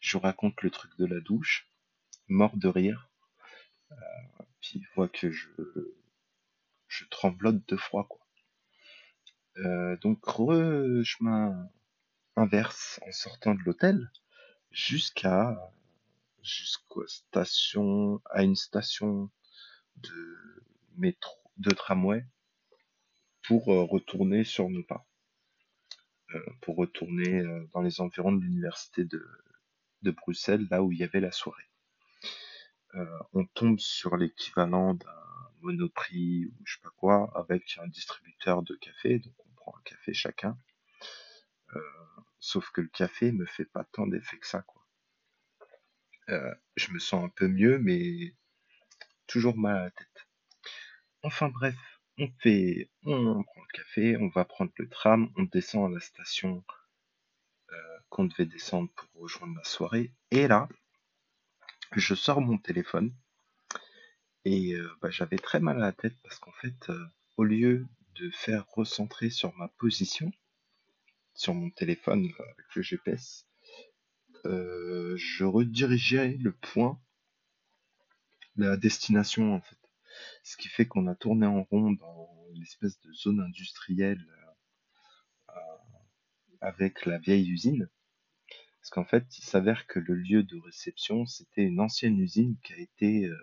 Je 0.00 0.18
raconte 0.18 0.62
le 0.62 0.70
truc 0.70 0.90
de 0.98 1.06
la 1.06 1.20
douche, 1.20 1.70
mort 2.28 2.56
de 2.56 2.68
rire. 2.68 3.10
puis 4.60 4.80
il 4.80 4.86
voit 4.94 5.08
que 5.08 5.30
je, 5.30 5.48
je 6.88 7.04
tremblote 7.06 7.66
de 7.68 7.76
froid 7.76 8.06
quoi. 8.08 8.26
donc 9.96 10.24
re 10.24 11.02
chemin 11.04 11.70
inverse 12.36 13.00
en 13.06 13.12
sortant 13.12 13.54
de 13.54 13.62
l'hôtel 13.62 14.10
jusqu'à 14.70 15.56
à 18.30 18.42
une 18.42 18.56
station 18.56 19.30
de 19.96 20.62
métro, 20.96 21.36
de 21.56 21.70
tramway 21.70 22.24
pour 23.42 23.72
euh, 23.72 23.84
retourner 23.84 24.44
sur 24.44 24.68
nos 24.68 24.82
pas, 24.82 25.06
euh, 25.06 25.15
pour 26.60 26.76
retourner 26.76 27.40
euh, 27.40 27.68
dans 27.72 27.82
les 27.82 28.00
environs 28.00 28.32
de 28.32 28.42
l'université 28.42 29.04
de, 29.04 29.22
Bruxelles, 30.02 30.68
là 30.70 30.84
où 30.84 30.92
il 30.92 30.98
y 30.98 31.02
avait 31.02 31.18
la 31.18 31.32
soirée. 31.32 31.68
on 33.32 33.44
tombe 33.44 33.80
sur 33.80 34.16
l'équivalent 34.16 34.94
d'un 34.94 35.50
Monoprix 35.62 36.46
ou 36.46 36.54
je 36.64 36.74
sais 36.74 36.80
pas 36.80 36.92
quoi, 36.96 37.32
avec 37.34 37.76
un 37.82 37.88
distributeur 37.88 38.62
de 38.62 38.76
café, 38.76 39.18
donc 39.18 39.34
on 39.44 39.54
prend 39.56 39.74
un 39.76 39.82
café 39.82 40.14
chacun. 40.14 40.56
sauf 42.38 42.70
que 42.70 42.82
le 42.82 42.88
café 42.88 43.32
me 43.32 43.46
fait 43.46 43.64
pas 43.64 43.82
tant 43.82 44.06
d'effet 44.06 44.38
que 44.38 44.46
ça, 44.46 44.62
quoi. 44.62 44.76
Euh, 46.28 46.54
je 46.74 46.92
me 46.92 46.98
sens 46.98 47.24
un 47.24 47.28
peu 47.28 47.46
mieux, 47.46 47.78
mais 47.78 48.34
toujours 49.26 49.56
mal 49.56 49.76
à 49.76 49.84
la 49.84 49.90
tête. 49.90 50.26
Enfin 51.22 51.48
bref, 51.48 51.76
on 52.18 52.28
fait, 52.40 52.90
on 53.04 53.42
prend 53.42 53.60
le 53.60 53.78
café, 53.78 54.16
on 54.16 54.28
va 54.28 54.44
prendre 54.44 54.72
le 54.76 54.88
tram, 54.88 55.30
on 55.36 55.44
descend 55.44 55.90
à 55.90 55.94
la 55.94 56.00
station 56.00 56.64
euh, 57.72 57.98
qu'on 58.08 58.24
devait 58.24 58.46
descendre 58.46 58.90
pour 58.94 59.22
rejoindre 59.22 59.56
la 59.56 59.64
soirée. 59.64 60.12
Et 60.30 60.48
là, 60.48 60.68
je 61.92 62.14
sors 62.14 62.40
mon 62.40 62.58
téléphone 62.58 63.14
et 64.44 64.74
euh, 64.74 64.88
bah, 65.00 65.10
j'avais 65.10 65.38
très 65.38 65.60
mal 65.60 65.76
à 65.76 65.86
la 65.86 65.92
tête 65.92 66.16
parce 66.22 66.38
qu'en 66.38 66.52
fait, 66.52 66.90
au 67.36 67.44
lieu 67.44 67.86
de 68.14 68.30
faire 68.30 68.66
recentrer 68.68 69.30
sur 69.30 69.54
ma 69.56 69.68
position 69.68 70.30
sur 71.36 71.54
mon 71.54 71.70
téléphone 71.70 72.30
avec 72.38 72.74
le 72.74 72.82
GPS, 72.82 73.46
euh, 74.46 75.16
je 75.16 75.44
redirigeais 75.44 76.36
le 76.40 76.52
point, 76.52 76.98
la 78.56 78.76
destination 78.76 79.54
en 79.54 79.60
fait. 79.60 79.76
Ce 80.42 80.56
qui 80.56 80.68
fait 80.68 80.86
qu'on 80.86 81.06
a 81.06 81.14
tourné 81.14 81.46
en 81.46 81.62
rond 81.64 81.92
dans 81.92 82.30
une 82.54 82.62
espèce 82.62 83.00
de 83.00 83.12
zone 83.12 83.40
industrielle 83.40 84.24
euh, 85.50 85.52
avec 86.60 87.06
la 87.06 87.18
vieille 87.18 87.50
usine. 87.50 87.88
Parce 88.80 88.90
qu'en 88.90 89.04
fait, 89.04 89.26
il 89.38 89.44
s'avère 89.44 89.86
que 89.86 89.98
le 89.98 90.14
lieu 90.14 90.42
de 90.42 90.58
réception, 90.58 91.26
c'était 91.26 91.64
une 91.64 91.80
ancienne 91.80 92.18
usine 92.20 92.56
qui 92.62 92.72
a 92.72 92.78
été 92.78 93.26
euh, 93.26 93.36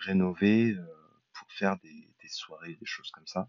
rénovée 0.00 0.74
pour 1.32 1.52
faire 1.52 1.78
des, 1.78 2.14
des, 2.22 2.28
soirées, 2.28 2.74
des 2.74 2.86
choses 2.86 3.10
comme 3.10 3.26
ça. 3.26 3.48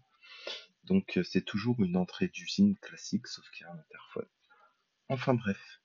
Donc 0.84 1.18
c'est 1.24 1.44
toujours 1.44 1.82
une 1.82 1.96
entrée 1.96 2.28
d'usine 2.28 2.76
classique, 2.78 3.26
sauf 3.26 3.48
qu'il 3.50 3.66
y 3.66 3.68
a 3.68 3.72
un 3.72 3.78
interphone. 3.78 4.28
Enfin 5.08 5.34
bref, 5.34 5.80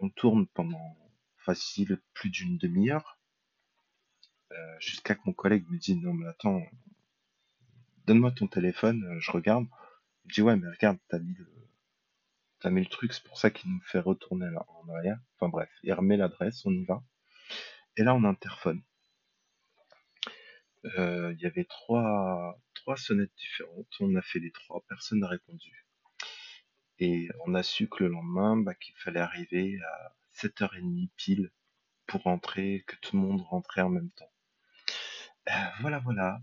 on 0.00 0.08
tourne 0.10 0.46
pendant 0.48 0.96
facile 1.36 2.00
plus 2.14 2.30
d'une 2.30 2.58
demi-heure, 2.58 3.19
euh, 4.52 4.76
jusqu'à 4.80 5.14
que 5.14 5.20
mon 5.26 5.32
collègue 5.32 5.66
me 5.70 5.78
dise 5.78 5.96
non 5.96 6.12
mais 6.14 6.26
attends, 6.26 6.62
donne-moi 8.06 8.32
ton 8.32 8.48
téléphone, 8.48 9.04
euh, 9.04 9.20
je 9.20 9.30
regarde. 9.32 9.66
Je 10.26 10.34
dis 10.34 10.42
ouais 10.42 10.56
mais 10.56 10.68
regarde, 10.68 10.98
t'as 11.08 11.18
mis 11.18 11.34
le 11.34 11.46
t'as 12.60 12.70
mis 12.70 12.82
le 12.82 12.88
truc, 12.88 13.12
c'est 13.12 13.24
pour 13.24 13.38
ça 13.38 13.50
qu'il 13.50 13.70
nous 13.70 13.80
fait 13.82 14.00
retourner 14.00 14.48
en 14.68 14.88
arrière. 14.90 15.18
Enfin 15.36 15.48
bref, 15.48 15.70
il 15.82 15.92
remet 15.92 16.16
l'adresse, 16.16 16.64
on 16.66 16.72
y 16.72 16.84
va. 16.84 17.02
Et 17.96 18.04
là 18.04 18.14
on 18.14 18.24
interphone. 18.24 18.82
Euh, 20.98 21.32
il 21.36 21.40
y 21.42 21.46
avait 21.46 21.64
trois, 21.64 22.58
trois 22.74 22.96
sonnettes 22.96 23.34
différentes, 23.36 23.88
on 24.00 24.14
a 24.16 24.22
fait 24.22 24.38
les 24.38 24.50
trois, 24.50 24.82
personne 24.88 25.20
n'a 25.20 25.28
répondu. 25.28 25.86
Et 26.98 27.28
on 27.46 27.54
a 27.54 27.62
su 27.62 27.88
que 27.88 28.04
le 28.04 28.10
lendemain, 28.10 28.56
bah, 28.56 28.74
qu'il 28.74 28.94
fallait 28.96 29.20
arriver 29.20 29.78
à 29.82 30.14
7h30 30.34 31.08
pile 31.16 31.50
pour 32.06 32.22
rentrer, 32.22 32.84
que 32.86 32.96
tout 32.96 33.16
le 33.16 33.22
monde 33.22 33.40
rentrait 33.42 33.82
en 33.82 33.90
même 33.90 34.10
temps. 34.10 34.30
Euh, 35.50 35.52
voilà, 35.80 35.98
voilà. 36.00 36.40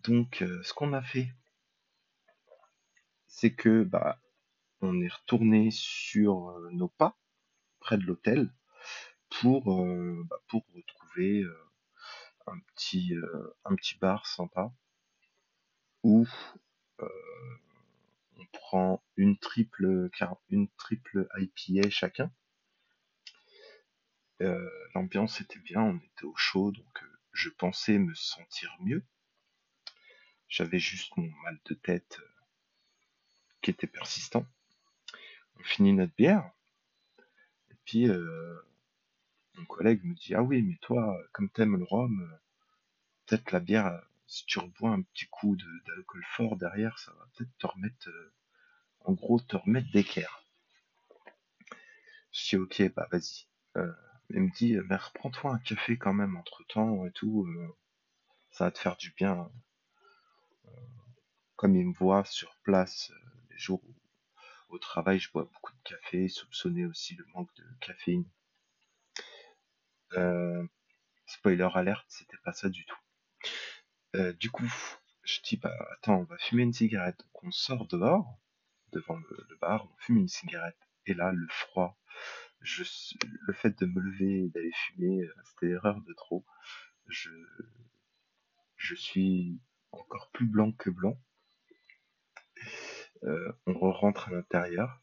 Donc, 0.00 0.42
euh, 0.42 0.62
ce 0.62 0.72
qu'on 0.74 0.92
a 0.92 1.02
fait, 1.02 1.32
c'est 3.26 3.54
que 3.54 3.84
bah, 3.84 4.18
on 4.80 5.00
est 5.00 5.08
retourné 5.12 5.70
sur 5.70 6.50
euh, 6.50 6.70
nos 6.72 6.88
pas 6.88 7.16
près 7.80 7.98
de 7.98 8.04
l'hôtel 8.04 8.52
pour 9.30 9.64
bah, 10.24 10.40
pour 10.48 10.64
retrouver 10.74 11.44
un 12.46 12.58
petit 12.68 13.14
bar 14.00 14.26
sympa 14.26 14.72
où 16.02 16.26
on 16.98 18.44
prend 18.52 19.02
une 19.16 19.38
triple, 19.38 20.10
une 20.50 20.68
triple 20.76 21.28
IPA 21.38 21.90
chacun. 21.90 22.32
Euh, 24.42 24.70
l'ambiance 24.94 25.40
était 25.40 25.58
bien, 25.58 25.82
on 25.82 25.96
était 25.98 26.24
au 26.24 26.34
chaud, 26.34 26.72
donc 26.72 27.02
euh, 27.02 27.09
je 27.32 27.48
pensais 27.48 27.98
me 27.98 28.14
sentir 28.14 28.76
mieux. 28.80 29.04
J'avais 30.48 30.78
juste 30.78 31.16
mon 31.16 31.30
mal 31.42 31.58
de 31.64 31.74
tête 31.74 32.18
euh, 32.20 32.28
qui 33.62 33.70
était 33.70 33.86
persistant. 33.86 34.46
On 35.56 35.62
finit 35.62 35.92
notre 35.92 36.14
bière. 36.14 36.50
Et 37.70 37.76
puis, 37.84 38.08
mon 39.54 39.64
collègue 39.66 40.02
me 40.04 40.14
dit, 40.14 40.34
ah 40.34 40.42
oui, 40.42 40.62
mais 40.62 40.76
toi, 40.80 41.18
comme 41.32 41.50
t'aimes 41.50 41.76
le 41.76 41.84
rhum, 41.84 42.38
peut-être 43.26 43.52
la 43.52 43.60
bière, 43.60 44.02
si 44.26 44.46
tu 44.46 44.58
rebois 44.60 44.90
un 44.90 45.02
petit 45.02 45.26
coup 45.26 45.56
d'alcool 45.56 46.24
fort 46.36 46.56
derrière, 46.56 46.98
ça 46.98 47.12
va 47.12 47.26
peut-être 47.34 47.58
te 47.58 47.66
remettre, 47.66 48.08
euh, 48.08 48.32
en 49.00 49.12
gros, 49.12 49.40
te 49.40 49.56
remettre 49.56 49.90
d'équerre. 49.90 50.44
Je 52.32 52.48
dis 52.48 52.56
ok, 52.56 52.94
bah 52.94 53.08
vas-y. 53.10 53.46
Euh, 53.76 53.92
il 54.34 54.42
me 54.42 54.50
dit, 54.50 54.76
mais 54.88 54.96
reprends-toi 54.96 55.54
un 55.54 55.58
café 55.58 55.96
quand 55.98 56.12
même 56.14 56.36
entre 56.36 56.64
temps 56.66 57.06
et 57.06 57.12
tout, 57.12 57.46
euh, 57.46 57.76
ça 58.50 58.64
va 58.64 58.70
te 58.70 58.78
faire 58.78 58.96
du 58.96 59.12
bien. 59.12 59.50
comme 61.56 61.76
ils 61.76 61.86
me 61.86 61.94
voient 61.94 62.24
sur 62.24 62.56
place 62.62 63.10
euh, 63.10 63.30
les 63.50 63.58
jours 63.58 63.82
au 64.70 64.78
travail 64.78 65.18
je 65.18 65.30
bois 65.32 65.44
beaucoup 65.44 65.72
de 65.72 65.82
café, 65.82 66.28
soupçonner 66.28 66.86
aussi 66.86 67.14
le 67.16 67.24
manque 67.34 67.54
de 67.56 67.64
caféine. 67.80 68.24
Euh, 70.14 70.66
spoiler 71.26 71.68
alerte, 71.74 72.06
c'était 72.08 72.38
pas 72.44 72.52
ça 72.52 72.68
du 72.68 72.84
tout. 72.84 72.98
Euh, 74.16 74.32
du 74.34 74.50
coup, 74.50 74.70
je 75.22 75.40
dis 75.42 75.56
bah 75.56 75.74
attends, 75.92 76.16
on 76.18 76.24
va 76.24 76.38
fumer 76.38 76.62
une 76.62 76.72
cigarette. 76.72 77.18
Donc 77.18 77.44
on 77.44 77.50
sort 77.50 77.86
dehors, 77.86 78.38
devant 78.92 79.16
le, 79.16 79.56
bar, 79.60 79.86
on 79.86 79.96
fume 79.98 80.18
une 80.18 80.28
cigarette. 80.28 80.78
Et 81.06 81.14
là, 81.14 81.32
le 81.32 81.46
froid, 81.48 81.98
le 82.60 83.52
fait 83.52 83.78
de 83.78 83.86
me 83.86 84.00
lever 84.00 84.44
et 84.44 84.48
d'aller 84.48 84.72
fumer, 84.72 85.26
c'était 85.44 85.66
l'erreur 85.66 86.00
de 86.02 86.12
trop. 86.14 86.44
Je, 87.08 87.30
je 88.76 88.94
suis 88.94 89.60
encore 89.92 90.30
plus 90.32 90.46
blanc 90.46 90.72
que 90.72 90.90
blanc. 90.90 91.18
Euh, 93.24 93.52
on 93.66 93.92
rentre 93.92 94.28
à 94.28 94.32
l'intérieur. 94.32 95.02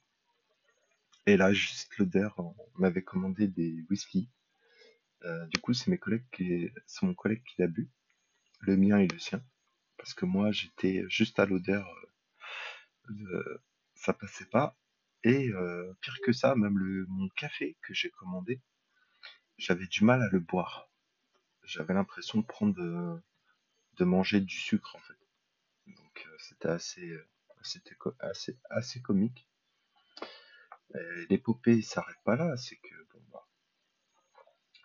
Et 1.26 1.38
là, 1.38 1.54
juste 1.54 1.98
l'odeur, 1.98 2.34
on 2.40 2.56
m'avait 2.76 3.04
commandé 3.04 3.48
des 3.48 3.86
whisky. 3.90 4.30
Euh, 5.24 5.46
du 5.48 5.60
coup, 5.60 5.74
c'est 5.74 5.92
mes 5.92 5.98
collègues 5.98 6.26
qui, 6.32 6.72
c'est 6.86 7.06
mon 7.06 7.14
collègue 7.14 7.44
qui 7.44 7.62
l'a 7.62 7.68
bu, 7.68 7.90
le 8.62 8.78
mien 8.78 9.00
et 9.00 9.08
le 9.08 9.20
sien, 9.20 9.44
parce 9.98 10.14
que 10.14 10.26
moi, 10.26 10.52
j'étais 10.52 11.04
juste 11.10 11.40
à 11.40 11.46
l'odeur, 11.46 11.88
euh, 13.10 13.64
ça 13.96 14.14
passait 14.14 14.46
pas. 14.46 14.78
Et 15.28 15.52
pire 16.02 16.18
que 16.24 16.32
ça, 16.32 16.56
même 16.56 16.78
le 16.78 17.06
mon 17.08 17.28
café 17.30 17.78
que 17.82 17.94
j'ai 17.94 18.10
commandé, 18.10 18.62
j'avais 19.58 19.88
du 19.88 20.04
mal 20.06 20.22
à 20.22 20.30
le 20.30 20.40
boire. 20.40 20.90
J'avais 21.64 21.94
l'impression 21.94 22.40
de 22.40 22.46
prendre 22.46 23.22
de 23.98 24.06
manger 24.06 24.40
du 24.40 24.56
sucre 24.56 24.96
en 24.96 25.00
fait. 25.00 25.20
Donc 25.88 26.28
c'était 26.40 26.70
assez 26.70 27.20
c'était 27.62 27.98
assez, 28.20 28.58
assez 28.70 29.02
comique. 29.02 29.48
L'épopée 31.30 31.82
s'arrête 31.82 32.22
pas 32.24 32.36
là, 32.36 32.56
c'est 32.56 32.78
que 32.78 32.96
bon 33.12 33.22
bah, 33.32 33.46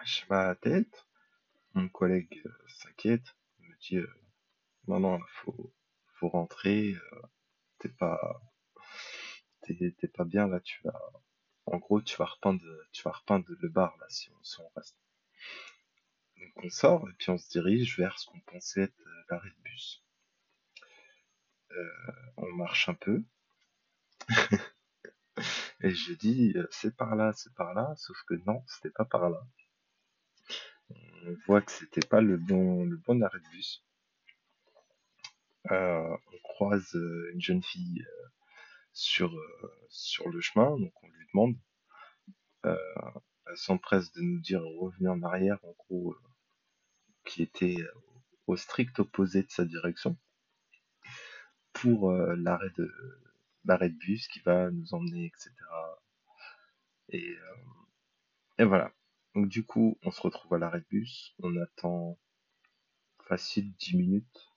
je 0.05 0.27
vais 0.27 0.35
à 0.35 0.47
la 0.49 0.55
tête, 0.57 1.07
mon 1.75 1.89
collègue 1.89 2.43
euh, 2.45 2.51
s'inquiète, 2.67 3.37
me 3.61 3.75
dit 3.81 3.97
euh, 3.97 4.13
non 4.89 4.99
non 5.01 5.21
faut 5.29 5.73
faut 6.15 6.29
rentrer, 6.29 6.95
euh, 6.95 7.23
t'es 7.79 7.89
pas 7.89 8.43
t'es 9.63 10.09
pas 10.09 10.25
bien 10.25 10.47
là, 10.49 10.61
tu 10.61 10.81
vas 10.85 11.01
en 11.67 11.79
gros 11.79 12.01
tu 12.03 12.17
vas 12.17 12.27
repeindre 12.27 12.65
tu 12.93 13.03
vas 13.03 13.13
repeindre 13.13 13.47
le 13.49 13.69
bar 13.69 13.97
là 13.99 14.07
si 14.09 14.31
on, 14.31 14.43
si 14.43 14.61
on 14.61 14.69
reste. 14.77 14.97
Donc 16.37 16.65
on 16.65 16.71
sort 16.71 17.09
et 17.09 17.13
puis 17.19 17.31
on 17.31 17.39
se 17.39 17.49
dirige 17.51 17.97
vers 17.99 18.19
ce 18.19 18.27
qu'on 18.27 18.41
pensait 18.41 18.83
être 18.83 19.03
l'arrêt 19.31 19.51
de 19.51 19.63
bus. 19.63 20.03
Euh, 21.73 21.89
on 22.37 22.53
marche 22.53 22.89
un 22.89 22.95
peu. 22.95 23.23
et 25.81 25.91
j'ai 25.91 26.17
dit, 26.17 26.53
euh, 26.57 26.67
c'est 26.71 26.95
par 26.97 27.17
là, 27.17 27.33
c'est 27.33 27.55
par 27.55 27.75
là, 27.75 27.95
sauf 27.97 28.17
que 28.27 28.35
non, 28.47 28.63
c'était 28.67 28.91
pas 28.91 29.05
par 29.05 29.31
là. 29.31 29.43
On 30.91 31.37
voit 31.47 31.63
que 31.63 31.73
c'était 31.73 32.07
pas 32.07 32.21
le 32.21 32.37
bon, 32.37 32.85
le 32.85 32.97
bon 32.97 33.23
arrêt 33.23 33.39
de 33.39 33.49
bus. 33.51 33.85
Euh, 35.71 36.17
on 36.33 36.39
croise 36.43 36.93
une 37.33 37.41
jeune 37.41 37.63
fille 37.63 38.05
sur, 38.93 39.33
sur 39.89 40.29
le 40.29 40.41
chemin, 40.41 40.79
donc 40.79 40.93
on 41.03 41.09
lui 41.09 41.27
demande. 41.33 41.57
elle 42.65 43.57
s'empresse 43.57 44.13
de 44.13 44.21
nous 44.23 44.41
dire 44.41 44.63
revenez 44.63 45.09
en 45.09 45.23
arrière, 45.23 45.59
en 45.65 45.73
gros, 45.79 46.17
qui 47.25 47.43
était 47.43 47.77
au 48.47 48.57
strict 48.57 48.99
opposé 48.99 49.43
de 49.43 49.51
sa 49.51 49.65
direction 49.65 50.17
pour 51.73 52.11
euh, 52.11 52.35
l'arrêt 52.37 52.71
de 52.77 52.93
l'arrêt 53.65 53.89
de 53.91 53.97
bus 53.97 54.29
qui 54.29 54.41
va 54.41 54.71
nous 54.71 54.95
emmener, 54.95 55.27
etc. 55.27 55.53
Et, 57.11 57.31
euh, 57.31 57.55
et 58.59 58.65
voilà. 58.65 58.93
Donc 59.35 59.49
du 59.49 59.65
coup, 59.65 59.99
on 60.03 60.11
se 60.11 60.21
retrouve 60.21 60.55
à 60.55 60.59
l'arrêt 60.59 60.81
de 60.81 60.87
bus, 60.91 61.35
on 61.39 61.57
attend 61.57 62.19
facile 63.27 63.73
10 63.77 63.97
minutes. 63.97 64.49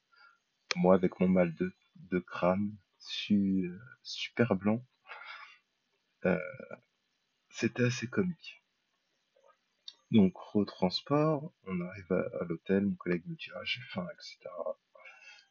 Moi 0.76 0.96
avec 0.96 1.20
mon 1.20 1.30
mal 1.30 1.54
de, 1.56 1.74
de 1.96 2.20
crâne, 2.20 2.76
su, 3.08 3.72
super 4.04 4.56
blanc. 4.56 4.86
Euh, 6.26 6.40
c'était 7.50 7.84
assez 7.86 8.08
comique. 8.08 8.64
Donc, 10.12 10.34
transport 10.68 11.54
on 11.64 11.82
arrive 11.82 12.12
à, 12.12 12.44
l'hôtel, 12.46 12.86
mon 12.86 12.96
collègue 12.96 13.24
me 13.28 13.36
dit 13.36 13.50
ah, 13.56 13.64
j'ai 13.64 13.82
faim, 13.82 14.08
etc 14.14 14.50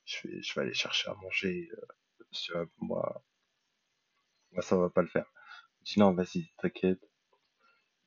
je 0.05 0.29
vais, 0.29 0.61
aller 0.61 0.75
chercher 0.75 1.11
à 1.11 1.15
manger. 1.15 1.71
Euh, 2.55 2.67
moi, 2.79 3.25
moi, 4.53 4.63
ça 4.63 4.77
va 4.77 4.91
pas 4.91 5.03
le 5.03 5.09
faire. 5.09 5.27
Je 5.85 5.95
dis 5.95 6.01
non, 6.01 6.13
vas-y, 6.13 6.53
t'inquiète. 6.59 7.01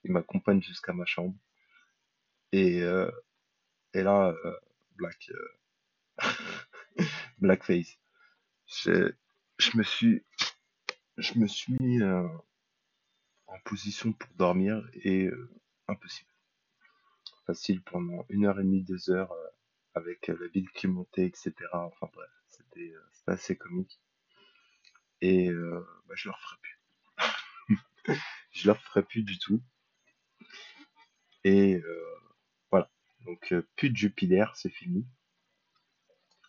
Il 0.04 0.12
m'accompagne 0.12 0.62
jusqu'à 0.62 0.94
ma 0.94 1.06
chambre. 1.06 1.36
Et, 2.52 2.82
euh, 2.82 3.12
là, 3.94 4.30
euh, 4.46 4.60
Black, 4.96 5.32
Blackface. 7.40 7.98
Je 9.58 9.78
me 9.78 9.84
suis, 9.84 10.24
je 11.18 11.34
me 11.40 11.48
suis 11.48 11.76
mis 11.80 12.02
euh, 12.02 12.28
en 13.48 13.60
position 13.66 14.14
pour 14.14 14.30
dormir 14.36 14.88
et 14.94 15.30
impossible. 15.88 16.30
Facile 17.46 17.82
pendant 17.84 18.26
une 18.30 18.46
heure 18.46 18.60
et 18.60 18.64
demie, 18.64 18.84
deux 18.84 19.10
heures 19.10 19.34
avec 19.98 20.30
euh, 20.30 20.38
la 20.40 20.48
ville 20.48 20.70
qui 20.72 20.88
montait, 20.88 21.26
etc. 21.26 21.54
Enfin 21.74 22.10
bref, 22.14 22.30
c'était 22.48 22.94
euh, 22.94 23.34
assez 23.34 23.58
comique. 23.58 24.00
Et 25.22 25.50
euh, 25.50 25.86
bah, 26.08 26.16
je 26.16 26.30
leur 26.30 26.40
ferai 26.40 26.58
plus. 26.62 26.80
je 28.52 28.68
leur 28.68 28.82
ferai 28.82 29.04
plus 29.04 29.24
du 29.24 29.40
tout. 29.40 29.62
Et 31.44 31.82
voilà. 32.70 32.92
Donc 33.26 33.54
plus 33.78 33.90
de 33.90 33.96
Jupiter, 33.96 34.56
c'est 34.56 34.70
fini. 34.70 35.08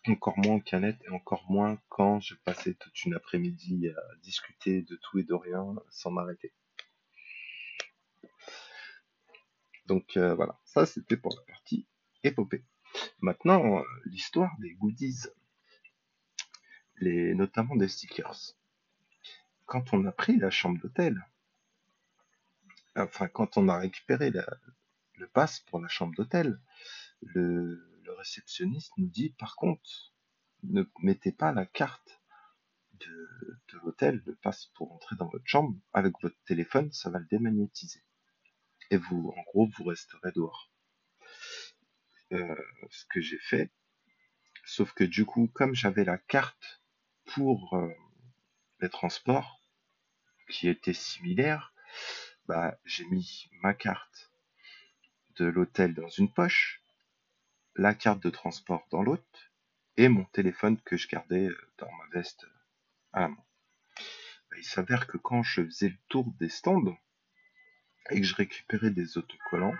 Encore 0.07 0.37
moins 0.39 0.55
en 0.55 0.59
canette 0.59 1.01
et 1.05 1.09
encore 1.09 1.45
moins 1.49 1.77
quand 1.89 2.19
je 2.19 2.35
passais 2.35 2.73
toute 2.73 3.03
une 3.05 3.13
après-midi 3.13 3.89
à 3.89 4.15
discuter 4.23 4.81
de 4.81 4.95
tout 4.95 5.19
et 5.19 5.23
de 5.23 5.33
rien 5.33 5.75
sans 5.89 6.09
m'arrêter. 6.09 6.53
Donc 9.87 10.17
voilà, 10.17 10.59
ça 10.65 10.85
c'était 10.85 11.17
pour 11.17 11.35
la 11.35 11.41
partie 11.43 11.85
épopée. 12.23 12.63
Maintenant, 13.21 13.83
l'histoire 14.05 14.55
des 14.59 14.73
goodies, 14.75 15.27
les, 16.97 17.33
notamment 17.35 17.75
des 17.75 17.87
stickers. 17.87 18.55
Quand 19.65 19.93
on 19.93 20.05
a 20.05 20.11
pris 20.11 20.37
la 20.37 20.49
chambre 20.49 20.79
d'hôtel, 20.79 21.27
enfin 22.95 23.27
quand 23.27 23.57
on 23.57 23.67
a 23.67 23.77
récupéré 23.77 24.31
le 24.31 25.27
pass 25.27 25.59
pour 25.59 25.79
la 25.79 25.87
chambre 25.87 26.15
d'hôtel, 26.15 26.59
le, 27.21 27.88
réceptionniste 28.19 28.91
nous 28.97 29.07
dit 29.07 29.29
par 29.39 29.55
contre, 29.55 30.13
ne 30.63 30.83
mettez 31.01 31.31
pas 31.31 31.51
la 31.51 31.65
carte 31.65 32.21
de, 32.93 33.29
l'hôtel, 33.83 34.21
le 34.25 34.35
pass 34.35 34.65
pour 34.75 34.91
entrer 34.91 35.15
dans 35.15 35.29
votre 35.29 35.47
chambre, 35.47 35.79
avec 35.93 36.13
votre 36.21 36.35
téléphone, 36.43 36.91
ça 36.91 37.09
va 37.09 37.19
le 37.19 37.25
démagnétiser. 37.25 38.03
Et 38.91 38.97
vous, 38.97 39.33
en 39.35 39.41
gros, 39.43 39.69
vous 39.77 39.83
resterez 39.85 40.31
dehors. 40.35 40.69
Euh, 42.33 42.55
ce 42.89 43.05
que 43.05 43.21
j'ai 43.21 43.39
fait. 43.39 43.71
Sauf 44.65 44.93
que 44.93 45.03
du 45.03 45.25
coup, 45.25 45.47
comme 45.53 45.73
j'avais 45.73 46.03
la 46.03 46.17
carte 46.17 46.83
pour 47.25 47.73
euh, 47.73 47.89
les 48.81 48.89
transports, 48.89 49.63
qui 50.49 50.67
était 50.67 50.93
similaire, 50.93 51.73
bah, 52.47 52.77
j'ai 52.83 53.05
mis 53.05 53.49
ma 53.61 53.73
carte 53.73 54.31
de 55.37 55.45
l'hôtel 55.45 55.93
dans 55.93 56.09
une 56.09 56.31
poche, 56.31 56.78
la 57.79 57.93
carte 57.93 58.21
de 58.21 58.29
transport 58.29 58.85
dans 58.91 59.01
l'autre, 59.01 59.23
et 59.95 60.09
mon 60.09 60.25
téléphone 60.25 60.81
que 60.81 60.97
je 60.97 61.07
gardais 61.07 61.47
euh, 61.47 61.71
dans 61.77 61.89
ma 61.89 62.07
veste 62.11 62.45
à 63.13 63.21
la 63.21 63.29
main. 63.29 63.45
Bah, 64.51 64.57
il 64.57 64.65
s'avère 64.65 65.07
que 65.07 65.15
quand 65.15 65.43
je 65.43 65.63
faisais 65.63 65.87
le 65.87 65.97
tour 66.09 66.29
des 66.39 66.49
stands 66.49 66.97
et 68.09 68.19
que 68.19 68.27
je 68.27 68.35
récupérais 68.35 68.91
des 68.91 69.17
autocollants, 69.17 69.77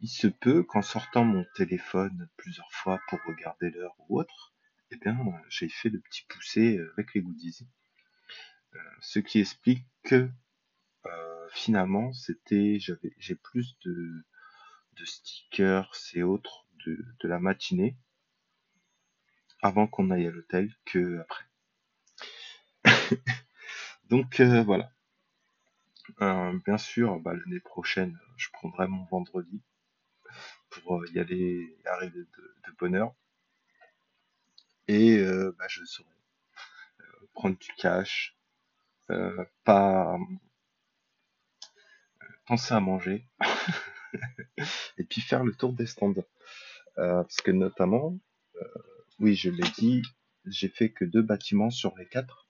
il 0.00 0.08
se 0.08 0.26
peut 0.26 0.62
qu'en 0.62 0.82
sortant 0.82 1.24
mon 1.24 1.46
téléphone 1.56 2.28
plusieurs 2.36 2.70
fois 2.72 3.00
pour 3.08 3.20
regarder 3.26 3.70
l'heure 3.70 3.96
ou 4.00 4.20
autre, 4.20 4.52
eh 4.90 4.96
bien, 4.96 5.16
j'ai 5.48 5.70
fait 5.70 5.88
le 5.88 6.00
petit 6.00 6.26
poussé 6.28 6.78
avec 6.92 7.14
les 7.14 7.22
goodies. 7.22 7.66
Euh, 8.74 8.78
ce 9.00 9.18
qui 9.18 9.40
explique 9.40 9.86
que 10.02 10.28
euh, 11.06 11.48
finalement, 11.52 12.12
c'était, 12.12 12.78
j'ai 12.78 13.34
plus 13.34 13.78
de 13.82 15.04
stickers 15.06 15.90
et 16.12 16.22
autres 16.22 16.67
de, 17.20 17.28
la 17.28 17.38
matinée 17.38 17.96
avant 19.62 19.86
qu'on 19.86 20.10
aille 20.10 20.26
à 20.26 20.30
l'hôtel 20.30 20.72
que 20.84 21.20
après. 21.20 21.44
Donc 24.10 24.40
euh, 24.40 24.62
voilà. 24.62 24.92
bien 26.64 26.78
sûr, 26.78 27.18
bah, 27.20 27.34
l'année 27.34 27.60
prochaine, 27.60 28.18
je 28.36 28.48
prendrai 28.50 28.86
mon 28.88 29.04
vendredi 29.04 29.62
pour 30.70 31.06
y 31.08 31.18
aller 31.18 31.76
arriver 31.86 32.20
de, 32.20 32.72
bonne 32.78 32.94
heure. 32.94 33.14
Et 34.86 35.18
euh, 35.18 35.54
bah, 35.58 35.66
je 35.68 35.84
saurai. 35.84 36.08
prendre 37.34 37.58
du 37.58 37.72
cash, 37.76 38.36
euh, 39.10 39.44
pas 39.64 40.16
penser 42.46 42.72
à 42.74 42.80
manger, 42.80 43.26
et 44.98 45.04
puis 45.04 45.20
faire 45.20 45.44
le 45.44 45.54
tour 45.54 45.72
des 45.72 45.86
stands. 45.86 46.14
Euh, 46.98 47.22
parce 47.22 47.40
que 47.42 47.50
notamment, 47.52 48.18
euh, 48.56 48.64
oui, 49.20 49.34
je 49.34 49.50
l'ai 49.50 49.68
dit, 49.76 50.02
j'ai 50.46 50.68
fait 50.68 50.90
que 50.90 51.04
deux 51.04 51.22
bâtiments 51.22 51.70
sur 51.70 51.96
les 51.96 52.06
quatre. 52.06 52.48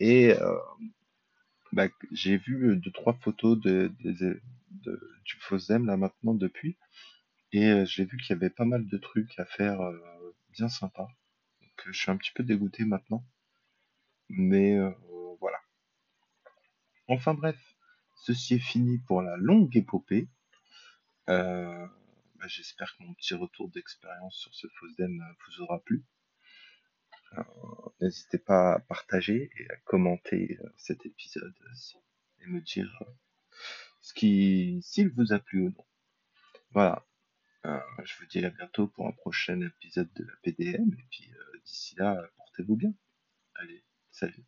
Et 0.00 0.34
bah, 1.72 1.88
j'ai 2.12 2.36
vu 2.36 2.76
deux 2.76 2.92
trois 2.92 3.14
photos 3.14 3.58
de 3.60 3.92
du 4.70 5.36
Fosdem 5.40 5.86
là 5.86 5.96
maintenant 5.96 6.34
depuis, 6.34 6.78
et 7.52 7.84
j'ai 7.84 8.04
vu 8.04 8.16
qu'il 8.16 8.30
y 8.30 8.32
avait 8.32 8.48
pas 8.50 8.64
mal 8.64 8.86
de 8.86 8.98
trucs 8.98 9.38
à 9.38 9.44
faire 9.44 9.80
bien 10.50 10.68
sympa. 10.68 11.08
Donc 11.60 11.70
je 11.86 11.98
suis 11.98 12.10
un 12.10 12.16
petit 12.16 12.30
peu 12.32 12.44
dégoûté 12.44 12.84
maintenant, 12.84 13.24
mais 14.28 14.78
voilà. 15.40 15.58
Enfin 17.08 17.34
bref, 17.34 17.58
ceci 18.24 18.54
est 18.54 18.58
fini 18.60 18.98
pour 18.98 19.20
la 19.22 19.36
longue 19.36 19.76
épopée. 19.76 20.28
Euh, 21.28 21.86
bah, 22.36 22.46
j'espère 22.46 22.96
que 22.96 23.02
mon 23.02 23.14
petit 23.14 23.34
retour 23.34 23.68
d'expérience 23.68 24.36
sur 24.36 24.54
ce 24.54 24.66
Fosdem 24.78 25.22
vous 25.46 25.62
aura 25.62 25.80
plu. 25.80 26.04
Euh, 27.36 27.42
n'hésitez 28.00 28.38
pas 28.38 28.74
à 28.74 28.78
partager 28.78 29.50
et 29.58 29.70
à 29.70 29.76
commenter 29.84 30.58
euh, 30.62 30.68
cet 30.78 31.04
épisode 31.04 31.54
et 32.40 32.46
me 32.46 32.60
dire 32.60 33.02
ce 34.00 34.14
qui, 34.14 34.80
s'il 34.82 35.10
vous 35.10 35.32
a 35.32 35.38
plu 35.38 35.60
ou 35.60 35.70
non. 35.70 35.86
Voilà. 36.70 37.06
je 37.64 38.14
vous 38.18 38.26
dis 38.26 38.44
à 38.44 38.50
bientôt 38.50 38.86
pour 38.88 39.06
un 39.06 39.12
prochain 39.12 39.60
épisode 39.60 40.12
de 40.14 40.24
la 40.24 40.34
PDM 40.42 40.92
et 40.92 41.06
puis 41.10 41.30
d'ici 41.64 41.94
là, 41.96 42.22
portez-vous 42.36 42.76
bien. 42.76 42.94
Allez, 43.54 43.84
salut. 44.10 44.46